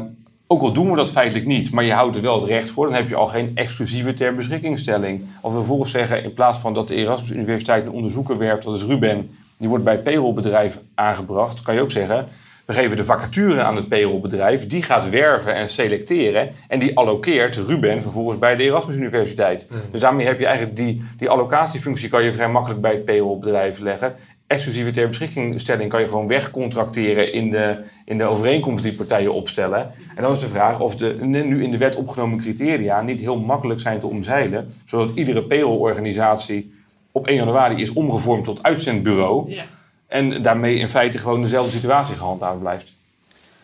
ook 0.46 0.62
al 0.62 0.72
doen 0.72 0.90
we 0.90 0.96
dat 0.96 1.10
feitelijk 1.10 1.46
niet, 1.46 1.72
maar 1.72 1.84
je 1.84 1.92
houdt 1.92 2.16
er 2.16 2.22
wel 2.22 2.40
het 2.40 2.48
recht 2.48 2.70
voor, 2.70 2.86
dan 2.86 2.94
heb 2.94 3.08
je 3.08 3.14
al 3.14 3.26
geen 3.26 3.50
exclusieve 3.54 4.14
ter 4.14 4.34
beschikkingstelling. 4.34 5.22
Als 5.40 5.52
we 5.52 5.58
vervolgens 5.58 5.90
zeggen, 5.90 6.22
in 6.24 6.34
plaats 6.34 6.58
van 6.58 6.74
dat 6.74 6.88
de 6.88 6.94
Erasmus 6.94 7.30
Universiteit 7.30 7.86
een 7.86 7.92
onderzoeker 7.92 8.38
werft, 8.38 8.62
dat 8.62 8.76
is 8.76 8.84
Ruben, 8.84 9.30
die 9.56 9.68
wordt 9.68 9.84
bij 9.84 9.98
payrollbedrijf 9.98 10.80
aangebracht, 10.94 11.62
kan 11.62 11.74
je 11.74 11.80
ook 11.80 11.90
zeggen, 11.90 12.28
we 12.70 12.76
geven 12.76 12.96
de 12.96 13.04
vacature 13.04 13.62
aan 13.62 13.76
het 13.76 13.88
payrollbedrijf, 13.88 14.66
die 14.66 14.82
gaat 14.82 15.10
werven 15.10 15.54
en 15.54 15.68
selecteren 15.68 16.50
en 16.68 16.78
die 16.78 16.96
allokeert 16.96 17.56
Ruben 17.56 18.02
vervolgens 18.02 18.38
bij 18.38 18.56
de 18.56 18.62
Erasmus 18.62 18.96
Universiteit. 18.96 19.68
Dus 19.90 20.00
daarmee 20.00 20.26
heb 20.26 20.38
je 20.38 20.46
eigenlijk 20.46 20.76
die, 20.76 21.02
die 21.16 21.28
allocatiefunctie 21.28 22.08
kan 22.08 22.24
je 22.24 22.32
vrij 22.32 22.48
makkelijk 22.48 22.80
bij 22.80 22.90
het 22.90 23.04
payrollbedrijf 23.04 23.78
leggen. 23.78 24.14
Exclusieve 24.46 24.90
ter 24.90 25.08
beschikkingstelling 25.08 25.90
kan 25.90 26.00
je 26.00 26.08
gewoon 26.08 26.26
wegcontracteren 26.26 27.32
in 27.32 27.50
de, 27.50 27.78
in 28.04 28.18
de 28.18 28.24
overeenkomst 28.24 28.82
die 28.82 28.94
partijen 28.94 29.34
opstellen. 29.34 29.90
En 30.14 30.22
dan 30.22 30.32
is 30.32 30.40
de 30.40 30.48
vraag 30.48 30.80
of 30.80 30.96
de 30.96 31.16
nu 31.20 31.62
in 31.62 31.70
de 31.70 31.78
wet 31.78 31.96
opgenomen 31.96 32.38
criteria 32.38 33.02
niet 33.02 33.20
heel 33.20 33.38
makkelijk 33.38 33.80
zijn 33.80 34.00
te 34.00 34.06
omzeilen, 34.06 34.70
zodat 34.84 35.10
iedere 35.14 35.42
payrollorganisatie 35.42 36.74
op 37.12 37.26
1 37.26 37.36
januari 37.36 37.80
is 37.80 37.92
omgevormd 37.92 38.44
tot 38.44 38.62
uitzendbureau. 38.62 39.50
Ja. 39.50 39.64
En 40.10 40.42
daarmee 40.42 40.74
in 40.76 40.88
feite 40.88 41.18
gewoon 41.18 41.40
dezelfde 41.42 41.70
situatie 41.70 42.14
gehandhaafd 42.16 42.60
blijft. 42.60 42.92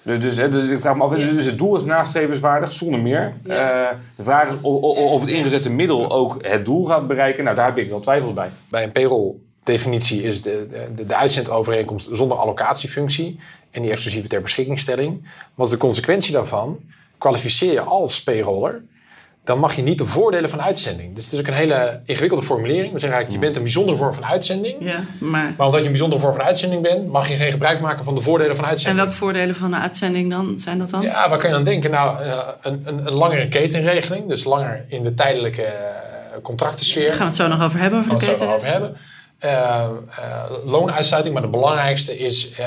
Dus, 0.02 0.20
dus, 0.20 0.36
hè, 0.36 0.48
dus 0.48 0.70
ik 0.70 0.80
vraag 0.80 0.96
me 0.96 1.02
af, 1.02 1.10
dus 1.14 1.44
het 1.44 1.58
doel 1.58 1.76
is 1.76 1.84
nastrevenswaardig, 1.84 2.72
zonder 2.72 3.00
meer. 3.00 3.34
Ja. 3.44 3.88
Eh, 3.90 3.96
de 4.16 4.22
vraag 4.22 4.48
is 4.48 4.54
of, 4.60 4.80
of- 4.82 4.98
of 4.98 5.20
het 5.20 5.30
ingezette 5.30 5.70
middel 5.70 6.10
ook 6.10 6.44
het 6.46 6.64
doel 6.64 6.84
gaat 6.84 7.06
bereiken. 7.06 7.44
Nou, 7.44 7.56
daar 7.56 7.66
heb 7.66 7.78
ik 7.78 7.88
wel 7.88 8.00
twijfels 8.00 8.32
bij. 8.32 8.50
Bij 8.68 8.82
een 8.82 8.92
payroll-definitie 8.92 10.22
is 10.22 10.42
de, 10.42 10.66
de, 10.96 11.04
de 11.06 11.14
uitzendovereenkomst 11.14 12.08
zonder 12.12 12.36
allocatiefunctie 12.36 13.38
en 13.70 13.82
die 13.82 13.90
exclusieve 13.90 14.28
ter 14.28 14.42
beschikkingstelling. 14.42 15.28
Wat 15.54 15.66
is 15.66 15.72
de 15.72 15.78
consequentie 15.78 16.32
daarvan? 16.32 16.78
Kwalificeer 17.18 17.72
je 17.72 17.80
als 17.80 18.22
payroller, 18.22 18.82
dan 19.46 19.58
mag 19.58 19.74
je 19.74 19.82
niet 19.82 19.98
de 19.98 20.06
voordelen 20.06 20.50
van 20.50 20.62
uitzending. 20.62 21.14
Dus 21.14 21.24
het 21.24 21.32
is 21.32 21.40
ook 21.40 21.46
een 21.46 21.52
hele 21.52 22.00
ingewikkelde 22.04 22.44
formulering. 22.44 22.92
We 22.92 22.98
zeggen 22.98 23.18
eigenlijk, 23.18 23.32
je 23.32 23.38
bent 23.38 23.56
een 23.56 23.62
bijzondere 23.62 23.96
vorm 23.96 24.14
van 24.14 24.24
uitzending. 24.24 24.76
ja, 24.80 25.04
maar... 25.18 25.54
Maar 25.56 25.66
omdat 25.66 25.80
je 25.80 25.84
een 25.86 25.92
bijzondere 25.92 26.20
vorm 26.20 26.34
van 26.34 26.44
uitzending 26.44 26.82
bent, 26.82 27.06
mag 27.12 27.28
je 27.28 27.34
geen 27.34 27.50
gebruik 27.50 27.80
maken 27.80 28.04
van 28.04 28.14
de 28.14 28.20
voordelen 28.20 28.56
van 28.56 28.64
En 28.64 28.70
uitzending. 28.70 29.02
welke 29.02 29.16
voordelen 29.18 29.54
van 29.54 29.72
een 29.72 29.80
uitzending 29.80 30.30
dan 30.30 30.58
zijn 30.58 30.78
dat 30.78 30.90
dan? 30.90 31.02
Ja, 31.02 31.28
waar 31.28 31.38
kan 31.38 31.50
je 31.50 31.56
aan 31.56 31.64
denken? 31.64 31.90
Nou, 31.90 32.22
eh, 32.22 32.38
een, 32.62 32.82
een, 32.84 33.06
een 33.06 33.12
langere 33.12 33.48
ketenregeling, 33.48 34.28
dus 34.28 34.44
langer 34.44 34.84
in 34.88 35.02
de 35.02 35.14
tijdelijke 35.14 35.62
eh, 35.62 35.74
contractensfeer. 36.42 37.02
Daar 37.06 37.12
gaan 37.12 37.20
we 37.20 37.32
het 37.32 37.36
zo 37.36 37.48
nog 37.48 37.62
over 37.62 37.78
hebben, 37.78 37.98
over 37.98 38.10
Gaan 38.10 38.18
de 38.20 38.24
we 38.24 38.30
het 38.30 38.40
zo 38.40 38.46
keten. 38.46 38.56
over 38.58 38.72
hebben. 38.72 38.96
Eh, 39.38 39.50
eh, 39.80 39.90
loonuitsluiting, 40.64 41.34
maar 41.34 41.42
de 41.42 41.48
belangrijkste 41.50 42.18
is 42.18 42.50
eh, 42.52 42.66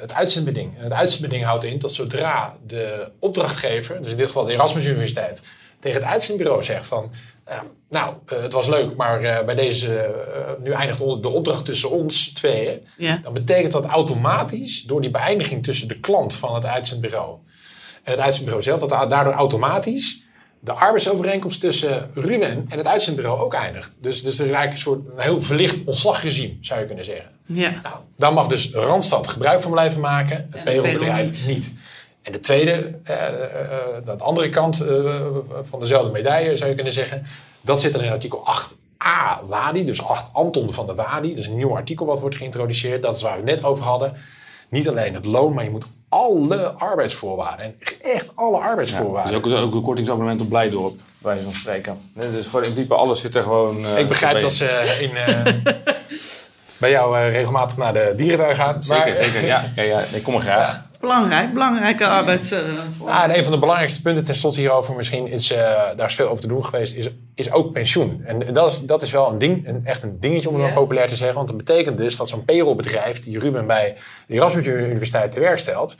het 0.00 0.12
uitzendbeding. 0.14 0.78
En 0.78 0.84
het 0.84 0.92
uitzendbeding 0.92 1.44
houdt 1.44 1.64
in 1.64 1.78
dat 1.78 1.92
zodra 1.92 2.54
de 2.66 3.08
opdrachtgever, 3.18 4.02
dus 4.02 4.10
in 4.10 4.16
dit 4.16 4.26
geval 4.26 4.44
de 4.44 4.52
Erasmus 4.52 4.84
Universiteit, 4.84 5.42
tegen 5.80 6.00
het 6.00 6.10
uitzendbureau 6.10 6.62
zegt 6.62 6.86
van, 6.86 7.10
eh, 7.44 7.58
nou, 7.88 8.14
eh, 8.26 8.42
het 8.42 8.52
was 8.52 8.68
leuk, 8.68 8.96
maar 8.96 9.22
eh, 9.22 9.44
bij 9.44 9.54
deze, 9.54 10.14
nu 10.62 10.70
eindigt 10.70 10.98
de 10.98 11.28
opdracht 11.28 11.64
tussen 11.64 11.90
ons 11.90 12.32
tweeën. 12.32 12.86
Ja. 12.96 13.20
Dan 13.22 13.32
betekent 13.32 13.72
dat 13.72 13.84
automatisch, 13.84 14.82
door 14.82 15.00
die 15.00 15.10
beëindiging 15.10 15.64
tussen 15.64 15.88
de 15.88 16.00
klant 16.00 16.34
van 16.34 16.54
het 16.54 16.64
uitzendbureau 16.64 17.38
en 18.02 18.12
het 18.12 18.20
uitzendbureau 18.20 18.64
zelf, 18.64 18.80
dat 18.80 19.10
daardoor 19.10 19.32
automatisch 19.32 20.24
de 20.60 20.72
arbeidsovereenkomst 20.72 21.60
tussen 21.60 22.10
Ruben 22.14 22.66
en 22.68 22.78
het 22.78 22.86
uitzendbureau 22.86 23.40
ook 23.40 23.54
eindigt. 23.54 23.96
Dus, 24.00 24.22
dus 24.22 24.38
er 24.38 24.46
is 24.46 24.52
eigenlijk 24.52 24.72
een 24.72 24.78
soort 24.78 25.00
een 25.16 25.22
heel 25.22 25.42
verlicht 25.42 25.84
ontslagregime, 25.84 26.56
zou 26.60 26.80
je 26.80 26.86
kunnen 26.86 27.04
zeggen. 27.04 27.30
Ja. 27.46 27.80
Nou, 27.82 27.96
daar 28.16 28.32
mag 28.32 28.46
dus 28.46 28.72
Randstad 28.72 29.28
gebruik 29.28 29.62
van 29.62 29.70
blijven 29.70 30.00
maken, 30.00 30.48
het 30.50 30.64
payrollbedrijf 30.64 31.44
payroll 31.44 31.54
niet. 31.54 31.74
En 32.22 32.32
de 32.32 32.40
tweede, 32.40 32.94
eh, 33.04 33.26
eh, 33.26 34.04
de 34.04 34.16
andere 34.18 34.50
kant 34.50 34.80
eh, 34.80 35.14
van 35.62 35.80
dezelfde 35.80 36.10
medaille 36.10 36.56
zou 36.56 36.68
je 36.68 36.74
kunnen 36.74 36.92
zeggen, 36.92 37.26
dat 37.60 37.80
zit 37.80 37.92
dan 37.92 38.02
in 38.02 38.10
artikel 38.10 38.44
8a 38.44 39.46
WADI, 39.46 39.84
dus 39.84 40.02
8 40.04 40.24
Anton 40.32 40.72
van 40.72 40.86
de 40.86 40.94
WADI. 40.94 41.34
Dus 41.34 41.46
een 41.46 41.56
nieuw 41.56 41.74
artikel 41.76 42.06
wat 42.06 42.20
wordt 42.20 42.36
geïntroduceerd, 42.36 43.02
dat 43.02 43.16
is 43.16 43.22
waar 43.22 43.32
we 43.32 43.50
het 43.50 43.60
net 43.60 43.64
over 43.64 43.84
hadden. 43.84 44.16
Niet 44.68 44.88
alleen 44.88 45.14
het 45.14 45.24
loon, 45.24 45.54
maar 45.54 45.64
je 45.64 45.70
moet 45.70 45.86
alle 46.08 46.68
arbeidsvoorwaarden. 46.68 47.64
En 47.64 47.74
echt 48.02 48.30
alle 48.34 48.56
Ja, 48.56 48.62
arbeidsvoorwaarden. 48.62 49.42
dus 49.42 49.52
ook, 49.52 49.58
ook 49.64 49.74
een 49.74 49.82
kortingsabonnement 49.82 50.40
op 50.40 50.48
Blijdorp, 50.48 50.96
bij 50.96 51.04
wijze 51.32 51.44
van 51.44 51.54
spreken. 51.54 51.98
Dus 52.12 52.46
gewoon 52.46 52.64
in 52.64 52.72
principe 52.72 52.94
alles 52.94 53.20
zit 53.20 53.34
er 53.34 53.42
gewoon... 53.42 53.84
eh, 53.84 53.98
ik 53.98 54.08
begrijp 54.08 54.40
dat 54.40 54.52
ze 54.52 54.98
in, 55.00 55.16
eh, 55.16 55.54
bij 56.80 56.90
jou 56.90 57.18
eh, 57.18 57.30
regelmatig 57.32 57.76
naar 57.76 57.92
de 57.92 58.12
dierentuin 58.16 58.56
gaan. 58.56 58.82
Zeker, 58.82 59.06
maar, 59.06 59.24
zeker. 59.24 59.46
Ja, 59.46 59.70
ja, 59.74 59.82
ja. 59.82 60.00
Ik 60.12 60.22
kom 60.22 60.34
er 60.34 60.40
graag. 60.40 60.88
Belangrijk, 61.00 61.52
belangrijke 61.52 62.06
arbeids... 62.06 62.50
eh, 62.50 62.58
Ah, 63.04 63.24
en 63.24 63.36
een 63.38 63.42
van 63.42 63.52
de 63.52 63.58
belangrijkste 63.58 64.02
punten 64.02 64.24
ten 64.24 64.34
slotte 64.34 64.60
hierover 64.60 64.94
misschien 64.94 65.26
is, 65.26 65.50
eh, 65.50 65.58
daar 65.96 66.06
is 66.06 66.14
veel 66.14 66.28
over 66.28 66.40
te 66.40 66.46
doen 66.48 66.64
geweest, 66.64 66.94
is, 66.96 67.08
is 67.34 67.50
ook 67.52 67.72
pensioen. 67.72 68.22
En 68.24 68.52
dat 68.54 68.72
is, 68.72 68.80
dat 68.80 69.02
is 69.02 69.10
wel 69.12 69.30
een 69.30 69.38
ding, 69.38 69.66
een, 69.68 69.80
echt 69.84 70.02
een 70.02 70.20
dingetje 70.20 70.48
om 70.48 70.54
het 70.54 70.64
maar 70.64 70.72
populair 70.72 71.08
te 71.08 71.16
zeggen. 71.16 71.36
Want 71.36 71.48
dat 71.48 71.56
betekent 71.56 71.96
dus 71.96 72.16
dat 72.16 72.28
zo'n 72.28 72.44
payrollbedrijf 72.44 73.20
die 73.20 73.38
Ruben 73.38 73.66
bij 73.66 73.96
de 74.26 74.34
Erasmus 74.34 74.66
Universiteit 74.66 75.32
te 75.32 75.40
werk 75.40 75.58
stelt, 75.58 75.96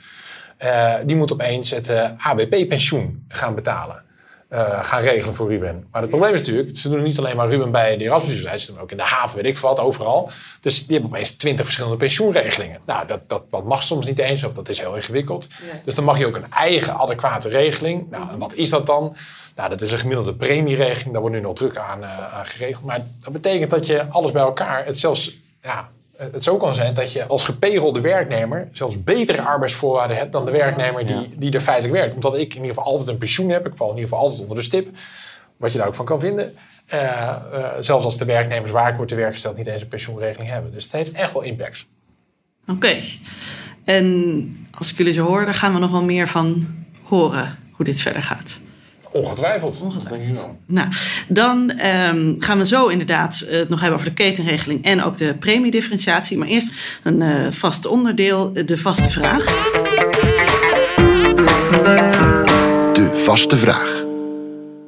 eh, 0.57 0.93
die 1.05 1.15
moet 1.15 1.31
opeens 1.31 1.69
het 1.71 1.91
ABP-pensioen 2.17 3.25
gaan 3.27 3.55
betalen. 3.55 4.03
Eh, 4.51 4.83
gaan 4.83 5.01
regelen 5.01 5.35
voor 5.35 5.49
Ruben. 5.49 5.87
Maar 5.91 6.01
het 6.01 6.09
probleem 6.09 6.33
is 6.33 6.39
natuurlijk, 6.39 6.77
ze 6.77 6.89
doen 6.89 7.03
niet 7.03 7.17
alleen 7.17 7.35
maar 7.35 7.49
Ruben 7.49 7.71
bij 7.71 7.97
de 7.97 8.03
Erasmus 8.03 8.29
Universiteit, 8.29 8.61
ze 8.61 8.71
doen 8.71 8.81
ook 8.81 8.91
in 8.91 8.97
de 8.97 9.03
haven, 9.03 9.35
weet 9.35 9.45
ik 9.45 9.57
wat, 9.57 9.79
overal. 9.79 10.31
Dus 10.61 10.85
die 10.85 10.97
hebben 10.97 11.09
opeens 11.15 11.35
twintig 11.35 11.63
verschillende 11.65 11.97
pensioenregelingen. 11.97 12.79
Nou, 12.85 13.07
dat, 13.07 13.19
dat, 13.27 13.43
dat 13.51 13.63
mag 13.63 13.83
soms 13.83 14.07
niet 14.07 14.19
eens, 14.19 14.43
of 14.43 14.53
dat 14.53 14.69
is 14.69 14.79
heel 14.79 14.95
ingewikkeld. 14.95 15.47
Ja. 15.49 15.79
Dus 15.83 15.95
dan 15.95 16.03
mag 16.03 16.17
je 16.17 16.25
ook 16.25 16.35
een 16.35 16.51
eigen 16.51 16.93
adequate 16.93 17.49
regeling. 17.49 18.09
Nou, 18.09 18.29
en 18.29 18.37
wat 18.37 18.53
is 18.53 18.69
dat 18.69 18.85
dan? 18.85 19.15
Nou, 19.55 19.69
dat 19.69 19.81
is 19.81 19.91
een 19.91 19.97
gemiddelde 19.97 20.33
premieregeling. 20.33 21.11
Daar 21.11 21.21
wordt 21.21 21.35
nu 21.35 21.41
nog 21.41 21.55
druk 21.55 21.77
aan, 21.77 22.03
eh, 22.03 22.33
aan 22.33 22.45
geregeld. 22.45 22.85
Maar 22.85 23.05
dat 23.23 23.33
betekent 23.33 23.69
dat 23.69 23.85
je 23.85 24.07
alles 24.09 24.31
bij 24.31 24.41
elkaar, 24.41 24.85
het 24.85 24.99
zelfs, 24.99 25.37
ja, 25.61 25.89
het 26.31 26.43
zo 26.43 26.57
kan 26.57 26.75
zijn 26.75 26.93
dat 26.93 27.11
je 27.11 27.25
als 27.25 27.43
gepayrolde 27.43 28.01
werknemer 28.01 28.67
zelfs 28.71 29.03
betere 29.03 29.41
arbeidsvoorwaarden 29.41 30.17
hebt 30.17 30.31
dan 30.31 30.45
de 30.45 30.51
werknemer 30.51 31.05
die, 31.05 31.29
die 31.37 31.51
er 31.51 31.59
feitelijk 31.59 31.93
werkt. 31.93 32.15
Omdat 32.15 32.33
ik 32.33 32.49
in 32.49 32.61
ieder 32.61 32.67
geval 32.67 32.83
altijd 32.83 33.07
een 33.07 33.17
pensioen 33.17 33.49
heb. 33.49 33.65
Ik 33.65 33.75
val 33.75 33.89
in 33.89 33.95
ieder 33.95 34.09
geval 34.09 34.23
altijd 34.23 34.41
onder 34.41 34.57
de 34.57 34.63
stip. 34.63 34.87
Wat 35.57 35.71
je 35.71 35.77
daar 35.77 35.87
ook 35.87 35.95
van 35.95 36.05
kan 36.05 36.19
vinden. 36.19 36.55
Eh, 36.85 37.29
eh, 37.29 37.37
zelfs 37.79 38.05
als 38.05 38.17
de 38.17 38.25
werknemers 38.25 38.71
waar 38.71 38.91
ik 38.91 38.95
word 38.95 39.09
te 39.09 39.15
werk 39.15 39.31
gesteld 39.31 39.57
niet 39.57 39.67
eens 39.67 39.81
een 39.81 39.87
pensioenregeling 39.87 40.49
hebben. 40.49 40.71
Dus 40.71 40.83
het 40.83 40.91
heeft 40.93 41.11
echt 41.11 41.33
wel 41.33 41.41
impact. 41.41 41.87
Oké. 42.67 42.97
En 43.83 44.67
als 44.77 44.91
ik 44.91 44.97
jullie 44.97 45.13
zo 45.13 45.25
hoor, 45.25 45.45
daar 45.45 45.53
gaan 45.53 45.73
we 45.73 45.79
nog 45.79 45.91
wel 45.91 46.03
meer 46.03 46.27
van 46.27 46.67
horen 47.03 47.57
hoe 47.71 47.85
dit 47.85 48.01
verder 48.01 48.23
gaat. 48.23 48.59
Ongetwijfeld. 49.11 49.83
Nou, 50.65 50.87
dan 51.27 51.69
ehm, 51.69 52.35
gaan 52.39 52.57
we 52.57 52.65
zo 52.65 52.87
inderdaad 52.87 53.41
eh, 53.41 53.57
het 53.57 53.69
nog 53.69 53.79
hebben 53.79 53.99
over 53.99 54.09
de 54.09 54.23
ketenregeling 54.23 54.83
en 54.83 55.03
ook 55.03 55.17
de 55.17 55.35
premiedifferentiatie. 55.39 56.37
Maar 56.37 56.47
eerst 56.47 56.73
een 57.03 57.21
eh, 57.21 57.51
vast 57.51 57.85
onderdeel, 57.85 58.51
eh, 58.53 58.67
de 58.67 58.77
vaste 58.77 59.09
vraag. 59.09 59.45
De 62.93 63.11
vaste 63.13 63.55
vraag. 63.55 64.05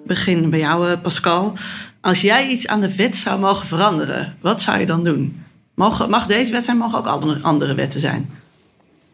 Begin 0.06 0.50
bij 0.50 0.60
jou, 0.60 0.90
eh, 0.90 1.02
Pascal. 1.02 1.54
Als 2.02 2.22
jij 2.22 2.48
iets 2.48 2.68
aan 2.68 2.82
de 2.82 2.96
wet 2.96 3.16
zou 3.16 3.40
mogen 3.40 3.68
veranderen, 3.68 4.38
wat 4.42 4.62
zou 4.62 4.80
je 4.80 4.86
dan 4.86 5.04
doen? 5.04 5.44
Mogen, 5.74 6.10
mag 6.10 6.26
deze 6.26 6.52
wet 6.52 6.64
zijn, 6.64 6.78
mogen 6.78 6.98
ook 6.98 7.08
andere, 7.08 7.40
andere 7.42 7.76
wetten 7.76 8.00
zijn? 8.00 8.30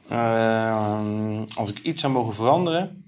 Ehm, 0.09 1.45
als 1.55 1.69
ik 1.69 1.79
iets 1.81 2.01
zou 2.01 2.13
mogen 2.13 2.33
veranderen... 2.33 3.03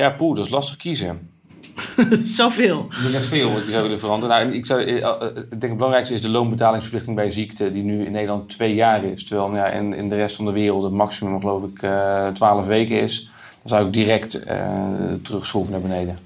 Ja, 0.00 0.10
poeh, 0.10 0.36
dat 0.36 0.44
is 0.44 0.50
lastig 0.50 0.76
kiezen. 0.76 1.30
Zoveel. 2.24 2.88
Dat 3.12 3.24
veel 3.24 3.50
wat 3.52 3.62
ik 3.62 3.68
zou 3.68 3.82
willen 3.82 3.98
veranderen. 3.98 4.36
Nou, 4.36 4.56
ik, 4.56 4.66
zou, 4.66 4.82
eh, 4.82 4.96
eh, 4.96 5.26
ik 5.26 5.50
denk 5.50 5.62
het 5.62 5.76
belangrijkste 5.76 6.14
is 6.14 6.22
de 6.22 6.30
loonbetalingsverplichting 6.30 7.16
bij 7.16 7.30
ziekte, 7.30 7.72
die 7.72 7.82
nu 7.82 8.04
in 8.04 8.12
Nederland 8.12 8.48
twee 8.48 8.74
jaar 8.74 9.04
is. 9.04 9.24
Terwijl 9.24 9.48
nou 9.48 9.58
ja, 9.58 9.72
in, 9.72 9.94
in 9.94 10.08
de 10.08 10.16
rest 10.16 10.36
van 10.36 10.44
de 10.44 10.52
wereld 10.52 10.82
het 10.82 10.92
maximum, 10.92 11.40
geloof 11.40 11.64
ik, 11.64 11.82
eh 11.82 12.28
12 12.28 12.66
weken 12.66 13.00
is. 13.00 13.30
Dan 13.62 13.68
zou 13.68 13.86
ik 13.86 13.92
direct 13.92 14.42
eh 14.42 14.58
terugschroeven 15.22 15.72
naar 15.72 15.80
beneden. 15.80 16.18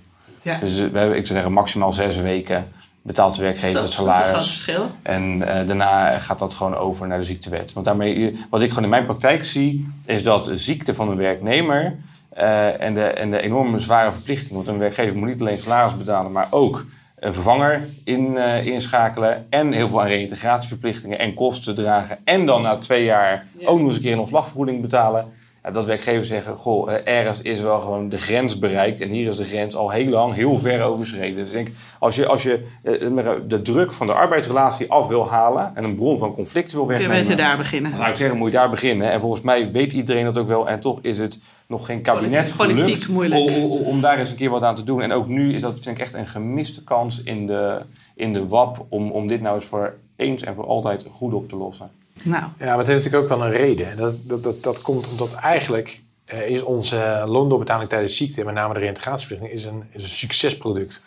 Ja. 0.43 0.59
Dus 0.59 0.79
eh, 0.79 0.87
we 0.87 0.99
hebben, 0.99 1.17
ik 1.17 1.27
zou 1.27 1.39
zeggen, 1.39 1.53
maximaal 1.53 1.93
zes 1.93 2.17
weken 2.17 2.69
betaalt 3.03 3.35
de 3.35 3.43
werkgever 3.43 3.81
Dat 3.81 3.83
het 3.83 3.97
dat 3.97 4.07
is 4.07 4.13
een 4.13 4.13
groot 4.13 4.25
salaris. 4.25 4.51
verschil. 4.51 4.91
En 5.03 5.43
eh, 5.49 5.67
daarna 5.67 6.19
gaat 6.19 6.39
dat 6.39 6.55
gewoon 6.55 6.77
over 6.77 7.07
naar 7.07 7.19
de 7.19 7.25
ziektewet. 7.25 7.73
Want 7.73 7.87
daarmee, 7.87 8.39
wat 8.51 8.63
ik 8.63 8.69
gewoon 8.69 8.85
in 8.85 8.91
mijn 8.91 9.05
praktijk 9.05 9.45
zie, 9.45 9.89
is 10.07 10.23
dat 10.23 10.51
ziekte 10.53 10.95
van 10.95 11.09
een 11.09 11.17
werknemer 11.17 11.97
eh, 12.35 12.81
en, 12.81 12.95
de, 12.95 13.05
en 13.05 13.31
de 13.31 13.41
enorme 13.43 13.79
zware 13.79 14.13
verplichting. 14.13 14.55
Want 14.55 14.67
een 14.67 14.79
werkgever 14.79 15.17
moet 15.17 15.29
niet 15.29 15.41
alleen 15.41 15.59
salaris 15.59 15.97
betalen, 15.97 16.33
maar 16.33 16.47
ook 16.51 16.85
een 17.19 17.33
vervanger 17.35 17.89
in, 18.05 18.37
eh, 18.37 18.67
inschakelen. 18.67 19.47
En 19.51 19.73
heel 19.73 19.89
veel 19.89 20.01
aan 20.01 20.07
reïntegratieverplichtingen 20.07 21.19
en 21.19 21.35
kosten 21.35 21.75
dragen. 21.75 22.19
En 22.25 22.47
dan 22.47 22.63
na 22.63 22.77
twee 22.77 23.05
jaar 23.05 23.47
Ja. 23.59 23.67
ook 23.69 23.79
nog 23.79 23.87
eens 23.87 23.97
een 23.97 24.03
keer 24.03 24.13
een 24.13 24.19
ontslagvergoeding 24.19 24.81
betalen. 24.81 25.33
Dat 25.73 25.85
werkgevers 25.85 26.29
zeggen, 26.29 26.57
goh, 26.57 26.93
eh, 26.93 27.19
ergens 27.19 27.43
is 27.43 27.61
wel 27.61 27.81
gewoon 27.81 28.09
de 28.09 28.19
grens 28.19 28.59
bereikt. 28.59 29.01
En 29.01 29.09
hier 29.09 29.29
is 29.29 29.37
de 29.37 29.45
grens 29.45 29.77
al 29.77 29.91
heel 29.91 30.09
lang, 30.09 30.35
heel 30.35 30.59
ver 30.59 30.83
overschreden. 30.83 31.37
Dus 31.37 31.49
ik 31.49 31.55
denk, 31.55 31.69
als 31.99 32.15
je, 32.15 32.27
als 32.27 32.43
je 32.43 32.67
eh, 32.83 33.09
maar 33.09 33.47
de 33.47 33.63
druk 33.63 33.93
van 33.93 34.07
de 34.07 34.13
arbeidsrelatie 34.13 34.91
af 34.91 35.09
wil 35.09 35.29
halen... 35.29 35.73
en 35.75 35.85
een 35.85 35.95
bron 35.95 36.19
van 36.19 36.35
conflicten 36.35 36.77
wil 36.77 36.87
Kun 36.87 36.95
je 36.95 37.01
wegnemen... 37.01 37.23
beter 37.23 37.37
daar 37.43 37.49
dan 37.49 37.59
beginnen. 37.59 37.97
zou 37.97 38.09
ik 38.09 38.17
zeggen, 38.17 38.39
moet 38.39 38.53
je 38.53 38.59
daar 38.59 38.71
beginnen. 38.71 39.11
En 39.11 39.21
volgens 39.21 39.43
mij 39.43 39.73
weet 39.73 39.93
iedereen 39.93 40.25
dat 40.25 40.39
ook 40.39 40.47
wel. 40.47 40.69
En 40.69 40.81
toch 40.81 40.99
is 41.03 41.19
het 41.19 41.39
nog 41.67 41.87
geen 41.87 42.03
kabinet 42.03 42.51
gelukt 42.51 43.09
om, 43.09 43.65
om 43.65 44.01
daar 44.01 44.19
eens 44.19 44.31
een 44.31 44.37
keer 44.37 44.51
wat 44.51 44.63
aan 44.63 44.75
te 44.75 44.85
doen. 44.85 45.03
En 45.03 45.13
ook 45.13 45.29
nu 45.29 45.55
is 45.55 45.63
dat, 45.63 45.81
vind 45.81 45.97
ik, 45.99 46.03
echt 46.03 46.15
een 46.15 46.27
gemiste 46.27 46.85
kans 46.85 47.23
in 47.23 47.47
de, 47.47 47.81
in 48.15 48.33
de 48.33 48.49
WAP... 48.49 48.87
Om, 48.89 49.11
om 49.11 49.27
dit 49.27 49.41
nou 49.41 49.55
eens 49.55 49.65
voor 49.65 49.95
eens 50.17 50.43
en 50.43 50.55
voor 50.55 50.67
altijd 50.67 51.07
goed 51.11 51.33
op 51.33 51.49
te 51.49 51.57
lossen. 51.57 51.91
Nou, 52.23 52.45
Ja, 52.59 52.67
maar 52.67 52.79
het 52.79 52.87
heeft 52.87 53.05
natuurlijk 53.05 53.23
ook 53.33 53.39
wel 53.39 53.47
een 53.47 53.53
reden. 53.53 53.91
En 53.91 53.97
Dat, 53.97 54.21
dat, 54.25 54.43
dat, 54.43 54.63
dat 54.63 54.83
komt 54.83 55.09
omdat 55.09 55.35
eigenlijk 55.35 56.03
eh, 56.25 56.49
is 56.49 56.63
onze 56.63 57.25
loondoorbetaling 57.27 57.89
tijdens 57.89 58.17
ziekte, 58.17 58.45
met 58.45 58.55
name 58.55 58.75
de 58.75 58.81
reïntegratieverplichting, 58.81 59.53
is 59.53 59.65
een, 59.65 59.85
is 59.91 60.03
een 60.03 60.09
succesproduct. 60.09 61.03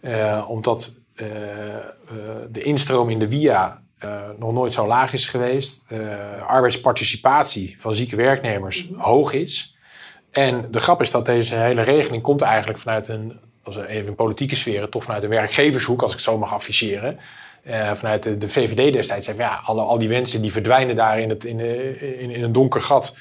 Eh, 0.00 0.44
omdat 0.48 0.94
eh, 1.14 1.26
de 2.50 2.62
instroom 2.62 3.10
in 3.10 3.18
de 3.18 3.28
via 3.28 3.84
nog 4.38 4.52
nooit 4.52 4.72
zo 4.72 4.86
laag 4.86 5.12
is 5.12 5.26
geweest. 5.26 5.82
Arbeidsparticipatie 6.46 7.76
van 7.78 7.94
zieke 7.94 8.16
werknemers 8.16 8.88
hoog 8.96 9.32
is. 9.32 9.76
En 10.30 10.70
de 10.70 10.80
grap 10.80 11.00
is 11.00 11.10
dat 11.10 11.26
deze 11.26 11.54
hele 11.54 11.82
regeling 11.82 12.22
komt 12.22 12.42
eigenlijk 12.42 12.78
vanuit 12.78 13.08
een, 13.08 13.40
als 13.62 13.76
even 13.76 14.06
in 14.06 14.14
politieke 14.14 14.56
sferen, 14.56 14.90
toch 14.90 15.04
vanuit 15.04 15.22
de 15.22 15.28
werkgevershoek, 15.28 16.02
als 16.02 16.10
ik 16.10 16.16
het 16.16 16.26
zo 16.26 16.38
mag 16.38 16.52
afficheren. 16.52 17.18
Eh, 17.66 17.92
vanuit 17.92 18.22
de, 18.22 18.38
de 18.38 18.48
VVD 18.48 18.92
destijds 18.92 19.24
zei 19.24 19.36
van 19.36 19.46
ja, 19.46 19.60
alle, 19.64 19.80
al 19.80 19.98
die 19.98 20.08
mensen 20.08 20.42
die 20.42 20.52
verdwijnen 20.52 20.96
daar 20.96 21.20
in, 21.20 21.28
het, 21.28 21.44
in, 21.44 21.56
de, 21.56 21.98
in, 22.18 22.30
in 22.30 22.42
een 22.42 22.52
donker 22.52 22.80
gat. 22.80 23.14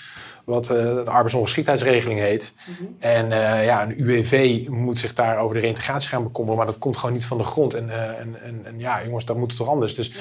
Wat 0.45 0.69
eh, 0.69 0.77
de 0.77 1.03
arbeidsongeschiktheidsregeling 1.05 2.19
heet. 2.19 2.53
En 2.99 3.31
eh, 3.31 3.65
ja, 3.65 3.83
een 3.83 4.01
UWV 4.01 4.67
moet 4.67 4.99
zich 4.99 5.13
daar 5.13 5.37
over 5.37 5.55
de 5.55 5.61
reintegratie 5.61 6.09
gaan 6.09 6.23
bekommeren. 6.23 6.57
Maar 6.57 6.67
dat 6.67 6.77
komt 6.77 6.97
gewoon 6.97 7.13
niet 7.13 7.25
van 7.25 7.37
de 7.37 7.43
grond. 7.43 7.73
En, 7.73 7.89
eh, 7.89 8.19
en, 8.19 8.41
en, 8.41 8.61
en 8.65 8.79
ja, 8.79 9.03
jongens, 9.05 9.25
dat 9.25 9.37
moet 9.37 9.47
het 9.49 9.57
toch 9.57 9.69
anders. 9.69 9.95
Dus 9.95 10.11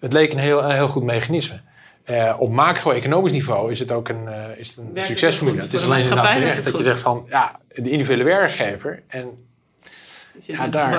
het 0.00 0.12
leek 0.12 0.32
een 0.32 0.38
heel, 0.38 0.64
een 0.64 0.74
heel 0.74 0.88
goed 0.88 1.02
mechanisme. 1.02 1.60
Eh, 2.04 2.36
op 2.38 2.50
macro-economisch 2.50 3.32
niveau 3.32 3.70
is 3.70 3.78
het 3.78 3.92
ook 3.92 4.08
een, 4.08 4.28
eh, 4.28 4.58
is 4.58 4.68
het 4.68 4.78
een 4.78 4.90
het 4.94 5.04
succesformule. 5.04 5.60
goed? 5.60 5.70
Het 5.70 5.80
is 5.80 5.86
alleen 5.86 6.02
inderdaad 6.02 6.32
terecht 6.32 6.64
dat 6.64 6.76
je 6.76 6.82
zegt 6.82 7.00
van 7.00 7.26
ja, 7.28 7.60
de 7.68 7.90
individuele 7.90 8.24
werkgever. 8.24 9.02
En 9.06 9.51
Ja, 10.56 10.62
daar. 10.72 10.90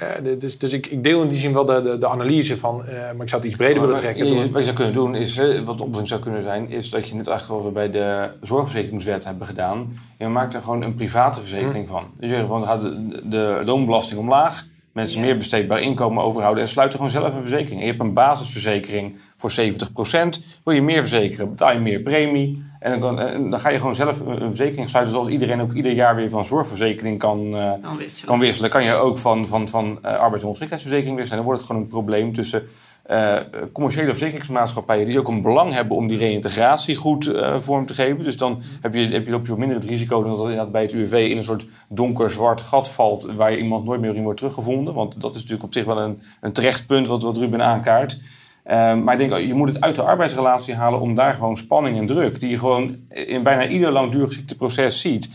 eh, 0.00 0.38
dus, 0.38 0.58
dus 0.58 0.72
ik, 0.72 0.86
ik 0.86 1.04
deel 1.04 1.22
in 1.22 1.28
die 1.28 1.38
zin 1.38 1.52
wel 1.52 1.64
de, 1.64 1.82
de, 1.82 1.98
de 1.98 2.08
analyse 2.08 2.58
van, 2.58 2.86
eh, 2.86 2.94
maar 2.96 3.22
ik 3.22 3.28
zou 3.28 3.40
het 3.42 3.44
iets 3.44 3.56
breder 3.56 3.80
willen 3.80 3.96
trekken. 3.96 4.24
je- 4.26 4.30
door- 4.34 4.50
wat 4.50 4.58
je 4.58 4.64
zou 4.64 4.76
kunnen 4.76 4.92
doen, 4.94 5.14
is, 5.14 5.36
hè, 5.36 5.64
wat 5.64 5.76
de 5.76 5.82
oplossing 5.82 6.08
zou 6.08 6.20
kunnen 6.20 6.42
zijn, 6.42 6.70
is 6.70 6.90
dat 6.90 7.08
je 7.08 7.14
net 7.14 7.26
eigenlijk 7.26 7.58
wat 7.62 7.68
we 7.72 7.74
bij 7.78 7.90
de 7.90 8.30
zorgverzekeringswet 8.40 9.24
hebben 9.24 9.46
gedaan. 9.46 9.98
Je 10.18 10.28
maakt 10.28 10.54
er 10.54 10.62
gewoon 10.62 10.82
een 10.82 10.94
private 10.94 11.40
verzekering 11.40 11.88
van. 11.88 12.04
Je 12.20 12.28
zegt 12.28 12.46
van, 12.48 12.58
dan 12.60 12.68
gaat 12.68 12.80
de, 12.82 13.20
de 13.24 13.62
loonbelasting 13.64 14.20
omlaag, 14.20 14.64
mensen 14.94 15.20
Ja. 15.20 15.24
meer 15.26 15.36
besteedbaar 15.36 15.80
inkomen 15.80 16.22
overhouden 16.22 16.62
en 16.62 16.68
sluit 16.68 16.88
er 16.92 16.96
gewoon 16.96 17.10
zelf 17.10 17.34
een 17.34 17.40
verzekering. 17.40 17.80
Je 17.80 17.86
hebt 17.86 18.00
een 18.00 18.12
basisverzekering 18.12 19.18
voor 19.36 19.50
70%. 19.50 20.40
Wil 20.64 20.74
je 20.74 20.82
meer 20.82 21.00
verzekeren, 21.00 21.48
betaal 21.48 21.72
je 21.72 21.78
meer 21.78 22.00
premie. 22.00 22.62
En 22.80 22.90
dan, 22.90 23.00
kan- 23.00 23.18
en 23.20 23.50
dan 23.50 23.60
ga 23.60 23.68
je 23.68 23.78
gewoon 23.78 23.94
zelf 23.94 24.20
een 24.20 24.38
verzekering 24.38 24.88
sluiten, 24.88 25.14
zoals 25.14 25.28
iedereen 25.28 25.60
ook 25.60 25.72
ieder 25.72 25.92
jaar 25.92 26.16
weer 26.16 26.30
van 26.30 26.44
zorgverzekering 26.44 27.18
kan, 27.18 27.56
eh, 27.56 27.72
wisselen. 27.98 28.26
kan 28.28 28.38
wisselen, 28.38 28.70
kan 28.70 28.84
je 28.84 28.94
ook 28.94 29.18
van, 29.18 29.46
van, 29.46 29.68
van 29.68 29.98
eh 30.02 30.10
arbeids- 30.16 30.42
en 30.42 30.46
ongeschiktheidsverzekering 30.48 31.16
wisselen. 31.16 31.38
En 31.38 31.44
dan 31.44 31.44
wordt 31.44 31.60
het 31.60 31.66
gewoon 31.70 31.82
een 31.82 31.88
probleem 31.88 32.32
tussen 32.32 32.62
eh, 33.04 33.36
commerciële 33.72 34.10
verzekeringsmaatschappijen 34.10 35.06
die 35.06 35.18
ook 35.18 35.28
een 35.28 35.42
belang 35.42 35.72
hebben 35.72 35.96
om 35.96 36.08
die 36.08 36.18
reïntegratie 36.18 36.96
goed 36.96 37.26
eh, 37.26 37.58
vorm 37.58 37.86
te 37.86 37.94
geven. 37.94 38.24
Dus 38.24 38.36
dan 38.36 38.62
heb 38.80 38.94
je, 38.94 39.08
heb 39.08 39.24
je, 39.24 39.30
loop 39.30 39.46
je 39.46 39.56
minder 39.56 39.76
het 39.76 39.86
risico 39.86 40.22
dan 40.22 40.30
dat 40.30 40.40
inderdaad 40.40 40.72
bij 40.72 40.82
het 40.82 40.92
UWV 40.92 41.28
in 41.30 41.36
een 41.36 41.44
soort 41.44 41.66
donker 41.88 42.30
zwart 42.30 42.60
gat 42.60 42.90
valt 42.90 43.24
waar 43.36 43.56
iemand 43.56 43.84
nooit 43.84 44.00
meer 44.00 44.16
in 44.16 44.22
wordt 44.22 44.38
teruggevonden. 44.38 44.94
Want 44.94 45.20
dat 45.20 45.30
is 45.30 45.36
natuurlijk 45.36 45.64
op 45.64 45.72
zich 45.72 45.84
wel 45.84 46.00
een, 46.00 46.20
een 46.40 46.52
terecht 46.52 46.86
punt 46.86 47.06
wat, 47.06 47.22
wat 47.22 47.36
Ruben 47.36 47.62
aankaart. 47.62 48.18
Eh, 48.64 48.94
maar 48.94 49.20
ik 49.20 49.28
denk, 49.28 49.46
je 49.46 49.54
moet 49.54 49.68
het 49.68 49.80
uit 49.80 49.96
de 49.96 50.02
arbeidsrelatie 50.02 50.74
halen 50.74 51.00
om 51.00 51.14
daar 51.14 51.34
gewoon 51.34 51.56
spanning 51.56 51.98
en 51.98 52.06
druk, 52.06 52.40
die 52.40 52.50
je 52.50 52.58
gewoon 52.58 52.96
in 53.08 53.42
bijna 53.42 53.68
ieder 53.68 53.92
langdurig 53.92 54.32
ziekteproces 54.32 55.00
ziet, 55.00 55.30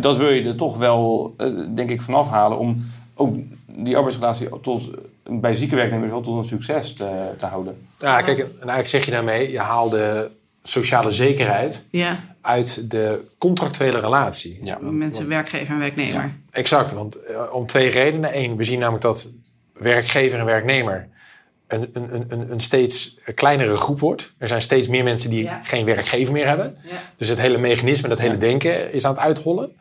dat 0.00 0.16
wil 0.16 0.30
je 0.30 0.44
er 0.44 0.56
toch 0.56 0.78
wel, 0.78 1.34
eh, 1.36 1.46
denk 1.74 1.90
ik, 1.90 2.02
vanaf 2.02 2.28
halen 2.28 2.58
om 2.58 2.84
ook 3.14 3.36
die 3.76 3.96
arbeidsrelatie 3.96 4.48
tot, 4.60 4.90
bij 5.28 5.54
zieke 5.56 5.74
werknemers 5.76 6.10
wel 6.10 6.20
tot 6.20 6.36
een 6.36 6.44
succes 6.44 6.92
te, 6.92 7.30
te 7.38 7.46
houden. 7.46 7.86
Ja, 8.00 8.20
kijk, 8.22 8.38
en 8.38 8.46
eigenlijk 8.50 8.86
zeg 8.88 9.04
je 9.04 9.10
daarmee, 9.10 9.50
je 9.50 9.58
haalt 9.58 9.90
de 9.90 10.30
sociale 10.62 11.10
zekerheid 11.10 11.84
Ja, 11.90 12.18
uit 12.40 12.90
de 12.90 13.26
contractuele 13.38 13.98
relatie. 14.00 14.64
Ja. 14.64 14.78
Met 14.80 15.14
de 15.16 15.24
werkgever 15.24 15.74
en 15.74 15.78
werknemer. 15.80 16.32
Exact, 16.50 16.92
want 16.92 17.16
eh, 17.16 17.42
om 17.52 17.66
twee 17.66 17.88
redenen. 17.90 18.38
Eén, 18.38 18.56
we 18.56 18.64
zien 18.64 18.78
namelijk 18.78 19.02
dat 19.04 19.30
werkgever 19.72 20.38
en 20.38 20.44
werknemer 20.44 21.08
een, 21.68 21.88
een, 21.92 22.14
een- 22.14 22.24
een, 22.28 22.50
een 22.50 22.60
steeds 22.60 23.18
kleinere 23.34 23.76
groep 23.76 24.00
wordt. 24.00 24.32
Er 24.38 24.48
zijn 24.48 24.62
steeds 24.62 24.88
meer 24.88 25.04
mensen 25.04 25.30
die 25.30 25.42
Ja. 25.44 25.60
geen 25.62 25.84
werkgever 25.84 26.32
meer 26.32 26.46
hebben. 26.46 26.76
Ja. 26.82 26.96
Dus 27.16 27.28
het 27.28 27.38
hele 27.38 27.58
mechanisme, 27.58 28.08
dat 28.08 28.18
hele 28.18 28.38
denken 28.38 28.92
is 28.92 29.04
aan 29.04 29.12
het 29.14 29.22
uithollen. 29.22 29.72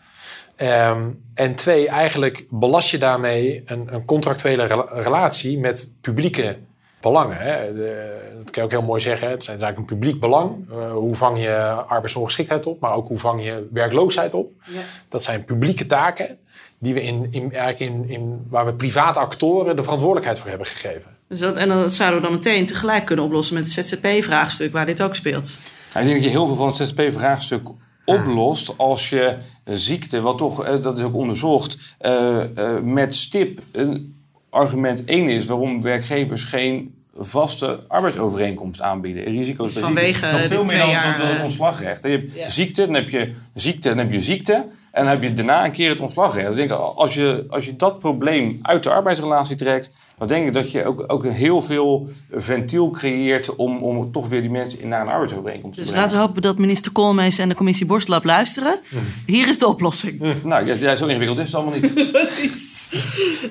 Ehm, 0.64 1.10
en 1.34 1.56
twee, 1.56 1.88
eigenlijk 1.88 2.46
belast 2.50 2.90
je 2.90 2.98
daarmee 2.98 3.64
een, 3.66 3.88
een 3.94 4.06
contractuele 4.06 4.66
rela- 4.66 4.88
relatie 4.92 5.60
met 5.60 5.94
publieke 6.02 6.58
belangen. 7.02 7.38
Hè. 7.38 7.74
De- 7.74 8.32
dat 8.38 8.52
kan 8.52 8.54
je 8.54 8.62
ook 8.62 8.72
heel 8.72 8.88
mooi 8.88 9.02
zeggen. 9.02 9.30
Het 9.30 9.42
is 9.42 9.48
eigenlijk 9.48 9.78
een 9.78 9.86
publiek 9.86 10.20
belang. 10.20 10.70
Eh, 10.72 10.92
hoe 10.92 11.16
vang 11.16 11.42
je 11.42 11.56
arbeidsongeschiktheid 11.88 12.66
op, 12.68 12.80
maar 12.80 12.94
ook 12.94 13.08
hoe 13.08 13.20
vang 13.20 13.44
je 13.44 13.68
werkloosheid 13.72 14.34
op. 14.34 14.52
Ja. 14.66 14.80
Dat 15.10 15.24
zijn 15.24 15.44
publieke 15.44 15.86
taken 15.86 16.38
die 16.78 16.94
we 16.94 17.02
in, 17.02 17.28
in, 17.32 17.52
eigenlijk 17.54 17.80
in, 17.80 18.10
in, 18.10 18.46
waar 18.50 18.66
we 18.66 18.74
private 18.74 19.20
actoren 19.20 19.76
de 19.76 19.84
verantwoordelijkheid 19.84 20.40
voor 20.40 20.50
hebben 20.50 20.68
gegeven. 20.68 21.18
Dus 21.28 21.40
dat, 21.40 21.58
en 21.58 21.70
dat 21.70 21.94
zouden 21.94 22.22
we 22.22 22.28
dan 22.28 22.36
meteen 22.36 22.66
tegelijk 22.66 23.06
kunnen 23.06 23.26
oplossen 23.26 23.56
met 23.56 23.64
het 23.64 23.86
ZZP-vraagstuk, 23.86 24.72
waar 24.72 24.86
dit 24.86 25.02
ook 25.02 25.16
speelt. 25.16 25.58
Ik 25.88 26.04
denk 26.04 26.14
dat 26.14 26.24
je 26.24 26.30
heel 26.30 26.48
veel 26.48 26.56
van 26.56 26.68
het 26.68 26.76
ZZP-vraagstuk 26.76 27.68
oplost 28.06 28.78
als 28.78 29.10
je 29.10 29.38
ziekte, 29.66 30.22
wat 30.22 30.38
toch, 30.38 30.66
eh, 30.66 30.82
dat 30.82 30.98
is 30.98 31.04
ook 31.04 31.16
onderzocht, 31.16 31.96
eh, 31.98 32.42
eh, 32.58 32.82
met 32.84 33.16
stip 33.16 33.62
een 33.72 34.16
argument 34.50 35.06
één 35.06 35.30
is 35.30 35.46
waarom 35.46 35.82
werkgevers 35.82 36.44
geen 36.44 36.94
vaste 37.16 37.80
arbeidsovereenkomst 37.88 38.82
aanbieden. 38.82 39.24
Risico's 39.24 39.74
Vanwege 39.74 40.14
ziekte. 40.14 40.32
nog 40.32 40.42
veel 40.42 40.64
meer 40.64 40.78
dan, 40.80 41.18
dan 41.18 41.28
het 41.28 41.38
eh, 41.38 41.44
ontslagrecht. 41.44 42.04
Je 42.04 42.10
hebt 42.10 42.36
Ja. 42.36 42.50
ziekte, 42.50 42.86
dan 42.86 42.94
heb 42.94 43.10
je 43.10 43.34
ziekte, 43.54 43.90
dan 43.90 43.98
heb 43.98 44.12
je 44.12 44.22
ziekte. 44.22 44.66
En 44.94 45.04
dan 45.04 45.14
heb 45.14 45.24
je 45.24 45.34
daarna 45.34 45.66
een 45.66 45.72
keer 45.72 45.90
het 45.90 46.00
ontslagrecht. 46.00 46.48
Dus 46.48 46.58
ik 46.58 46.68
denk, 46.68 46.80
als 46.80 47.14
je, 47.14 47.46
als 47.50 47.66
je 47.66 47.76
dat 47.76 48.00
probleem 48.00 48.60
uit 48.62 48.84
de 48.84 48.90
arbeidsrelatie 48.90 49.56
trekt, 49.56 49.92
dan 50.18 50.28
denk 50.28 50.48
ik 50.48 50.54
dat 50.54 50.72
je 50.72 50.86
ook, 50.86 51.04
ook 51.08 51.26
heel 51.28 51.62
veel 51.62 52.08
ventiel 52.32 52.90
creëert 52.90 53.56
om, 53.56 53.84
om 53.84 54.12
toch 54.12 54.28
weer 54.30 54.42
die 54.42 54.50
mensen 54.50 54.82
in 54.82 54.88
naar 54.88 55.02
een 55.02 55.08
arbeidsovereenkomst 55.08 55.78
te 55.78 55.84
Dus 55.84 55.92
brengen. 55.92 56.08
laten 56.10 56.22
we 56.22 56.28
hopen 56.28 56.42
dat 56.42 56.58
minister 56.58 56.92
Koolmees 56.92 57.38
en 57.38 57.50
de 57.50 57.56
commissie 57.56 57.86
Borstlab 57.86 58.24
luisteren. 58.24 58.80
Hier 59.26 59.48
is 59.48 59.60
de 59.60 59.68
oplossing. 59.68 60.44
Nou, 60.44 60.66
ja, 60.66 60.76
ja, 60.80 60.96
zo 60.96 61.06
ingewikkeld 61.08 61.40
is 61.40 61.46
het 61.46 61.56
allemaal 61.56 61.80
niet. 61.80 61.94
Precies. 62.12 62.88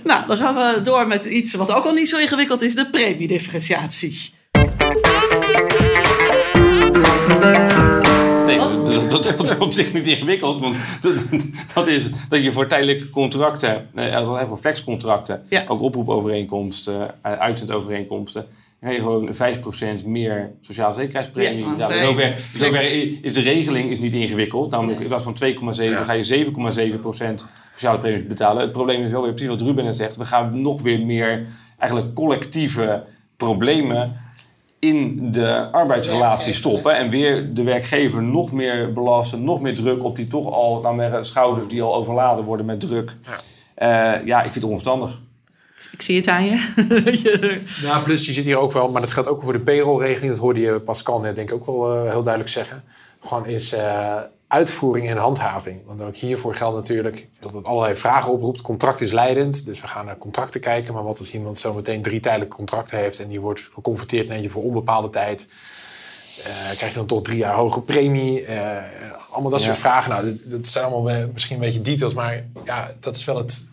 Nou, 0.05 0.27
dan 0.27 0.37
gaan 0.37 0.55
we 0.55 0.81
door 0.83 1.07
met 1.07 1.25
iets 1.25 1.55
wat 1.55 1.73
ook 1.73 1.85
al 1.85 1.93
niet 1.93 2.09
zo 2.09 2.19
ingewikkeld 2.19 2.63
is, 2.63 2.75
de 2.75 2.91
premiedifferentiatie. 2.91 4.31
Nee, 8.59 8.69
dat, 8.69 8.87
dat, 8.87 9.11
dat, 9.11 9.35
dat 9.39 9.43
is 9.51 9.59
op 9.59 9.73
zich 9.73 9.93
niet 9.93 10.07
ingewikkeld. 10.07 10.61
Want 10.61 10.77
dat, 11.01 11.15
dat 11.75 11.87
is 11.87 12.11
dat 12.29 12.43
je 12.45 12.53
voor 12.53 12.67
tijdelijke 12.67 13.11
contracten, 13.11 13.89
eh, 13.95 14.17
als- 14.17 14.49
voor 14.49 14.59
flexcontracten, 14.59 15.43
Ja. 15.49 15.65
ook 15.69 15.81
oproepovereenkomsten, 15.83 17.11
eh, 17.23 17.33
uitzendovereenkomsten, 17.33 18.47
krijg 18.81 18.97
je 18.97 19.03
gewoon 19.03 19.35
5% 19.35 20.07
meer 20.07 20.51
sociale 20.61 20.95
zekerheidspremie. 20.95 21.65
Ja, 21.65 21.75
Nou, 21.89 21.95
zover 22.05 22.35
is 23.23 23.33
de 23.33 23.41
regeling 23.41 23.91
is 23.91 23.99
niet 23.99 24.15
ingewikkeld. 24.15 24.71
Namelijk 24.71 25.01
in 25.01 25.07
plaats 25.07 25.25
van 25.25 25.35
2,7 25.35 26.05
ga 26.05 26.13
je 26.13 26.23
7,7% 26.25 27.47
sociale 27.73 27.99
premies 27.99 28.27
betalen. 28.27 28.63
Het 28.63 28.73
probleem 28.73 29.03
is 29.03 29.11
wel 29.11 29.23
weer 29.23 29.31
precies 29.33 29.49
wat 29.51 29.61
Ruben 29.61 29.85
net 29.85 29.97
zegt. 29.97 30.17
We 30.17 30.25
gaan 30.25 30.61
nog 30.61 30.83
weer 30.83 31.07
meer 31.07 31.47
eigenlijk 31.79 32.15
collectieve 32.15 33.05
problemen 33.37 34.21
in 34.85 35.31
de 35.33 35.69
arbeidsrelatie 35.73 36.53
stoppen. 36.53 36.97
En 36.97 37.11
weer 37.11 37.55
de 37.55 37.63
werkgever 37.63 38.23
nog 38.23 38.53
meer 38.53 38.93
belasten, 38.93 39.45
nog 39.45 39.61
meer 39.61 39.75
druk 39.75 40.05
op 40.05 40.17
die 40.17 40.27
toch 40.27 40.53
al, 40.53 40.81
laten 40.81 40.97
we 40.97 41.03
zeggen, 41.03 41.25
schouders 41.25 41.69
die 41.69 41.83
al 41.83 41.95
overladen 41.95 42.45
worden 42.45 42.67
met 42.67 42.81
druk. 42.81 43.17
Ja, 43.77 44.21
ja 44.25 44.37
ik 44.37 44.43
vind 44.43 44.55
het 44.55 44.65
onverstandig. 44.65 45.19
Ik 45.93 46.03
zie 46.03 46.17
het 46.17 46.29
aan 46.29 46.45
je. 46.45 46.71
Ja, 47.83 47.99
plus 47.99 48.27
je 48.27 48.33
zit 48.33 48.45
hier 48.45 48.57
ook 48.57 48.73
wel, 48.73 48.91
maar 48.91 49.01
dat 49.01 49.13
geldt 49.13 49.29
ook 49.29 49.43
voor 49.43 49.53
de 49.53 49.61
payrollregeling. 49.61 50.33
Dat 50.33 50.41
hoorde 50.41 50.61
je 50.61 50.81
Pascal 50.81 51.21
net 51.21 51.35
denk 51.35 51.51
ik 51.51 51.55
ook 51.55 51.67
wel 51.67 51.95
eh, 51.95 52.11
heel 52.11 52.23
duidelijk 52.23 52.53
zeggen. 52.53 52.85
Gewoon 53.21 53.47
is 53.47 53.73
eh, 53.73 54.17
uitvoering 54.53 55.09
en 55.09 55.17
handhaving. 55.17 55.83
Want 55.87 56.01
ook 56.01 56.17
hiervoor 56.17 56.55
geldt 56.55 56.77
natuurlijk 56.77 57.29
dat 57.41 57.53
het 57.53 57.65
allerlei 57.65 57.95
vragen 57.95 58.33
oproept. 58.33 58.61
Contract 58.61 59.01
is 59.01 59.13
leidend, 59.13 59.67
dus 59.67 59.81
we 59.81 59.87
gaan 59.87 60.05
naar 60.07 60.17
contracten 60.17 60.61
kijken. 60.61 60.95
Maar 60.95 61.03
wat 61.05 61.19
als 61.19 61.33
iemand 61.33 61.59
zo 61.59 61.75
meteen 61.75 62.03
drie 62.03 62.21
tijdelijke 62.21 62.57
contracten 62.57 62.99
heeft... 62.99 63.21
en 63.21 63.29
die 63.29 63.41
wordt 63.41 63.69
geconfronteerd 63.73 64.27
in 64.27 64.33
eentje 64.33 64.51
voor 64.51 64.63
onbepaalde 64.63 65.11
tijd... 65.11 65.47
eh, 66.45 66.77
krijg 66.77 66.93
je 66.93 66.99
dan 66.99 67.07
toch 67.07 67.23
drie 67.23 67.37
jaar 67.39 67.55
hoge 67.55 67.81
premie? 67.81 68.45
eh, 68.45 69.11
allemaal 69.31 69.51
dat 69.51 69.61
Ja. 69.61 69.67
soort 69.67 69.79
vragen. 69.79 70.11
Nou, 70.11 70.25
dat, 70.25 70.37
dat 70.51 70.67
zijn 70.67 70.85
allemaal 70.85 71.27
misschien 71.33 71.55
een 71.57 71.63
beetje 71.63 71.83
details, 71.83 72.15
maar 72.15 72.45
ja, 72.65 72.91
dat 73.01 73.17
is 73.17 73.25
wel 73.25 73.37
het, 73.37 73.67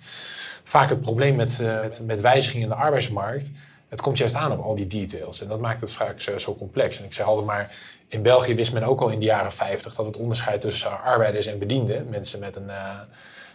vaak 0.64 0.90
het 0.90 1.02
probleem 1.02 1.36
met, 1.36 1.60
met, 1.82 2.02
met 2.06 2.22
wijzigingen 2.22 2.64
in 2.70 2.74
de 2.76 2.82
arbeidsmarkt. 2.82 3.52
Het 3.90 4.02
komt 4.02 4.18
juist 4.18 4.36
aan 4.36 4.52
op 4.52 4.64
al 4.64 4.76
die 4.76 4.88
details. 4.88 5.42
En 5.42 5.48
dat 5.48 5.60
maakt 5.60 5.82
het 5.82 5.92
vaak 5.92 6.22
zo, 6.22 6.38
zo 6.38 6.56
complex. 6.56 7.00
En 7.00 7.06
ik 7.06 7.14
zeg 7.14 7.26
altijd 7.26 7.46
maar, 7.46 7.72
in 8.10 8.22
België 8.22 8.56
wist 8.56 8.74
men 8.74 8.84
ook 8.84 9.02
al 9.02 9.10
in 9.10 9.20
de 9.20 9.26
jaren 9.26 9.52
50 9.52 9.96
dat 9.96 10.06
het 10.06 10.18
onderscheid 10.18 10.62
tussen 10.62 11.04
arbeiders 11.04 11.46
en 11.46 11.60
bedienden, 11.60 12.08
mensen 12.10 12.40
met 12.40 12.56
een, 12.56 12.70
eh, 12.70 12.76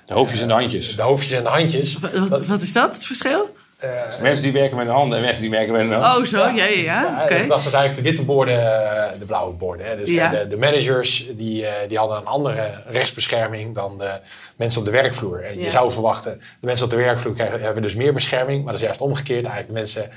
De 0.07 0.14
hoofdjes 0.14 0.40
en 0.40 0.48
de 0.48 0.55
handjes. 0.55 0.96
de 0.96 1.02
hoofdjes 1.02 1.32
en 1.38 1.42
de 1.42 1.48
handjes. 1.48 1.98
Wat, 2.28 2.46
wat 2.46 2.61
is 2.62 2.72
dat, 2.72 2.94
het 2.94 3.07
verschil? 3.07 3.55
eh, 3.78 3.90
Mensen 4.20 4.42
die 4.42 4.52
werken 4.52 4.76
met 4.76 4.86
de 4.86 4.92
handen 4.92 5.18
en 5.18 5.24
mensen 5.24 5.42
die 5.42 5.50
werken 5.50 5.72
met 5.72 5.88
de 5.88 5.94
hoofd. 5.94 6.18
Oh, 6.18 6.24
zo, 6.24 6.38
ja, 6.38 6.64
ja, 6.64 6.64
ja. 6.66 7.26
Dus 7.28 7.46
dat 7.46 7.62
was 7.64 7.72
eigenlijk 7.72 7.96
de 7.96 8.02
witte 8.02 8.24
borden, 8.24 8.59
eh, 8.59 9.18
de 9.18 9.24
blauwe 9.24 9.52
borden. 9.55 9.86
Hè. 9.86 9.96
Dus 9.96 10.11
Ja. 10.12 10.28
de, 10.30 10.46
de 10.46 10.57
managers 10.57 11.26
die, 11.36 11.66
eh, 11.66 11.88
die 11.88 11.98
hadden 11.98 12.16
een 12.16 12.26
andere 12.26 12.82
rechtsbescherming 12.86 13.74
dan 13.74 13.98
de 13.98 14.20
mensen 14.57 14.80
op 14.80 14.86
de 14.86 14.92
werkvloer. 14.92 15.44
En 15.44 15.59
Ja. 15.59 15.64
je 15.64 15.70
zou 15.70 15.90
verwachten, 15.90 16.38
de 16.61 16.66
mensen 16.66 16.84
op 16.84 16.90
de 16.90 16.96
werkvloer 16.96 17.34
krijgen, 17.34 17.61
hebben 17.61 17.82
dus 17.82 17.94
meer 17.94 18.12
bescherming. 18.12 18.59
Maar 18.59 18.72
dat 18.72 18.80
is 18.80 18.86
juist 18.86 19.00
omgekeerd. 19.00 19.44
Eigenlijk 19.44 19.66
de 19.68 19.72
mensen, 19.74 20.02
eh, 20.02 20.09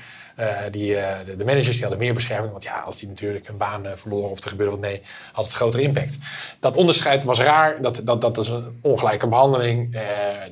die, 0.70 0.96
eh, 0.96 1.26
de, 1.26 1.36
de 1.36 1.44
managers 1.44 1.72
die 1.72 1.80
hadden 1.80 1.98
meer 1.98 2.14
bescherming. 2.14 2.52
Want 2.52 2.64
ja, 2.64 2.78
als 2.80 2.96
die 2.96 3.08
natuurlijk 3.08 3.46
hun 3.46 3.56
baan 3.56 3.86
eh, 3.86 3.92
verloren 3.94 4.30
of 4.30 4.44
er 4.44 4.50
gebeurde 4.50 4.72
wat 4.72 4.80
mee, 4.80 5.02
had 5.32 5.44
het 5.44 5.54
grotere 5.54 5.82
impact. 5.82 6.18
Dat 6.60 6.76
onderscheid 6.76 7.24
was 7.24 7.40
raar. 7.40 7.82
Dat, 7.82 8.00
dat, 8.04 8.20
dat 8.20 8.38
is 8.38 8.48
een 8.48 8.78
ongelijke 8.80 9.26
behandeling. 9.26 9.94
Eh, 9.94 10.02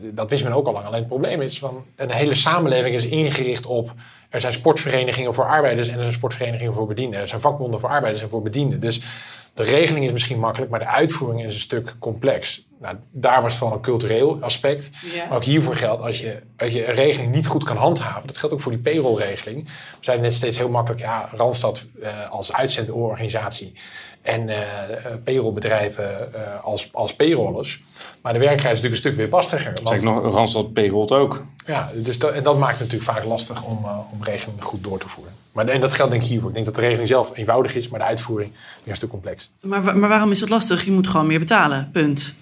dat 0.02 0.30
wist 0.30 0.44
men 0.44 0.52
ook 0.52 0.66
al 0.66 0.72
lang. 0.72 0.86
Alleen 0.86 0.98
het 0.98 1.08
probleem 1.08 1.40
is, 1.40 1.58
van 1.58 1.84
een 1.96 2.10
hele 2.10 2.34
samenleving 2.34 2.94
is 2.94 3.06
ingericht 3.06 3.66
op... 3.66 3.92
Er 4.28 4.40
zijn 4.40 4.52
sportverenigingen 4.52 5.34
voor 5.34 5.44
arbeiders 5.44 5.88
en 5.88 5.94
er 5.94 6.00
zijn 6.00 6.14
sportverenigingen 6.14 6.74
voor 6.74 6.86
bedienden. 6.86 7.20
Er 7.20 7.28
zijn 7.28 7.40
vakbonden 7.40 7.80
voor 7.80 7.88
arbeiders 7.88 8.22
en 8.22 8.28
voor 8.28 8.42
bedienden. 8.42 8.80
Dus 8.80 9.02
de 9.56 9.62
regeling 9.62 10.04
is 10.04 10.12
misschien 10.12 10.38
makkelijk, 10.38 10.70
maar 10.70 10.80
de 10.80 10.86
uitvoering 10.86 11.44
is 11.44 11.54
een 11.54 11.60
stuk 11.60 11.96
complex. 11.98 12.66
Nou, 12.80 12.96
daar 13.10 13.42
was 13.42 13.52
het 13.52 13.62
van 13.62 13.72
een 13.72 13.80
cultureel 13.80 14.38
aspect. 14.40 14.90
Ja. 15.14 15.26
Maar 15.26 15.36
ook 15.36 15.44
hiervoor 15.44 15.76
geldt, 15.76 16.02
als 16.02 16.20
je, 16.20 16.42
als 16.56 16.72
je 16.72 16.86
een 16.86 16.94
regeling 16.94 17.34
niet 17.34 17.46
goed 17.46 17.64
kan 17.64 17.76
handhaven... 17.76 18.26
dat 18.26 18.38
geldt 18.38 18.54
ook 18.54 18.60
voor 18.60 18.72
die 18.72 18.80
payrollregeling. 18.80 19.64
We 19.64 19.70
zeiden 20.00 20.26
net 20.26 20.34
steeds 20.34 20.58
heel 20.58 20.68
makkelijk... 20.68 21.00
ja, 21.00 21.28
Randstad 21.32 21.86
eh, 22.02 22.30
als 22.30 22.52
uitzendorganisatie... 22.52 23.72
en 24.22 24.48
eh, 24.48 25.06
eh, 25.06 25.22
payrollbedrijven 25.24 26.34
eh, 26.34 26.64
als, 26.64 26.88
als 26.92 27.14
payrollers. 27.14 27.82
Maar 28.22 28.32
de 28.32 28.38
werkelijkheid 28.38 28.76
is 28.76 28.82
natuurlijk 28.82 28.92
een 28.92 28.96
stuk 28.96 29.16
weer 29.16 29.28
pastiger. 29.28 29.72
Zeg 29.74 29.82
Want, 29.82 29.96
ik 29.96 30.02
nog, 30.02 30.34
Randstad 30.34 30.72
payrolt 30.72 31.12
ook. 31.12 31.46
ja, 31.66 31.90
dus 31.94 32.18
dat, 32.18 32.32
en 32.32 32.42
dat 32.42 32.58
maakt 32.58 32.78
het 32.78 32.92
natuurlijk 32.92 33.18
vaak 33.18 33.24
lastig 33.24 33.62
om, 33.64 33.86
om 34.12 34.22
regelingen 34.22 34.62
goed 34.62 34.84
door 34.84 34.98
te 34.98 35.08
voeren. 35.08 35.32
Maar 35.56 35.68
en 35.68 35.80
dat 35.80 35.92
geldt 35.92 36.10
denk 36.10 36.22
ik 36.22 36.28
hiervoor. 36.28 36.48
Ik 36.48 36.54
denk 36.54 36.66
dat 36.66 36.74
de 36.74 36.80
regeling 36.80 37.08
zelf 37.08 37.30
eenvoudig 37.34 37.74
is, 37.74 37.88
maar 37.88 38.00
de 38.00 38.06
uitvoering 38.06 38.52
een 38.84 38.96
stuk 38.96 39.08
complex. 39.08 39.50
Maar, 39.60 39.98
maar 39.98 40.08
waarom 40.08 40.30
is 40.30 40.38
dat 40.38 40.48
lastig? 40.48 40.84
Je 40.84 40.90
moet 40.90 41.08
gewoon 41.08 41.26
meer 41.26 41.38
betalen, 41.38 41.88
punt. 41.92 42.34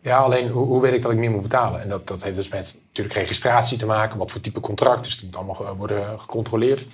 Ja, 0.00 0.18
alleen 0.18 0.48
hoe, 0.48 0.66
hoe 0.66 0.80
weet 0.80 0.92
ik 0.92 1.02
dat 1.02 1.12
ik 1.12 1.18
meer 1.18 1.30
moet 1.30 1.42
betalen? 1.42 1.82
En 1.82 1.88
dat, 1.88 2.06
dat 2.06 2.22
heeft 2.22 2.36
dus 2.36 2.48
met 2.48 2.78
natuurlijk 2.86 3.16
registratie 3.16 3.78
te 3.78 3.86
maken. 3.86 4.18
Wat 4.18 4.30
voor 4.30 4.40
type 4.40 4.60
contract. 4.60 5.04
Dus 5.04 5.12
het 5.12 5.24
moet 5.24 5.36
allemaal 5.36 5.76
worden 5.76 6.20
gecontroleerd. 6.20 6.86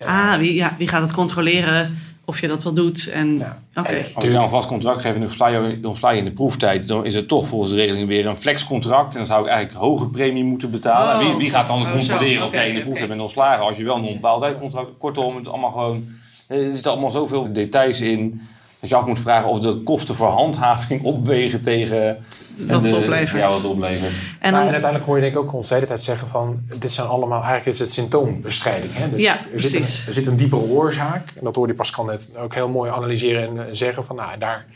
Ah, 0.00 0.34
wie, 0.34 0.54
ja, 0.54 0.74
wie 0.78 0.88
gaat 0.88 1.02
het 1.02 1.12
controleren 1.12 1.98
of 2.24 2.40
je 2.40 2.48
dat 2.48 2.62
wel 2.62 2.72
doet? 2.72 3.08
En, 3.08 3.38
Ja. 3.38 3.62
Oké. 3.74 3.88
En- 3.88 4.04
Als 4.14 4.24
je 4.24 4.30
nou 4.30 4.44
een 4.44 4.50
vast 4.50 4.68
contract 4.68 5.00
geeft 5.00 5.14
en 5.14 5.20
dan 5.20 5.30
sla 5.30 5.46
je, 5.46 5.80
dan 5.80 5.96
sla 5.96 6.10
je 6.10 6.18
in 6.18 6.24
de 6.24 6.32
proeftijd, 6.32 6.88
dan 6.88 7.04
is 7.04 7.14
het 7.14 7.28
toch 7.28 7.46
volgens 7.46 7.70
de 7.70 7.76
regeling 7.76 8.08
weer 8.08 8.26
een 8.26 8.36
flexcontract. 8.36 9.12
En 9.12 9.18
dan 9.18 9.26
zou 9.26 9.42
ik 9.44 9.48
eigenlijk 9.50 9.80
hoge 9.84 10.08
premie 10.08 10.44
moeten 10.44 10.70
betalen. 10.70 11.14
Oh, 11.14 11.20
En 11.20 11.26
wie, 11.28 11.36
wie 11.36 11.50
gaat 11.50 11.66
dan 11.66 11.82
oh, 11.82 11.90
controleren 11.92 12.42
of 12.42 12.48
Oké, 12.48 12.56
jij 12.56 12.68
in 12.68 12.74
de 12.74 12.80
proeftijd 12.82 13.08
bent 13.08 13.20
ontslagen 13.20 13.64
als 13.64 13.76
je 13.76 13.84
wel 13.84 13.96
een 13.96 14.04
onbepaald 14.04 14.40
tijdcontract. 14.40 14.88
Kortom, 14.98 15.36
het 15.36 15.44
is 15.46 15.50
allemaal 15.52 15.70
gewoon. 15.70 16.04
Er 16.46 16.72
zitten 16.74 16.90
allemaal 16.90 17.10
zoveel 17.10 17.52
details 17.52 18.00
in. 18.00 18.40
Dat 18.80 18.90
je 18.90 18.96
af 18.96 19.06
moet 19.06 19.18
vragen 19.18 19.48
of 19.50 19.58
de 19.58 19.74
kosten 19.84 20.14
voor 20.14 20.28
handhaving 20.28 21.02
opwegen 21.02 21.62
tegen. 21.62 22.24
Wat 22.56 22.82
het 22.82 22.90
de- 22.90 22.96
oplevert. 22.96 23.40
Ja, 23.42 23.46
wat 23.48 23.56
het 23.56 23.64
oplevert. 23.64 24.12
En 24.12 24.12
Maar, 24.40 24.50
dan, 24.50 24.60
en 24.60 24.66
uiteindelijk 24.68 25.04
hoor 25.04 25.14
je 25.16 25.22
denk 25.22 25.34
ik 25.34 25.40
ook 25.40 25.52
ons 25.52 25.68
de 25.68 25.74
hele 25.74 25.86
tijd 25.86 26.02
zeggen 26.02 26.28
van... 26.28 26.60
dit 26.78 26.92
zijn 26.92 27.06
allemaal, 27.06 27.38
eigenlijk 27.42 27.66
is 27.66 27.78
het 27.78 27.92
symptoombestrijding. 27.92 28.94
Hè? 28.94 29.10
Dus 29.10 29.22
Ja, 29.22 29.38
er, 29.52 29.60
zit 29.60 29.74
een, 29.74 29.80
precies. 29.80 30.06
er 30.06 30.12
zit 30.12 30.26
een 30.26 30.36
diepere 30.36 30.62
oorzaak. 30.62 31.30
En 31.34 31.44
dat 31.44 31.56
hoorde 31.56 31.74
Pascal 31.74 32.04
net 32.04 32.30
ook 32.36 32.54
heel 32.54 32.68
mooi 32.68 32.90
analyseren 32.90 33.42
en 33.42 33.58
eh, 33.66 33.72
zeggen 33.74 34.04
van... 34.04 34.16
Nou, 34.16 34.38
daar, 34.38 34.66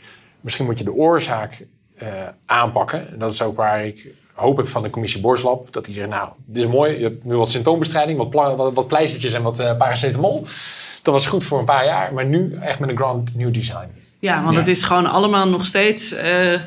misschien 0.41 0.65
moet 0.65 0.77
je 0.77 0.83
de 0.83 0.93
oorzaak 0.93 1.65
eh, 1.97 2.07
aanpakken. 2.45 3.09
En 3.11 3.19
dat 3.19 3.31
is 3.31 3.41
ook 3.41 3.55
waar 3.57 3.85
ik 3.85 4.07
hoop 4.33 4.59
ik 4.59 4.67
van 4.67 4.83
de 4.83 4.89
commissie 4.89 5.21
Borslab. 5.21 5.73
Dat 5.73 5.85
die 5.85 5.93
zegt, 5.93 6.09
nou, 6.09 6.29
dit 6.45 6.63
is 6.63 6.69
mooi. 6.69 6.97
Je 6.97 7.03
hebt 7.03 7.23
nu 7.25 7.35
wat 7.35 7.49
symptoombestrijding, 7.49 8.17
wat, 8.17 8.29
pla- 8.29 8.55
wat, 8.55 8.73
wat 8.73 8.87
pleistertjes 8.87 9.33
en 9.33 9.41
wat 9.41 9.59
eh, 9.59 9.77
paracetamol. 9.77 10.45
Dat 11.01 11.13
was 11.13 11.25
goed 11.25 11.43
voor 11.45 11.59
een 11.59 11.65
paar 11.65 11.85
jaar. 11.85 12.13
Maar 12.13 12.25
nu 12.25 12.57
echt 12.61 12.79
met 12.79 12.89
een 12.89 12.97
grand 12.97 13.35
new 13.35 13.53
design. 13.53 13.87
Ja, 14.19 14.41
want 14.43 14.53
Ja. 14.53 14.59
het 14.59 14.67
is 14.69 14.83
gewoon 14.83 15.05
allemaal 15.05 15.47
nog 15.49 15.65
steeds 15.65 16.11
eh, 16.13 16.59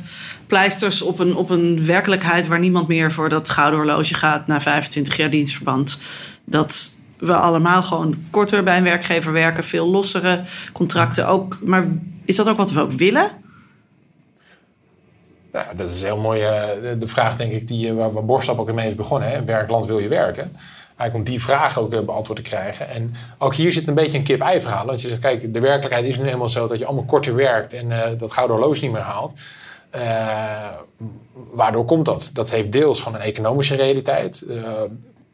pleisters 0.55 1.03
op 1.03 1.19
een, 1.19 1.37
op 1.37 1.51
een 1.51 1.87
werkelijkheid 1.87 2.47
waar 2.47 2.59
niemand 2.59 2.89
meer 2.89 3.13
voor 3.13 3.29
dat 3.29 3.51
gouden 3.51 3.79
horloge 3.79 4.15
gaat 4.15 4.47
na 4.47 4.61
25 4.61 5.17
jaar 5.17 5.31
dienstverband. 5.31 5.99
Dat 6.45 6.95
we 7.19 7.35
allemaal 7.35 7.83
gewoon 7.83 8.15
korter 8.31 8.63
bij 8.63 8.77
een 8.77 8.83
werkgever 8.83 9.33
werken, 9.33 9.65
veel 9.65 9.87
lossere 9.87 10.43
contracten 10.73 11.29
ook. 11.29 11.59
Maar 11.63 11.87
is 12.25 12.37
dat 12.37 12.49
ook 12.49 12.57
wat 12.57 12.73
we 12.73 12.81
ook 12.81 12.93
willen? 12.93 13.31
Ja, 15.53 15.73
dat 15.77 15.91
is 15.91 16.03
heel 16.03 16.19
mooi. 16.19 16.41
eh, 16.41 16.67
de, 16.99 17.09
vraag, 17.09 17.37
denk 17.37 17.53
ik, 17.53 17.69
die, 17.69 17.89
eh, 17.89 17.95
waar, 17.95 18.13
waar 18.13 18.25
Borstap 18.25 18.59
ook 18.59 18.73
mee 18.73 18.87
is 18.89 18.95
begonnen. 18.95 19.31
Hè? 19.31 19.45
Werkland 19.45 19.87
wil 19.87 19.99
je 19.99 20.09
werken. 20.09 20.53
Eigenlijk 20.97 21.15
om 21.15 21.25
die 21.25 21.43
vraag 21.43 21.79
ook 21.79 21.93
eh, 21.93 22.01
beantwoord 22.01 22.39
te 22.45 22.51
krijgen. 22.51 22.89
En 22.89 23.15
ook 23.39 23.55
hier 23.55 23.73
zit 23.73 23.89
een 23.89 23.95
beetje 23.95 24.19
een 24.19 24.25
kip-ei 24.25 24.61
verhaal. 24.61 24.87
Want 24.87 25.01
je 25.01 25.09
zegt, 25.09 25.21
kijk, 25.21 25.55
de 25.55 25.61
werkelijkheid 25.61 26.05
is 26.05 26.19
nu 26.19 26.25
helemaal 26.25 26.49
zo 26.49 26.67
dat 26.67 26.79
je 26.79 26.85
allemaal 26.85 27.05
korter 27.05 27.35
werkt 27.35 27.73
en 27.73 28.17
dat 28.19 28.33
gouden 28.33 28.57
horloge 28.57 28.81
niet 28.81 28.93
meer 28.93 29.01
haalt. 29.01 29.33
Eh, 29.95 30.69
waardoor 31.51 31.85
komt 31.85 32.05
dat? 32.05 32.31
Dat 32.33 32.51
heeft 32.51 32.73
deels 32.73 33.01
gewoon 33.01 33.21
een 33.21 33.27
economische 33.27 33.77
realiteit. 33.77 34.43
Eh 34.49 34.57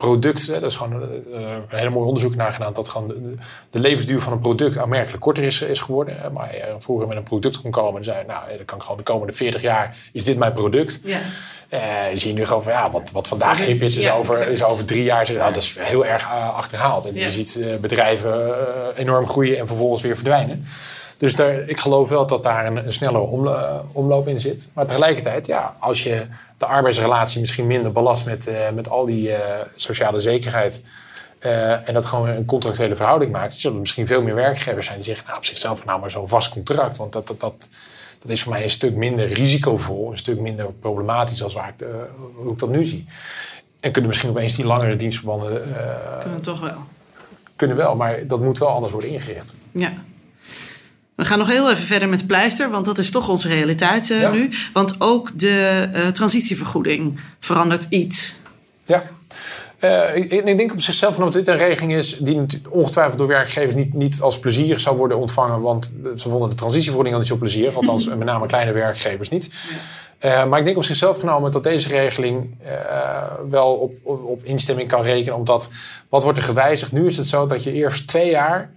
producten, 0.01 0.61
dat 0.61 0.71
is 0.71 0.77
gewoon 0.77 1.03
eh, 1.03 1.41
een 1.69 1.79
hele 1.79 1.91
mooi 1.91 2.07
onderzoek 2.07 2.35
naar 2.35 2.53
gedaan 2.53 2.73
dat 2.73 2.89
gewoon 2.89 3.09
de, 3.09 3.35
de 3.71 3.79
levensduur 3.79 4.21
van 4.21 4.33
een 4.33 4.41
product 4.41 4.79
aanmerkelijk 4.79 5.23
korter 5.23 5.43
is, 5.43 5.63
is 5.63 5.81
geworden. 5.81 6.33
Maar 6.33 6.55
je 6.55 6.75
vroeger 6.79 7.09
met 7.09 7.17
een 7.17 7.23
product 7.23 7.61
kon 7.61 7.71
komen 7.71 7.99
en 7.99 8.05
zei, 8.05 8.25
nou, 8.27 8.57
dan 8.57 8.65
kan 8.65 8.77
ik 8.77 8.83
gewoon 8.83 8.97
de 8.97 9.03
komende 9.03 9.33
40 9.33 9.63
jaar, 9.63 9.97
is 10.13 10.25
dit 10.25 10.39
mijn 10.39 10.53
product? 10.53 11.01
Ja. 11.05 11.21
Eh, 11.69 11.81
zie 12.15 12.29
je 12.29 12.35
nu 12.39 12.47
gewoon 12.47 12.63
van 12.63 12.73
ja, 12.73 12.91
wat, 12.91 13.11
wat 13.11 13.29
vandaag 13.29 13.59
hip 13.67 13.83
is, 13.83 13.97
is, 13.97 14.03
ja, 14.03 14.15
over, 14.15 14.49
is 14.49 14.65
over 14.65 14.85
drie 14.85 15.03
jaar. 15.03 15.33
Nou, 15.33 15.53
dat 15.53 15.63
is 15.63 15.77
heel 15.81 16.07
erg 16.07 16.29
achterhaald. 16.55 17.07
En 17.07 17.15
Ja. 17.15 17.27
je 17.27 17.33
ziet 17.33 17.81
bedrijven 17.81 18.57
enorm 18.97 19.27
groeien 19.29 19.59
en 19.59 19.67
vervolgens 19.67 20.03
weer 20.03 20.15
verdwijnen. 20.15 20.65
Dus 21.21 21.35
daar, 21.35 21.68
ik 21.68 21.81
geloof 21.81 22.09
wel 22.09 22.27
dat 22.27 22.43
daar 22.43 22.66
een, 22.66 22.77
een 22.77 22.93
snellere 22.93 23.25
omlo- 23.25 23.55
eh, 23.55 23.79
omloop 23.93 24.29
in 24.29 24.41
zit. 24.41 24.71
Maar 24.75 24.87
tegelijkertijd, 24.87 25.47
ja, 25.47 25.77
als 25.79 26.03
je 26.03 26.27
de 26.57 26.66
arbeidsrelatie 26.66 27.41
misschien 27.41 27.66
minder 27.66 27.93
belast 27.93 28.27
met, 28.27 28.47
eh, 28.47 28.71
met 28.71 28.91
al 28.91 29.07
die 29.07 29.33
eh, 29.33 29.66
sociale 29.77 30.21
zekerheid. 30.21 30.83
en 31.85 31.95
dat 31.95 32.05
gewoon 32.05 32.29
een 32.29 32.45
contractuele 32.45 32.97
verhouding 32.97 33.33
maakt, 33.33 33.55
zullen 33.55 33.75
er 33.77 33.81
misschien 33.83 34.07
veel 34.07 34.23
meer 34.23 34.35
werkgevers 34.35 34.87
zijn 34.87 34.99
die 34.99 35.07
zeggen, 35.07 35.25
nou 35.27 35.39
op 35.39 35.45
zichzelf 35.45 35.85
nou 35.85 36.01
maar 36.01 36.11
zo'n 36.11 36.29
vast 36.29 36.53
contract. 36.53 36.97
Want 36.97 37.12
dat, 37.12 37.27
dat, 37.27 37.41
dat, 37.41 37.68
dat 38.23 38.31
is 38.31 38.43
voor 38.43 38.53
mij 38.53 38.62
een 38.62 38.71
stuk 38.71 38.95
minder 38.95 39.27
risicovol, 39.33 40.11
een 40.11 40.18
stuk 40.18 40.41
minder 40.41 40.66
problematisch 40.81 41.43
als 41.43 41.55
waar 41.55 41.75
ik, 41.79 41.87
hoe 42.35 42.53
ik 42.53 42.59
dat 42.59 42.68
nu 42.68 42.85
zie. 42.85 43.07
En 43.81 43.91
kunnen 43.93 44.11
misschien 44.11 44.31
opeens 44.31 44.57
die 44.57 44.64
langere 44.66 44.97
dienstverbanden 44.97 45.77
eh, 45.77 46.23
Kunnen 46.23 46.41
toch 46.41 46.61
wel. 46.61 46.77
kunnen 47.57 47.77
wel, 47.77 47.95
maar 47.97 48.27
dat 48.27 48.41
moet 48.41 48.59
wel 48.59 48.68
anders 48.68 48.93
worden 48.93 49.11
ingericht. 49.11 49.55
Ja. 49.73 49.93
We 51.21 51.27
gaan 51.27 51.39
nog 51.39 51.49
heel 51.49 51.71
even 51.71 51.85
verder 51.85 52.09
met 52.09 52.27
pleister, 52.27 52.71
want 52.71 52.85
dat 52.85 52.99
is 52.99 53.11
toch 53.11 53.29
onze 53.29 53.49
realiteit 53.49 54.11
eh, 54.11 54.21
Ja. 54.21 54.31
nu. 54.31 54.51
Want 54.73 54.95
ook 54.99 55.31
de 55.39 55.89
eh, 55.93 56.07
transitievergoeding 56.07 57.21
verandert 57.39 57.87
iets. 57.89 58.35
Ja. 58.85 59.03
Eh, 59.79 60.16
ik, 60.16 60.31
ik 60.33 60.57
denk 60.57 60.73
op 60.73 60.81
zichzelf 60.81 61.16
dat 61.16 61.33
dit 61.33 61.49
een 61.49 61.57
regeling 61.57 61.93
is 61.93 62.16
die 62.16 62.47
ongetwijfeld 62.68 63.18
door 63.18 63.27
werkgevers 63.27 63.75
niet, 63.75 63.95
niet 63.95 64.21
als 64.21 64.39
plezierig 64.39 64.81
zou 64.81 64.97
worden 64.97 65.18
ontvangen. 65.18 65.61
Want 65.61 65.93
ze 66.16 66.29
vonden 66.29 66.49
de 66.49 66.55
transitievergoeding 66.55 67.14
al 67.14 67.21
niet 67.21 67.31
zo 67.31 67.37
plezierig. 67.37 67.77
Althans, 67.77 68.09
met 68.09 68.18
name 68.18 68.47
kleine 68.47 68.73
werkgevers 68.73 69.29
niet. 69.29 69.51
Maar 70.21 70.59
ik 70.59 70.64
denk 70.64 70.77
op 70.77 70.85
zichzelf 70.85 71.18
genomen 71.18 71.53
dat 71.53 71.62
deze 71.62 71.89
regeling 71.89 72.55
wel 73.49 73.73
op, 73.75 73.95
op, 74.03 74.25
op 74.25 74.45
instemming 74.45 74.89
kan 74.89 75.03
rekenen. 75.03 75.37
Omdat, 75.37 75.68
wat 76.09 76.23
wordt 76.23 76.39
er 76.39 76.45
gewijzigd? 76.45 76.93
Nu 76.93 77.07
is 77.07 77.16
het 77.16 77.27
zo 77.27 77.47
dat 77.47 77.64
je 77.64 77.73
eerst 77.73 78.07
twee 78.07 78.31
jaar 78.31 78.71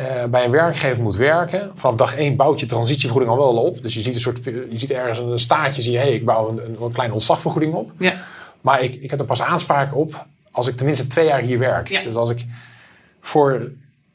eh, 0.00 0.24
bij 0.24 0.44
een 0.44 0.50
werkgever 0.50 1.02
moet 1.02 1.16
werken. 1.16 1.70
Vanaf 1.74 1.96
dag 1.96 2.16
één 2.16 2.36
bouwt 2.36 2.60
je 2.60 2.66
transitievergoeding 2.66 3.30
al 3.30 3.38
wel 3.38 3.64
op. 3.64 3.82
Dus 3.82 3.94
je 3.94 4.00
ziet, 4.00 4.14
een 4.14 4.20
soort, 4.20 4.44
je 4.44 4.68
ziet 4.72 4.90
ergens 4.90 5.18
een 5.18 5.38
staartje, 5.38 5.82
zie 5.82 5.92
je, 5.92 5.98
hey, 5.98 6.12
ik 6.12 6.24
bouw 6.24 6.48
een, 6.48 6.64
een, 6.64 6.82
een 6.82 6.92
kleine 6.92 7.14
ontslagvergoeding 7.14 7.74
op. 7.74 7.92
Ja. 7.98 8.14
Maar 8.60 8.82
ik, 8.82 8.94
ik 8.94 9.10
heb 9.10 9.20
er 9.20 9.26
pas 9.26 9.42
aanspraak 9.42 9.96
op 9.96 10.26
als 10.50 10.68
ik 10.68 10.76
tenminste 10.76 11.06
twee 11.06 11.26
jaar 11.26 11.40
hier 11.40 11.58
werk. 11.58 11.88
Ja. 11.88 12.02
Dus 12.02 12.14
als 12.14 12.30
ik 12.30 12.44
voor 13.20 13.70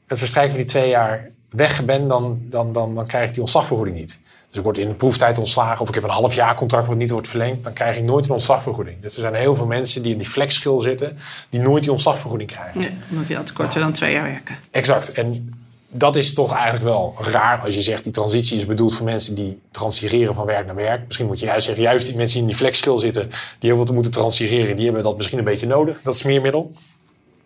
het 0.08 0.18
verstrijken 0.18 0.54
van 0.54 0.62
die 0.62 0.70
twee 0.70 0.90
jaar 0.90 1.30
weg 1.50 1.86
ben, 1.86 2.08
dan, 2.08 2.40
dan, 2.42 2.74
dan, 2.74 2.96
dan 2.96 3.08
krijg 3.08 3.28
ik 3.28 3.34
die 3.34 3.42
ontslagvergoeding 3.42 3.98
niet. 3.98 4.20
Dus 4.48 4.58
ik 4.58 4.64
word 4.64 4.78
in 4.78 4.88
de 4.88 4.94
proeftijd 4.94 5.38
ontslagen 5.38 5.82
of 5.82 5.88
ik 5.88 5.96
heb 5.96 6.04
een 6.04 6.10
half 6.10 6.36
jaar 6.36 6.56
contract 6.56 6.88
wat 6.88 6.98
niet 6.98 7.10
wordt 7.10 7.28
verlengd, 7.28 7.64
dan 7.64 7.74
krijg 7.74 7.98
ik 7.98 8.04
nooit 8.04 8.26
een 8.26 8.32
ontslagvergoeding. 8.32 9.02
Dus 9.02 9.16
er 9.16 9.22
zijn 9.22 9.34
heel 9.34 9.56
veel 9.56 9.66
mensen 9.66 10.04
die 10.04 10.12
in 10.12 10.18
die 10.18 10.28
flexschil 10.28 10.80
zitten, 10.80 11.18
die 11.50 11.60
nooit 11.60 11.84
die 11.84 11.92
ontslagvergoeding 11.92 12.52
krijgen. 12.52 12.82
ja, 12.82 12.90
omdat 13.10 13.28
je 13.28 13.38
altijd 13.38 13.58
korter 13.58 13.80
dan 13.82 13.92
twee 13.92 14.14
jaar 14.14 14.24
werken. 14.24 14.56
Exact. 14.72 15.12
En 15.12 15.50
dat 15.98 16.16
is 16.16 16.34
toch 16.34 16.54
eigenlijk 16.54 16.84
wel 16.84 17.16
raar 17.20 17.60
als 17.60 17.76
je 17.76 17.82
zegt 17.82 18.04
die 18.04 18.12
transitie 18.14 18.58
is 18.58 18.66
bedoeld 18.66 18.94
voor 18.96 19.06
mensen 19.06 19.36
die 19.36 19.60
transfereren 19.72 20.36
van 20.36 20.46
werk 20.46 20.66
naar 20.66 20.76
werk. 20.76 21.02
Misschien 21.06 21.28
moet 21.28 21.40
je 21.40 21.46
juist 21.46 21.66
zeggen, 21.66 21.84
juist 21.84 22.06
die 22.08 22.16
mensen 22.16 22.34
die 22.34 22.42
in 22.42 22.48
die 22.48 22.58
flexskill 22.58 23.00
zitten, 23.00 23.30
die 23.30 23.70
heel 23.70 23.76
veel 23.76 23.86
te 23.86 23.94
moeten 23.94 24.12
transfereren, 24.12 24.76
die 24.76 24.86
hebben 24.86 25.04
dat 25.04 25.16
misschien 25.18 25.38
een 25.38 25.44
beetje 25.44 25.68
nodig, 25.68 26.02
dat 26.02 26.18
smeermiddel. 26.18 26.72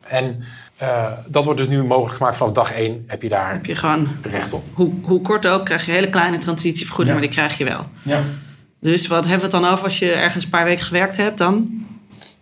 En 0.02 0.40
eh, 0.78 1.12
dat 1.28 1.44
wordt 1.44 1.60
dus 1.60 1.68
nu 1.70 1.84
mogelijk 1.84 2.16
gemaakt 2.16 2.38
vanaf 2.38 2.54
dag 2.54 2.72
één 2.74 3.04
heb 3.08 3.22
je 3.22 3.30
daar 3.30 3.52
Heb 3.52 3.66
je 3.66 3.76
gewoon, 3.76 4.08
recht 4.22 4.54
op. 4.54 4.64
hoe, 4.74 4.92
hoe 5.02 5.22
kort 5.22 5.48
ook, 5.48 5.66
krijg 5.66 5.86
je 5.86 5.92
een 5.92 5.98
hele 5.98 6.10
kleine 6.10 6.38
transitievergoeding, 6.38 7.16
Ja. 7.16 7.22
maar 7.22 7.30
die 7.30 7.38
krijg 7.40 7.58
je 7.58 7.64
wel. 7.64 7.86
Ja. 8.02 8.24
Dus 8.80 9.08
wat 9.08 9.26
hebben 9.26 9.50
we 9.50 9.56
het 9.56 9.64
dan 9.64 9.72
over 9.74 9.84
als 9.84 10.00
je 10.00 10.12
ergens 10.12 10.44
een 10.44 10.50
paar 10.50 10.66
weken 10.66 10.86
gewerkt 10.86 11.18
hebt 11.18 11.38
dan? 11.38 11.86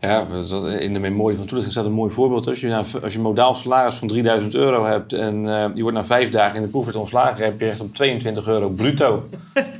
Ja, 0.01 0.23
dat- 0.49 0.71
in 0.79 0.93
de 0.93 0.99
memorie 0.99 1.37
van 1.37 1.45
toelichting 1.45 1.71
staat 1.75 1.85
een 1.85 1.91
mooi 1.97 2.11
voorbeeld. 2.13 2.47
Als 2.47 2.59
je, 2.59 2.67
nou, 2.67 2.85
als 3.03 3.11
je 3.11 3.17
een 3.17 3.23
modaal 3.23 3.53
salaris 3.53 3.95
van 3.95 4.07
3000 4.07 4.55
euro 4.55 4.85
hebt 4.85 5.13
en 5.13 5.47
eh, 5.47 5.65
je 5.73 5.81
wordt 5.81 5.97
na 5.97 6.05
vijf 6.05 6.29
dagen 6.29 6.55
in 6.55 6.61
de 6.61 6.67
proefwet 6.67 6.95
ontslagen, 6.95 7.43
heb 7.45 7.59
je 7.59 7.65
recht 7.65 7.79
op 7.79 7.95
22 7.95 8.47
euro 8.47 8.69
bruto. 8.69 9.29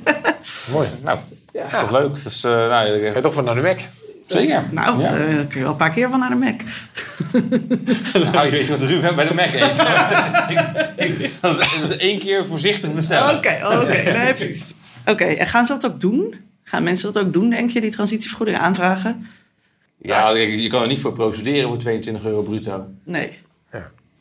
Mooi. 0.73 0.87
Nou, 1.03 1.17
dat 1.53 1.63
is 1.65 1.79
toch 1.79 1.91
leuk? 1.91 2.23
Dus, 2.23 2.43
eh, 2.43 2.51
nou, 2.51 2.87
Ga 2.87 3.15
je 3.15 3.19
toch 3.21 3.33
van 3.33 3.43
naar 3.43 3.55
de 3.55 3.61
Mac? 3.61 3.79
zeker. 4.27 4.63
Nou, 4.71 5.01
ja. 5.01 5.15
eh, 5.17 5.25
kun 5.35 5.47
je 5.49 5.59
wel 5.59 5.69
een 5.69 5.75
paar 5.75 5.91
keer 5.91 6.09
van 6.09 6.19
naar 6.19 6.29
de 6.29 6.35
Mac. 6.35 6.61
Nou, 8.33 8.45
je 8.45 8.51
weet 8.51 8.67
wat 8.67 8.79
Ruben 8.79 9.15
bij 9.15 9.27
de 9.27 9.33
Mac 9.33 9.53
eet. 9.53 9.75
Ik- 10.97 11.17
ik- 11.19 11.31
dat, 11.41 11.59
is, 11.59 11.79
dat 11.81 11.89
is 11.89 11.97
één 11.97 12.19
keer 12.19 12.45
voorzichtig 12.45 12.93
bestellen. 12.93 13.35
Oké, 13.37 13.57
oké, 13.63 14.11
nee, 14.17 14.33
precies. 14.33 14.73
Oké, 15.05 15.23
en 15.25 15.47
gaan 15.47 15.65
ze 15.65 15.73
dat 15.79 15.85
ook 15.91 15.99
doen? 15.99 16.35
Gaan 16.63 16.83
mensen 16.83 17.13
dat 17.13 17.23
ook 17.25 17.33
doen, 17.33 17.49
denk 17.49 17.69
je, 17.69 17.81
die 17.81 17.91
transitievergoeding 17.91 18.57
aanvragen? 18.57 19.27
Ja, 19.97 20.29
je 20.29 20.61
je 20.61 20.69
kan 20.69 20.81
er 20.81 20.87
niet 20.87 20.99
voor 20.99 21.13
procederen 21.13 21.69
voor 21.69 21.77
22 21.77 22.25
euro 22.25 22.41
bruto. 22.41 22.85
Nee. 23.03 23.37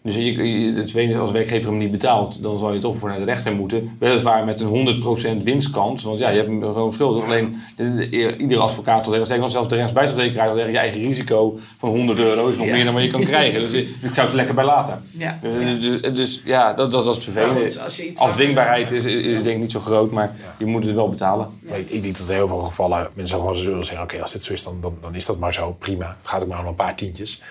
Dus 0.06 0.14
je, 0.14 0.72
het 0.74 0.94
is, 0.94 1.16
als 1.16 1.30
werkgever 1.30 1.70
hem 1.70 1.78
niet 1.78 1.90
betaalt, 1.90 2.42
dan 2.42 2.58
zal 2.58 2.72
je 2.72 2.78
toch 2.78 2.96
voor 2.96 3.08
naar 3.08 3.18
de 3.18 3.24
rechter 3.24 3.54
moeten. 3.54 3.96
Weliswaar 3.98 4.44
met 4.44 4.60
een 4.60 5.40
100% 5.40 5.42
winstkans, 5.44 6.02
want 6.02 6.18
ja, 6.18 6.28
je 6.28 6.36
hebt 6.36 6.48
hem 6.48 6.62
gewoon 6.62 6.92
schuldig. 6.92 7.24
Alleen, 7.24 7.56
de- 7.76 7.94
de- 8.08 8.36
iedere 8.36 8.60
advocaat 8.60 9.02
zal 9.02 9.10
zeggen, 9.12 9.26
zeg 9.26 9.38
nog 9.38 9.50
zelfs 9.50 9.68
de 9.68 9.74
rechtsbijstandsverzekeraar 9.76 10.46
zal 10.46 10.56
zeggen, 10.56 10.72
je 10.74 10.78
eigen 10.80 11.00
risico 11.00 11.58
van 11.78 11.88
100 11.88 12.18
euro 12.18 12.48
is 12.48 12.56
nog 12.56 12.66
Ja. 12.66 12.72
meer 12.72 12.84
dan 12.84 12.94
wat 12.94 13.02
je 13.02 13.10
kan 13.10 13.24
krijgen. 13.34 13.60
Dus 13.60 13.72
ik 13.72 13.88
ik 14.02 14.14
zou 14.14 14.26
het 14.26 14.36
lekker 14.36 14.54
bij 14.54 14.64
laten. 14.64 15.02
Ja. 15.10 15.38
Dus, 15.42 15.80
dus, 16.00 16.12
dus 16.14 16.42
ja, 16.44 16.72
dat, 16.72 16.90
dat, 16.90 17.04
dat 17.04 17.16
is 17.16 17.26
Maar 17.26 17.44
vervelend. 17.46 18.18
Afdwingbaarheid 18.18 18.92
is, 18.92 19.04
is 19.04 19.42
denk 19.42 19.54
ik 19.56 19.62
niet 19.62 19.72
zo 19.72 19.80
groot, 19.80 20.10
maar 20.10 20.34
je 20.58 20.66
moet 20.66 20.84
het 20.84 20.94
wel 20.94 21.08
betalen. 21.08 21.48
Maar 21.68 21.78
Ik, 21.78 21.90
ik 21.90 22.02
denk 22.02 22.18
dat 22.18 22.28
in 22.28 22.34
heel 22.34 22.48
veel 22.48 22.58
gevallen 22.58 23.08
mensen 23.14 23.38
gewoon 23.38 23.56
zullen 23.56 23.84
zeggen: 23.84 24.04
oké, 24.04 24.20
als 24.20 24.32
dit 24.32 24.42
zo 24.44 24.52
is, 24.52 24.64
dan, 24.64 24.78
dan, 24.80 24.94
dan 25.00 25.14
is 25.14 25.26
dat 25.26 25.38
maar 25.38 25.52
zo. 25.52 25.76
Prima. 25.78 26.16
Het 26.20 26.28
gaat 26.28 26.42
ook 26.42 26.48
maar 26.48 26.60
om 26.60 26.66
een 26.66 26.74
paar 26.74 26.94
tientjes. 26.96 27.42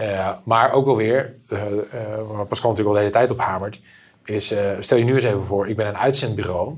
Eh, 0.00 0.28
maar 0.44 0.72
ook 0.72 0.84
wel 0.84 0.96
weer, 0.96 1.34
eh, 1.48 1.60
eh, 1.62 1.68
waar 2.28 2.46
Pascal 2.46 2.70
natuurlijk 2.70 2.88
al 2.88 2.92
de 2.92 2.98
hele 2.98 3.10
tijd 3.10 3.30
op 3.30 3.38
hamert, 3.40 3.80
is: 4.24 4.50
eh, 4.50 4.60
stel 4.80 4.98
je 4.98 5.04
nu 5.04 5.14
eens 5.14 5.24
even 5.24 5.42
voor, 5.44 5.68
ik 5.68 5.76
ben 5.76 5.86
een 5.86 5.96
uitzendbureau. 5.96 6.74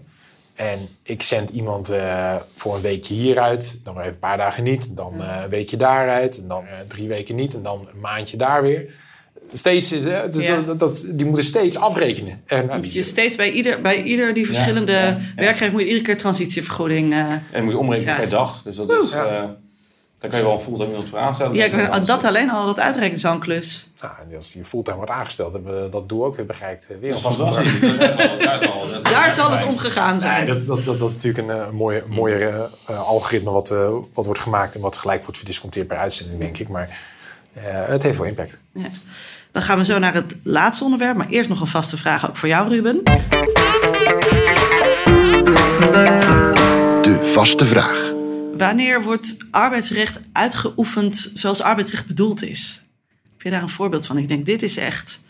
En 0.55 0.79
ik 1.03 1.23
zend 1.23 1.51
iemand 1.51 1.89
eh, 1.91 2.35
voor 2.55 2.75
een 2.75 2.81
weekje 2.81 3.15
hieruit, 3.15 3.81
dan 3.85 3.95
weer 3.95 4.03
even 4.03 4.15
een 4.15 4.21
paar 4.21 4.37
dagen 4.37 4.65
niet, 4.65 4.89
dan 4.97 5.23
eh, 5.23 5.41
een 5.43 5.49
weekje 5.51 5.77
daaruit, 5.77 6.39
en 6.41 6.49
dan 6.49 6.65
eh, 6.67 6.73
drie 6.89 7.09
weken 7.09 7.35
niet, 7.35 7.55
en 7.55 7.63
dan 7.63 7.89
een 7.95 8.01
maandje 8.01 8.37
daar 8.37 8.63
weer. 8.63 8.85
Steeds, 9.53 9.89
dat, 10.03 10.35
Ja. 10.43 10.61
dat, 10.61 10.79
dat- 10.79 11.05
die 11.09 11.27
moeten 11.27 11.45
steeds 11.45 11.77
afrekenen. 11.77 12.41
En, 12.47 12.67
nou, 12.67 12.81
die- 12.81 12.95
Je 12.95 13.03
steeds 13.03 13.37
bij 13.37 13.51
ieder, 13.51 13.81
bij 13.81 14.03
ieder 14.03 14.35
die 14.35 14.47
verschillende 14.47 14.93
ja, 14.93 15.05
ja. 15.07 15.19
werkgever 15.37 15.73
moet 15.73 15.81
je 15.81 15.87
iedere 15.87 16.05
keer 16.05 16.17
transitievergoeding. 16.17 17.13
eh 17.13 17.33
En 17.51 17.65
moet 17.65 17.73
je 17.73 17.79
omrekenen 17.79 18.17
per 18.17 18.29
dag. 18.29 18.63
Dus 18.63 18.77
dat 18.77 18.91
is, 18.91 19.13
Ja. 19.13 19.27
eh, 19.27 19.49
daar 20.23 20.31
kan 20.31 20.39
je 20.41 20.45
wel 20.45 20.55
een 20.55 20.61
fulltime 20.61 20.89
iemand 20.91 21.09
voor 21.09 21.19
aanstellen. 21.19 21.55
ja, 21.55 21.65
ik 21.65 22.07
dat 22.07 22.25
alleen 22.25 22.51
al, 22.51 22.67
dat 22.67 22.81
uitrekenen 22.81 23.17
is 23.17 23.25
al 23.25 23.33
een 23.33 23.39
klus. 23.39 23.89
Nou, 24.01 24.13
en 24.31 24.37
als 24.37 24.53
die 24.53 24.65
fulltime 24.65 24.97
wordt 24.97 25.11
aangesteld, 25.11 25.53
hebben 25.53 25.83
we 25.83 25.89
dat 25.89 26.09
doel 26.09 26.25
ook 26.25 26.37
weer 26.37 26.47
bereikt. 26.47 26.87
eh, 26.91 26.97
Weer 27.01 27.11
Dat 27.11 27.19
is 27.19 27.25
fantastisch. 27.27 27.81
Daar 27.81 27.99
zal- 27.99 28.39
daar 28.39 28.59
zal- 28.59 28.89
dat- 28.91 29.05
Daar 29.05 29.33
zal 29.33 29.51
het 29.51 29.65
om 29.65 29.79
gegaan 29.79 30.21
zijn. 30.21 30.47
Nee, 30.47 30.55
dat, 30.55 30.67
dat, 30.67 30.85
dat, 30.85 30.99
dat 30.99 31.09
is 31.09 31.15
natuurlijk 31.15 31.49
een 31.49 31.61
eh, 31.61 31.71
mooie, 31.71 32.05
mooie 32.09 32.69
eh, 32.87 33.07
algoritme 33.09 33.51
wat, 33.51 33.75
wat 34.13 34.25
wordt 34.25 34.41
gemaakt 34.41 34.75
en 34.75 34.81
wat 34.81 34.97
gelijk 34.97 35.23
wordt 35.23 35.37
verdisconteerd 35.37 35.87
per 35.89 35.97
uitzending, 35.97 36.41
denk 36.41 36.59
ik. 36.59 36.69
Maar 36.69 36.99
eh, 37.53 37.63
het 37.87 38.03
heeft 38.03 38.19
wel 38.19 38.27
impact. 38.27 38.61
Ja. 38.73 38.87
Dan 39.53 39.63
gaan 39.63 39.79
we 39.79 39.85
zo 39.85 39.99
naar 39.99 40.15
het 40.15 40.35
laatste 40.43 40.85
onderwerp. 40.85 41.17
Maar 41.17 41.29
eerst 41.29 41.49
nog 41.49 41.61
een 41.61 41.67
vaste 41.67 41.97
vraag 41.97 42.29
ook 42.29 42.37
voor 42.37 42.49
jou, 42.49 42.69
Ruben. 42.69 43.01
De 47.03 47.31
vaste 47.33 47.65
vraag. 47.65 48.02
Wanneer 48.57 49.03
wordt 49.03 49.37
arbeidsrecht 49.51 50.21
uitgeoefend 50.33 51.31
zoals 51.35 51.61
arbeidsrecht 51.61 52.07
bedoeld 52.07 52.43
is? 52.43 52.85
Heb 53.33 53.43
je 53.43 53.51
daar 53.51 53.63
een 53.63 53.69
voorbeeld 53.69 54.07
van? 54.07 54.19
Ik 54.19 54.29
denk, 54.29 54.47
dit 54.47 54.63
is 54.63 54.77
echt 54.77 55.21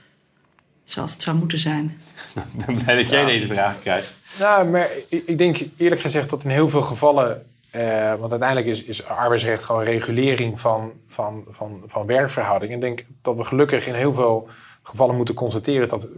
zoals 0.84 1.12
het 1.12 1.22
zou 1.22 1.36
moeten 1.36 1.58
zijn? 1.58 2.00
Ik 2.58 2.66
ben 2.66 2.84
blij 2.84 2.96
dat 2.96 3.10
jij 3.10 3.24
deze 3.24 3.46
vraag 3.46 3.80
krijgt. 3.80 4.18
Nou, 4.38 4.68
maar 4.68 4.88
ik, 5.08 5.38
denk 5.38 5.58
eerlijk 5.76 6.00
gezegd 6.00 6.30
dat 6.30 6.44
in 6.44 6.50
heel 6.50 6.68
veel 6.68 6.82
gevallen... 6.82 7.46
eh, 7.70 8.14
want 8.14 8.30
uiteindelijk 8.30 8.68
is, 8.68 8.82
is 8.82 9.04
arbeidsrecht 9.04 9.64
gewoon 9.64 9.82
regulering 9.82 10.60
van, 10.60 10.92
van, 11.06 11.44
van, 11.48 11.82
van 11.86 12.06
werkverhoudingen. 12.06 12.74
Ik 12.74 12.80
denk 12.80 13.04
dat 13.22 13.36
we 13.36 13.44
gelukkig 13.44 13.86
in 13.86 13.94
heel 13.94 14.14
veel 14.14 14.48
gevallen 14.82 15.16
moeten 15.16 15.34
constateren... 15.34 15.88
dat 15.88 16.08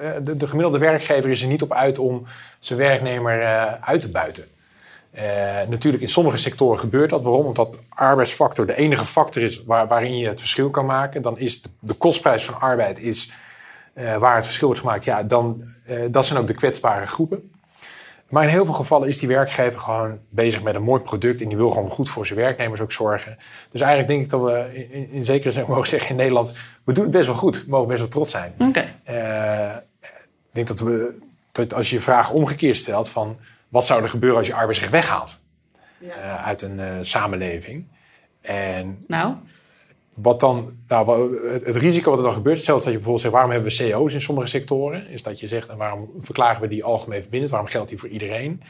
eh, 0.00 0.10
de, 0.22 0.36
de 0.36 0.46
gemiddelde 0.46 0.78
werkgever 0.78 1.30
is 1.30 1.42
er 1.42 1.48
niet 1.48 1.62
op 1.62 1.72
uit 1.72 1.98
om 1.98 2.26
zijn 2.58 2.78
werknemer 2.78 3.40
eh, 3.42 3.72
uit 3.80 4.00
te 4.00 4.10
buiten. 4.10 4.44
Eh, 5.14 5.68
natuurlijk, 5.68 6.02
in 6.02 6.08
sommige 6.08 6.36
sectoren 6.36 6.78
gebeurt 6.78 7.10
dat. 7.10 7.22
Waarom? 7.22 7.46
Omdat 7.46 7.78
arbeidsfactor 7.88 8.66
de 8.66 8.76
enige 8.76 9.04
factor 9.04 9.42
is 9.42 9.64
waar, 9.64 9.86
waarin 9.86 10.18
je 10.18 10.28
het 10.28 10.40
verschil 10.40 10.70
kan 10.70 10.86
maken. 10.86 11.22
Dan 11.22 11.38
is 11.38 11.62
de, 11.62 11.68
de 11.80 11.94
kostprijs 11.94 12.44
van 12.44 12.60
arbeid 12.60 12.98
is, 12.98 13.32
eh, 13.92 14.16
waar 14.16 14.34
het 14.34 14.44
verschil 14.44 14.66
wordt 14.66 14.82
gemaakt. 14.82 15.04
Ja, 15.04 15.22
dan, 15.22 15.64
eh, 15.84 15.98
dat 16.10 16.26
zijn 16.26 16.38
ook 16.38 16.46
de 16.46 16.54
kwetsbare 16.54 17.06
groepen. 17.06 17.50
Maar 18.28 18.42
in 18.42 18.48
heel 18.48 18.64
veel 18.64 18.74
gevallen 18.74 19.08
is 19.08 19.18
die 19.18 19.28
werkgever 19.28 19.80
gewoon 19.80 20.18
bezig 20.28 20.62
met 20.62 20.74
een 20.74 20.82
mooi 20.82 21.02
product. 21.02 21.40
En 21.40 21.48
die 21.48 21.56
wil 21.56 21.70
gewoon 21.70 21.90
goed 21.90 22.08
voor 22.08 22.26
zijn 22.26 22.38
werknemers 22.38 22.80
ook 22.80 22.92
zorgen. 22.92 23.36
Dus 23.70 23.80
eigenlijk 23.80 24.10
denk 24.10 24.22
ik 24.22 24.30
dat 24.30 24.40
we 24.40 24.88
in, 24.90 25.08
in 25.08 25.24
zekere 25.24 25.50
zin 25.50 25.64
mogen 25.68 25.86
zeggen 25.86 26.10
in 26.10 26.16
Nederland... 26.16 26.54
we 26.84 26.92
doen 26.92 27.04
het 27.04 27.12
best 27.12 27.26
wel 27.26 27.36
goed. 27.36 27.64
We 27.64 27.70
mogen 27.70 27.88
best 27.88 28.00
wel 28.00 28.08
trots 28.08 28.30
zijn. 28.30 28.54
Oké. 28.58 28.80
Ik 28.80 30.50
denk 30.50 30.66
dat, 30.66 30.80
we, 30.80 31.18
dat 31.52 31.74
als 31.74 31.90
je 31.90 31.96
je 31.96 32.02
vraag 32.02 32.30
omgekeerd 32.30 32.76
stelt 32.76 33.08
van... 33.08 33.36
wat 33.74 33.86
zou 33.86 34.02
er 34.02 34.08
gebeuren 34.08 34.38
als 34.38 34.46
je 34.46 34.54
arbeidsrecht 34.54 34.92
weghaalt 34.92 35.44
eh, 36.00 36.46
uit 36.46 36.62
een 36.62 36.80
eh, 36.80 36.96
samenleving? 37.00 37.86
En 38.40 39.04
Nou, 39.06 39.34
wat 40.14 40.40
dan, 40.40 40.76
nou, 40.88 41.36
het, 41.48 41.64
het 41.64 41.76
risico 41.76 42.10
wat 42.10 42.18
er 42.18 42.24
dan 42.24 42.34
gebeurt, 42.34 42.56
hetzelfde 42.56 42.84
dat 42.84 42.92
je 42.92 42.98
bijvoorbeeld 42.98 43.22
zegt, 43.22 43.34
waarom 43.34 43.50
hebben 43.50 43.72
we 43.72 43.90
CO's 43.90 44.12
in 44.12 44.20
sommige 44.20 44.46
sectoren? 44.46 45.08
Is 45.08 45.22
dat 45.22 45.40
je 45.40 45.46
zegt, 45.46 45.68
en 45.68 45.76
waarom 45.76 46.10
verklaren 46.20 46.60
we 46.60 46.68
die 46.68 46.84
algemeen 46.84 47.20
verbindend? 47.20 47.50
Waarom 47.50 47.68
geldt 47.68 47.88
die 47.88 47.98
voor 47.98 48.08
iedereen? 48.08 48.62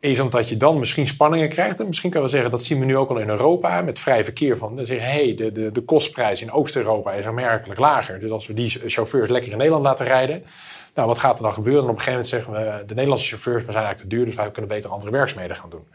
Is 0.00 0.20
omdat 0.20 0.48
je 0.48 0.56
dan 0.56 0.78
misschien 0.78 1.06
spanningen 1.06 1.48
krijgt. 1.48 1.80
En 1.80 1.86
misschien 1.86 2.10
kunnen 2.10 2.28
we 2.28 2.34
zeggen, 2.34 2.50
dat 2.50 2.64
zien 2.64 2.78
we 2.78 2.84
nu 2.84 2.96
ook 2.96 3.10
al 3.10 3.18
in 3.18 3.28
Europa, 3.28 3.82
met 3.82 3.98
vrij 3.98 4.24
verkeer 4.24 4.56
van. 4.56 4.76
Dan 4.76 4.86
zeggen, 4.86 5.10
hey, 5.10 5.34
de, 5.34 5.52
de, 5.52 5.72
de 5.72 5.80
kostprijs 5.80 6.42
in 6.42 6.50
Oost-Europa 6.50 7.12
is 7.12 7.26
aanmerkelijk 7.26 7.80
lager. 7.80 8.20
Dus 8.20 8.30
als 8.30 8.46
we 8.46 8.54
die 8.54 8.70
chauffeurs 8.86 9.30
lekker 9.30 9.50
in 9.52 9.56
Nederland 9.56 9.84
laten 9.84 10.06
rijden, 10.06 10.44
nou, 10.96 11.08
wat 11.08 11.18
gaat 11.18 11.36
er 11.36 11.42
dan 11.42 11.52
gebeuren? 11.52 11.82
En 11.82 11.90
op 11.90 11.96
een 11.96 12.02
gegeven 12.02 12.30
moment 12.30 12.54
zeggen 12.56 12.78
we, 12.78 12.84
de 12.86 12.94
Nederlandse 12.94 13.28
chauffeurs, 13.28 13.64
we 13.64 13.72
zijn 13.72 13.84
eigenlijk 13.84 14.10
te 14.10 14.16
duur, 14.16 14.24
dus 14.24 14.34
wij 14.34 14.50
kunnen 14.50 14.70
beter 14.70 14.90
andere 14.90 15.10
werkzaamheden 15.10 15.56
gaan 15.56 15.70
doen. 15.70 15.86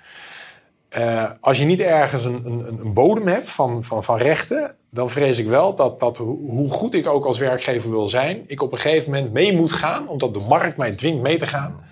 Eh, 0.89 1.32
als 1.39 1.58
je 1.58 1.66
niet 1.66 1.80
ergens 1.80 2.26
een, 2.26 2.45
een, 2.45 2.80
een 2.80 2.93
bodem 2.93 3.28
hebt 3.28 3.49
van, 3.49 3.84
van, 3.84 4.04
van 4.04 4.18
rechten, 4.18 4.76
dan 4.89 5.10
vrees 5.10 5.39
ik 5.39 5.47
wel 5.47 5.76
dat, 5.76 5.99
dat 5.99 6.18
hoe 6.18 6.70
goed 6.70 6.95
ik 6.95 7.08
ook 7.08 7.26
als 7.26 7.38
werkgever 7.38 7.89
wil 7.89 8.08
zijn, 8.08 8.43
ik 8.47 8.62
op 8.62 8.72
een 8.72 8.78
gegeven 8.78 9.12
moment 9.12 9.34
mee 9.34 9.56
moet 9.56 9.74
gaan, 9.74 10.08
omdat 10.08 10.34
de 10.34 10.39
markt 10.39 10.78
mij 10.78 10.91
dwingt 10.91 11.22
mee 11.22 11.38
te 11.38 11.47
gaan. 11.47 11.84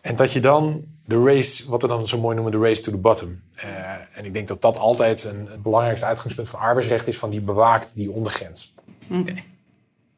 En 0.00 0.16
dat 0.16 0.32
je 0.32 0.40
dan 0.40 0.84
de 1.04 1.22
race, 1.22 1.70
wat 1.70 1.82
we 1.82 1.88
dan 1.88 2.08
zo 2.08 2.18
mooi 2.18 2.34
noemen, 2.34 2.52
de 2.52 2.66
race 2.66 2.82
to 2.82 2.90
the 2.90 2.98
bottom. 2.98 3.40
Eh, 3.54 4.18
en 4.18 4.24
ik 4.24 4.32
denk 4.32 4.48
dat 4.48 4.60
dat 4.60 4.78
altijd 4.78 5.24
een, 5.24 5.46
het 5.50 5.62
belangrijkste 5.62 6.06
uitgangspunt 6.06 6.48
van 6.48 6.60
arbeidsrecht 6.60 7.06
is, 7.06 7.18
van 7.18 7.30
die 7.30 7.40
bewaakt 7.40 7.90
die 7.94 8.10
ondergrens. 8.10 8.74
oké. 9.12 9.34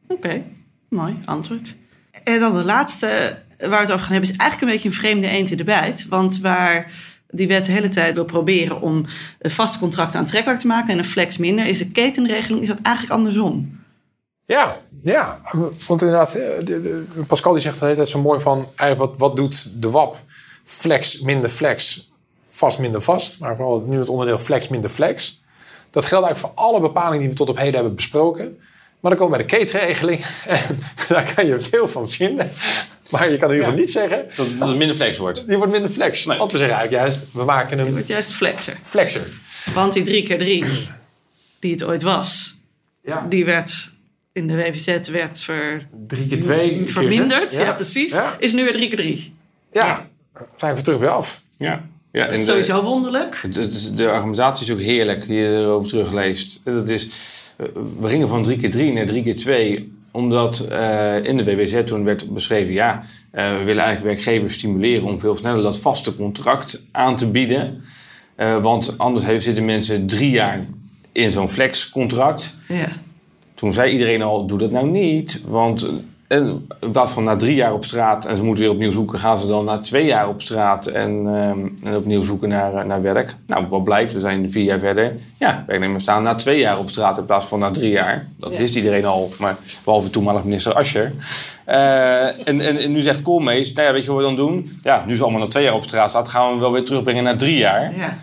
Oké, 0.09 0.43
mooi 0.89 1.19
antwoord. 1.25 1.75
En 2.25 2.41
dan 2.41 2.57
de 2.57 2.65
laatste 2.65 3.39
waar 3.59 3.71
we 3.71 3.77
het 3.77 3.91
over 3.91 4.05
gaan 4.05 4.13
hebben... 4.13 4.31
is 4.31 4.37
eigenlijk 4.37 4.61
een 4.61 4.69
beetje 4.77 4.89
een 4.89 4.95
vreemde 4.95 5.29
eend 5.29 5.51
in 5.51 5.57
de 5.57 5.65
bijt. 5.65 6.07
Want 6.09 6.41
waar 6.41 6.93
die 7.31 7.49
wet 7.49 7.65
de 7.65 7.73
hele 7.73 7.89
tijd 7.89 8.15
wil 8.15 8.25
proberen... 8.25 8.81
om 8.81 9.05
vaste 9.41 9.79
contracten 9.79 10.19
aantrekkelijk 10.19 10.61
te 10.61 10.67
maken... 10.67 10.91
en 10.91 10.99
een 10.99 11.05
flex 11.05 11.37
minder, 11.37 11.67
is 11.67 11.79
de 11.79 11.91
ketenregeling 11.91 12.63
is 12.63 12.69
dat 12.69 12.79
eigenlijk 12.83 13.17
andersom. 13.17 13.81
Ja, 14.45 14.81
ja. 15.03 15.41
Want 15.87 16.03
inderdaad, 16.03 16.33
de, 16.33 16.63
de- 16.65 17.07
Pascal 17.27 17.53
die 17.53 17.63
zegt 17.63 17.79
de 17.79 17.85
hele 17.85 17.97
tijd 17.97 18.09
zo 18.09 18.21
mooi 18.21 18.41
van... 18.41 18.69
Wat, 18.97 19.19
wat 19.19 19.37
doet 19.37 19.83
de 19.83 19.91
WAP? 19.91 20.21
Flex 20.65 21.21
minder 21.21 21.51
flex, 21.51 22.11
vast 22.49 22.79
minder 22.79 23.03
vast. 23.03 23.41
Maar 23.41 23.57
vooral 23.57 23.85
nu 23.87 23.99
het 23.99 24.09
onderdeel 24.09 24.39
flex 24.39 24.69
minder 24.69 24.91
flex. 24.91 25.43
Dat 25.91 26.05
geldt 26.07 26.27
eigenlijk 26.27 26.55
voor 26.55 26.65
alle 26.65 26.81
bepalingen 26.81 27.19
die 27.19 27.29
we 27.29 27.35
tot 27.35 27.49
op 27.49 27.57
heden 27.57 27.75
hebben 27.75 27.95
besproken. 27.95 28.59
Maar 29.03 29.11
dan 29.11 29.21
komen 29.21 29.39
we 29.39 29.45
bij 29.45 29.57
de 29.59 29.65
ketenregeling. 29.65 30.25
En 30.47 30.79
daar 31.09 31.33
kan 31.35 31.47
je 31.47 31.59
veel 31.61 31.89
van 31.89 32.11
vinden. 32.11 32.51
Maar 33.11 33.31
je 33.31 33.37
kan 33.37 33.49
in 33.49 33.55
ieder 33.55 33.69
geval 33.71 33.81
niet 33.85 33.93
zeggen... 33.93 34.25
Dat, 34.35 34.59
dat 34.59 34.69
het 34.69 34.77
minder 34.77 34.97
flex 34.97 35.19
wordt. 35.19 35.49
Die 35.49 35.57
wordt 35.57 35.73
minder 35.73 35.91
flex. 35.91 36.25
Want 36.25 36.53
we 36.53 36.59
zeggen 36.59 36.77
eigenlijk 36.77 37.05
juist, 37.05 37.33
we 37.33 37.45
maken 37.45 37.79
hem 37.79 37.91
wordt 37.93 38.09
juist 38.09 38.33
flexer. 38.33 38.77
flexer. 38.83 39.27
Want 39.75 39.93
die 39.93 40.03
3 40.03 40.23
keer 40.23 40.39
3 40.39 40.65
die 41.59 41.73
het 41.73 41.85
ooit 41.85 42.03
was... 42.03 42.57
Ja. 43.01 43.27
die 43.29 43.45
werd 43.45 43.91
in 44.33 44.47
de 44.47 44.55
WVZ 44.55 45.09
werd 45.09 45.41
ver, 45.43 45.87
Drie 46.07 46.27
keer 46.27 46.41
twee, 46.41 46.71
keer 46.71 46.87
verminderd. 46.93 47.53
Ja, 47.57 47.73
precies. 47.73 48.13
Ja, 48.13 48.37
Is 48.39 48.53
nu 48.53 48.65
weer 48.65 48.73
3 48.73 48.89
keer 48.89 48.97
3 48.97 49.35
ja. 49.71 50.09
zijn 50.57 50.75
we 50.75 50.81
terug 50.83 50.99
bij 50.99 51.09
af. 51.09 51.43
Ja. 51.59 51.85
ja 52.13 52.27
en 52.27 52.39
de- 52.39 52.45
Sowieso 52.45 52.83
wonderlijk. 52.83 53.37
Het- 53.43 53.97
De 53.97 54.11
argumentatie 54.11 54.67
is 54.67 54.73
ook 54.73 54.81
heerlijk, 54.81 55.27
die 55.27 55.37
je 55.37 55.49
erover 55.57 55.89
terugleest. 55.89 56.61
Dat 56.65 56.89
is, 56.89 57.09
we 57.99 58.09
gingen 58.09 58.29
van 58.29 58.43
3 58.43 58.57
keer 58.57 58.71
3 58.71 58.93
naar 58.93 59.07
3 59.07 59.23
keer 59.23 59.37
2 59.37 59.93
omdat 60.13 60.61
eh, 60.61 61.25
in 61.25 61.37
de 61.37 61.45
WWZ 61.45 61.85
toen 61.85 62.05
werd 62.05 62.31
beschreven... 62.35 62.73
ja, 62.73 63.03
eh, 63.31 63.57
we 63.59 63.65
willen 63.65 63.83
eigenlijk 63.85 64.15
werkgevers 64.15 64.55
stimuleren 64.55 65.09
om 65.09 65.21
veel 65.21 65.37
sneller 65.37 65.63
dat 65.63 65.79
vaste 65.79 66.17
contract 66.17 66.85
aan 66.91 67.17
te 67.17 67.27
bieden. 67.27 67.83
Eh, 68.35 68.63
want 68.63 68.99
anders 68.99 69.25
heeft, 69.25 69.45
zitten 69.45 69.65
mensen 69.65 70.07
drie 70.07 70.31
jaar 70.31 70.61
in 71.13 71.31
zo'n 71.31 71.49
flexcontract. 71.49 72.57
Ja. 72.69 72.89
Toen 73.55 73.73
zei 73.73 73.93
iedereen 73.93 74.23
al, 74.23 74.47
doe 74.47 74.59
dat 74.59 74.71
nou 74.71 74.91
niet. 74.91 75.41
Want 75.45 75.91
eh, 76.33 76.39
in 76.81 76.93
plaats 76.93 77.13
van 77.13 77.25
na 77.25 77.37
drie 77.37 77.55
jaar 77.55 77.73
op 77.73 77.85
straat 77.85 78.25
en 78.25 78.37
ze 78.37 78.43
moeten 78.45 78.65
weer 78.65 78.73
opnieuw 78.73 78.91
zoeken... 78.91 79.19
gaan 79.19 79.39
ze 79.39 79.47
dan 79.47 79.65
na 79.65 79.79
twee 79.79 80.05
jaar 80.05 80.29
op 80.29 80.43
straat 80.43 80.87
en, 80.87 81.11
ehm, 81.27 81.69
en 81.89 81.97
opnieuw 81.97 82.23
zoeken 82.23 82.49
naar, 82.49 82.75
eh, 82.75 82.85
naar 82.85 83.03
werk. 83.03 83.37
Nou, 83.47 83.67
wat 83.69 83.85
blijkt, 83.85 84.13
we 84.13 84.21
zijn 84.21 84.51
vier 84.51 84.65
jaar 84.65 84.79
verder. 84.79 85.17
Ja, 85.39 85.65
werknemers 85.67 86.03
staan 86.03 86.23
na 86.23 86.35
twee 86.35 86.59
jaar 86.59 86.79
op 86.79 86.89
straat 86.91 87.19
in 87.19 87.25
plaats 87.25 87.47
van 87.47 87.59
na 87.59 87.71
drie 87.71 87.91
jaar. 87.91 88.27
Dat 88.37 88.53
Ja. 88.53 88.59
wist 88.59 88.75
iedereen 88.75 89.05
al, 89.05 89.31
maar 89.39 89.57
behalve 89.85 90.11
toenmalig 90.11 90.45
minister 90.45 90.75
Ascher. 90.75 91.13
Eh, 91.65 92.25
en, 92.49 92.61
en, 92.61 92.77
en 92.79 92.93
nu 92.93 93.01
zegt 93.01 93.23
Koolmees, 93.23 93.73
nou 93.73 93.87
ja, 93.87 93.93
weet 93.93 94.05
je 94.05 94.09
wat 94.09 94.19
we 94.19 94.25
dan 94.25 94.37
doen? 94.37 94.79
Ja, 94.83 95.05
nu 95.07 95.17
ze 95.17 95.23
allemaal 95.23 95.41
na 95.41 95.47
twee 95.49 95.65
jaar 95.65 95.75
op 95.75 95.85
straat 95.85 96.11
staat... 96.11 96.29
gaan 96.29 96.55
we 96.55 96.61
wel 96.61 96.73
weer 96.73 96.85
terugbrengen 96.85 97.25
naar 97.25 97.37
drie 97.37 97.57
jaar. 97.57 97.97
Ja. 97.97 98.17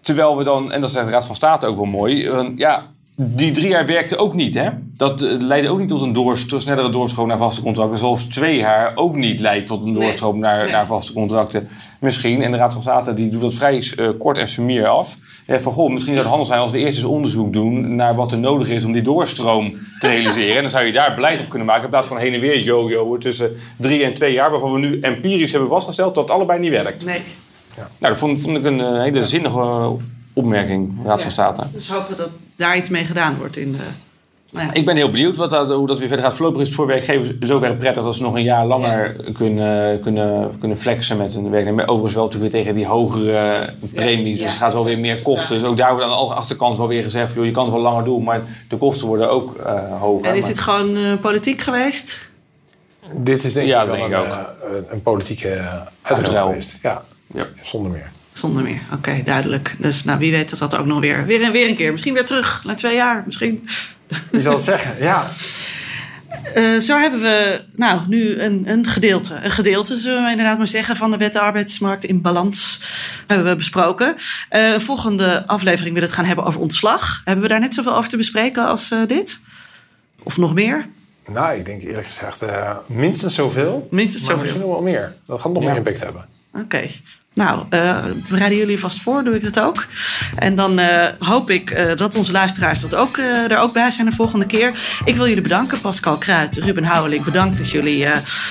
Terwijl 0.00 0.36
we 0.36 0.44
dan, 0.44 0.72
en 0.72 0.80
dat 0.80 0.90
zegt 0.90 1.04
de 1.04 1.10
Raad 1.10 1.26
van 1.26 1.34
State 1.34 1.66
ook 1.66 1.76
wel 1.76 1.84
mooi, 1.84 2.30
ja, 2.56 2.86
die 3.18 3.50
drie 3.50 3.68
jaar 3.68 3.86
werkte 3.86 4.16
ook 4.16 4.34
niet. 4.34 4.54
Hè? 4.54 4.68
Dat 4.96 5.22
eh, 5.22 5.36
leidde 5.38 5.68
ook 5.68 5.78
niet 5.78 5.88
tot 5.88 6.02
een 6.02 6.12
doorst- 6.12 6.52
snellere 6.56 6.90
doorstroom 6.90 7.28
naar 7.28 7.38
vaste 7.38 7.62
contracten. 7.62 7.98
Zoals 7.98 8.24
twee 8.24 8.56
jaar 8.56 8.92
ook 8.94 9.16
niet 9.16 9.40
leidt 9.40 9.66
tot 9.66 9.84
een 9.84 9.92
Nee. 9.92 10.02
doorstroom 10.02 10.38
naar, 10.38 10.62
Nee. 10.62 10.72
naar 10.72 10.86
vaste 10.86 11.12
contracten. 11.12 11.68
Misschien, 12.00 12.42
en 12.42 12.50
de 12.50 12.56
Raad 12.56 12.72
van 12.72 12.82
State 12.82 13.14
die 13.14 13.28
doet 13.28 13.40
dat 13.40 13.54
vrij 13.54 13.84
eh, 13.96 14.08
kort 14.18 14.38
en 14.38 14.48
sumier 14.48 14.86
af. 14.86 15.18
Zegt 15.46 15.62
van, 15.62 15.72
goh, 15.72 15.90
misschien 15.92 16.16
zou 16.16 16.36
het 16.38 16.46
zijn 16.46 16.60
als 16.60 16.70
we 16.70 16.78
eerst 16.78 16.96
eens 16.96 17.06
onderzoek 17.06 17.52
doen... 17.52 17.96
naar 17.96 18.14
wat 18.14 18.32
er 18.32 18.38
nodig 18.38 18.68
is 18.68 18.84
om 18.84 18.92
die 18.92 19.02
doorstroom 19.02 19.74
te 19.98 20.08
realiseren. 20.08 20.54
En 20.56 20.60
dan 20.62 20.70
zou 20.70 20.84
je 20.84 20.92
daar 20.92 21.14
beleid 21.14 21.40
op 21.40 21.48
kunnen 21.48 21.66
maken... 21.66 21.84
in 21.84 21.90
plaats 21.90 22.06
van 22.06 22.18
heen 22.18 22.34
en 22.34 22.40
weer 22.40 22.62
yo-yo 22.62 23.18
tussen 23.18 23.56
drie 23.78 24.04
en 24.04 24.14
twee 24.14 24.32
jaar... 24.32 24.50
waarvan 24.50 24.72
we 24.72 24.78
nu 24.78 25.00
empirisch 25.00 25.50
hebben 25.52 25.68
vastgesteld 25.70 26.14
dat 26.14 26.24
het 26.24 26.32
allebei 26.36 26.58
niet 26.60 26.70
werkt. 26.70 27.04
Nee. 27.04 27.20
Nou, 27.76 27.88
dat 27.98 28.16
vond, 28.16 28.40
vond 28.40 28.56
ik 28.56 28.64
een 28.64 28.80
eh, 28.80 29.00
hele 29.02 29.24
zinnige 29.24 29.58
eh, 29.58 29.88
opmerking, 30.36 30.92
Raad 31.04 31.14
van 31.22 31.24
Ja. 31.24 31.30
State. 31.30 31.62
Dus 31.72 31.88
hopen 31.90 32.16
dat 32.16 32.28
daar 32.56 32.76
iets 32.76 32.88
mee 32.88 33.04
gedaan 33.04 33.36
wordt 33.36 33.56
in 33.56 33.72
de. 33.72 33.78
Nou 34.50 34.66
ja. 34.66 34.72
Ik 34.74 34.84
ben 34.84 34.96
heel 34.96 35.10
benieuwd 35.10 35.36
wat 35.36 35.50
dat, 35.50 35.70
hoe 35.70 35.86
dat 35.86 35.98
weer 35.98 36.08
verder 36.08 36.24
gaat. 36.26 36.34
Voorlopig 36.34 36.60
is 36.60 36.66
het 36.66 36.76
voor 36.76 36.86
werkgevers 36.86 37.30
zover 37.40 37.74
prettig 37.76 38.02
dat 38.04 38.14
ze 38.14 38.22
nog 38.22 38.34
een 38.34 38.42
jaar 38.42 38.66
langer 38.66 39.16
kunnen, 39.32 40.00
kunnen, 40.00 40.58
kunnen 40.58 40.76
flexen 40.78 41.16
met 41.16 41.34
een 41.34 41.50
werknemer. 41.50 41.84
Overigens 41.84 42.14
wel 42.14 42.24
natuurlijk 42.24 42.52
weer 42.52 42.62
tegen 42.62 42.76
die 42.78 42.86
hogere 42.86 43.68
premies. 43.94 44.38
Dus 44.38 44.48
het 44.48 44.56
gaat 44.56 44.72
wel 44.74 44.84
weer 44.84 44.98
meer 44.98 45.22
kosten. 45.22 45.56
Dus 45.58 45.64
ook 45.66 45.76
daar 45.76 45.90
wordt 45.90 46.04
aan 46.04 46.10
de 46.28 46.34
achterkant 46.34 46.76
wel 46.76 46.88
weer 46.88 47.02
gezegd: 47.02 47.34
joh, 47.34 47.44
je 47.44 47.50
kan 47.50 47.64
het 47.64 47.72
wel 47.72 47.82
langer 47.82 48.04
doen, 48.04 48.22
maar 48.22 48.40
de 48.68 48.76
kosten 48.76 49.06
worden 49.06 49.30
ook 49.30 49.56
eh, 49.56 50.00
hoger. 50.00 50.26
En 50.28 50.36
is 50.36 50.44
dit 50.46 50.58
gewoon 50.58 50.96
eh, 50.96 51.12
politiek 51.20 51.60
geweest? 51.60 52.28
Dit 53.12 53.44
is 53.44 53.52
denk 53.52 53.66
Ja, 53.66 53.82
ik 53.82 53.90
denk 53.90 54.02
een, 54.04 54.10
ik 54.10 54.16
ook. 54.18 54.26
eh, 54.26 54.40
een, 54.76 54.84
een 54.90 55.02
politieke 55.02 55.60
Uitruil. 56.02 56.46
geweest. 56.46 56.78
Ja, 56.82 57.02
Ja. 57.34 57.46
zonder 57.62 57.90
meer. 57.90 58.10
Zonder 58.36 58.62
meer. 58.62 58.80
Oké, 58.92 59.22
duidelijk. 59.24 59.74
Dus 59.78 60.04
nou, 60.04 60.18
wie 60.18 60.32
weet 60.32 60.50
dat 60.50 60.58
dat 60.58 60.76
ook 60.76 60.86
nog 60.86 61.00
weer, 61.00 61.26
weer, 61.26 61.42
en 61.42 61.52
weer 61.52 61.68
een 61.68 61.74
keer. 61.76 61.92
Misschien 61.92 62.14
weer 62.14 62.24
terug, 62.24 62.64
na 62.64 62.74
twee 62.74 62.94
jaar 62.94 63.22
misschien. 63.26 63.68
Wie 64.30 64.40
zal 64.40 64.52
het 64.52 64.62
zeggen? 64.62 65.04
Ja. 65.04 65.26
Eh, 66.54 66.78
zo 66.78 66.98
hebben 66.98 67.20
we 67.20 67.64
nou, 67.76 68.00
nu 68.08 68.40
een, 68.40 68.68
een 68.68 68.86
gedeelte. 68.86 69.38
Een 69.42 69.50
gedeelte, 69.50 70.00
zullen 70.00 70.24
we 70.24 70.30
inderdaad 70.30 70.58
maar 70.58 70.68
zeggen, 70.68 70.96
van 70.96 71.10
de 71.10 71.16
wet 71.16 71.32
de 71.32 71.40
arbeidsmarkt 71.40 72.04
in 72.04 72.20
balans 72.20 72.80
hebben 73.26 73.46
we 73.46 73.56
besproken. 73.56 74.14
Eh, 74.48 74.78
volgende 74.78 75.46
aflevering 75.46 75.94
wil 75.94 76.02
het 76.02 76.12
gaan 76.12 76.24
hebben 76.24 76.44
over 76.44 76.60
ontslag. 76.60 77.22
Hebben 77.24 77.42
we 77.42 77.50
daar 77.50 77.60
net 77.60 77.74
zoveel 77.74 77.96
over 77.96 78.10
te 78.10 78.16
bespreken 78.16 78.66
als 78.66 78.90
eh, 78.90 78.98
dit? 79.06 79.40
Of 80.22 80.36
nog 80.36 80.54
meer? 80.54 80.86
Nou, 81.26 81.56
ik 81.56 81.64
denk 81.64 81.82
eerlijk 81.82 82.06
gezegd 82.06 82.44
minstens 82.88 83.34
zoveel. 83.34 83.88
Minstens 83.90 84.22
maar 84.22 84.30
zoveel. 84.30 84.40
misschien 84.42 84.60
nog 84.60 84.70
wel 84.70 84.82
meer. 84.82 85.14
Dat 85.26 85.40
gaat 85.40 85.52
nog 85.52 85.62
Ja. 85.62 85.68
meer 85.68 85.78
impact 85.78 86.00
hebben. 86.00 86.24
Oké. 86.52 86.88
Nou, 87.36 87.64
uh, 87.70 87.98
bereiden 88.28 88.58
jullie 88.58 88.78
vast 88.78 89.00
voor, 89.00 89.24
doe 89.24 89.34
ik 89.34 89.42
dat 89.42 89.60
ook. 89.60 89.86
En 90.36 90.56
dan 90.56 90.78
uh, 90.78 91.04
hoop 91.18 91.50
ik 91.50 91.70
uh, 91.70 91.96
dat 91.96 92.14
onze 92.14 92.32
luisteraars 92.32 92.80
dat 92.80 92.94
ook, 92.94 93.16
er 93.48 93.58
ook 93.58 93.72
bij 93.72 93.90
zijn 93.90 94.06
de 94.06 94.12
volgende 94.12 94.46
keer. 94.46 94.72
Ik 95.04 95.16
wil 95.16 95.26
jullie 95.26 95.42
bedanken, 95.42 95.80
Pascal 95.80 96.16
Kruid, 96.16 96.56
Ruben 96.56 96.84
Houweling. 96.84 97.24
Bedankt 97.24 97.58
dat 97.58 97.70
jullie 97.70 98.06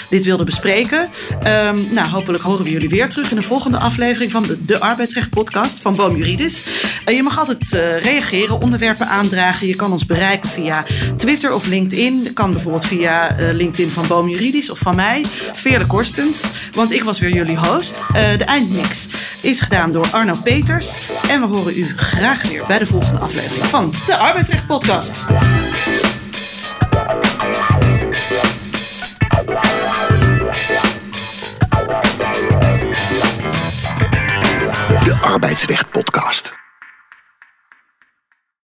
dit 0.09 0.25
wilden 0.25 0.45
bespreken. 0.45 0.99
Um, 0.99 1.87
nou, 1.91 2.07
hopelijk 2.09 2.43
horen 2.43 2.63
we 2.63 2.71
jullie 2.71 2.89
weer 2.89 3.09
terug 3.09 3.29
in 3.29 3.35
de 3.35 3.41
volgende 3.41 3.77
aflevering 3.79 4.31
van 4.31 4.43
de, 4.43 4.65
de 4.65 4.79
Arbeidsrecht 4.79 5.29
podcast 5.29 5.79
van 5.79 5.95
Boom 5.95 6.15
Juridis. 6.15 6.67
je 7.05 7.23
mag 7.23 7.39
altijd 7.39 7.69
reageren, 8.03 8.61
onderwerpen 8.61 9.07
aandragen. 9.07 9.67
Je 9.67 9.75
kan 9.75 9.91
ons 9.91 10.05
bereiken 10.05 10.49
via 10.49 10.83
Twitter 11.17 11.53
of 11.53 11.65
LinkedIn. 11.65 12.33
kan 12.33 12.51
bijvoorbeeld 12.51 12.85
via 12.85 13.35
LinkedIn 13.51 13.89
van 13.89 14.07
Boom 14.07 14.29
Juridis 14.29 14.69
of 14.69 14.79
van 14.79 14.95
mij, 14.95 15.25
Veerle 15.53 15.85
Korstens. 15.85 16.41
Want 16.71 16.91
ik 16.91 17.03
was 17.03 17.19
weer 17.19 17.33
jullie 17.33 17.57
host. 17.57 18.03
de 18.13 18.43
eind 18.45 18.74
Is 19.41 19.59
gedaan 19.59 19.91
door 19.91 20.07
Arno 20.11 20.33
Peters. 20.43 21.09
En 21.29 21.41
we 21.41 21.57
horen 21.57 21.77
u 21.77 21.93
graag 21.95 22.43
weer 22.43 22.63
bij 22.67 22.79
de 22.79 22.85
volgende 22.85 23.19
aflevering 23.19 23.65
van 23.65 23.93
de 24.05 24.15
Arbeidsrecht 24.15 24.65
Podcast. 24.67 25.27
De 35.03 35.17
Arbeidsrecht 35.21 35.89
Podcast. 35.91 36.64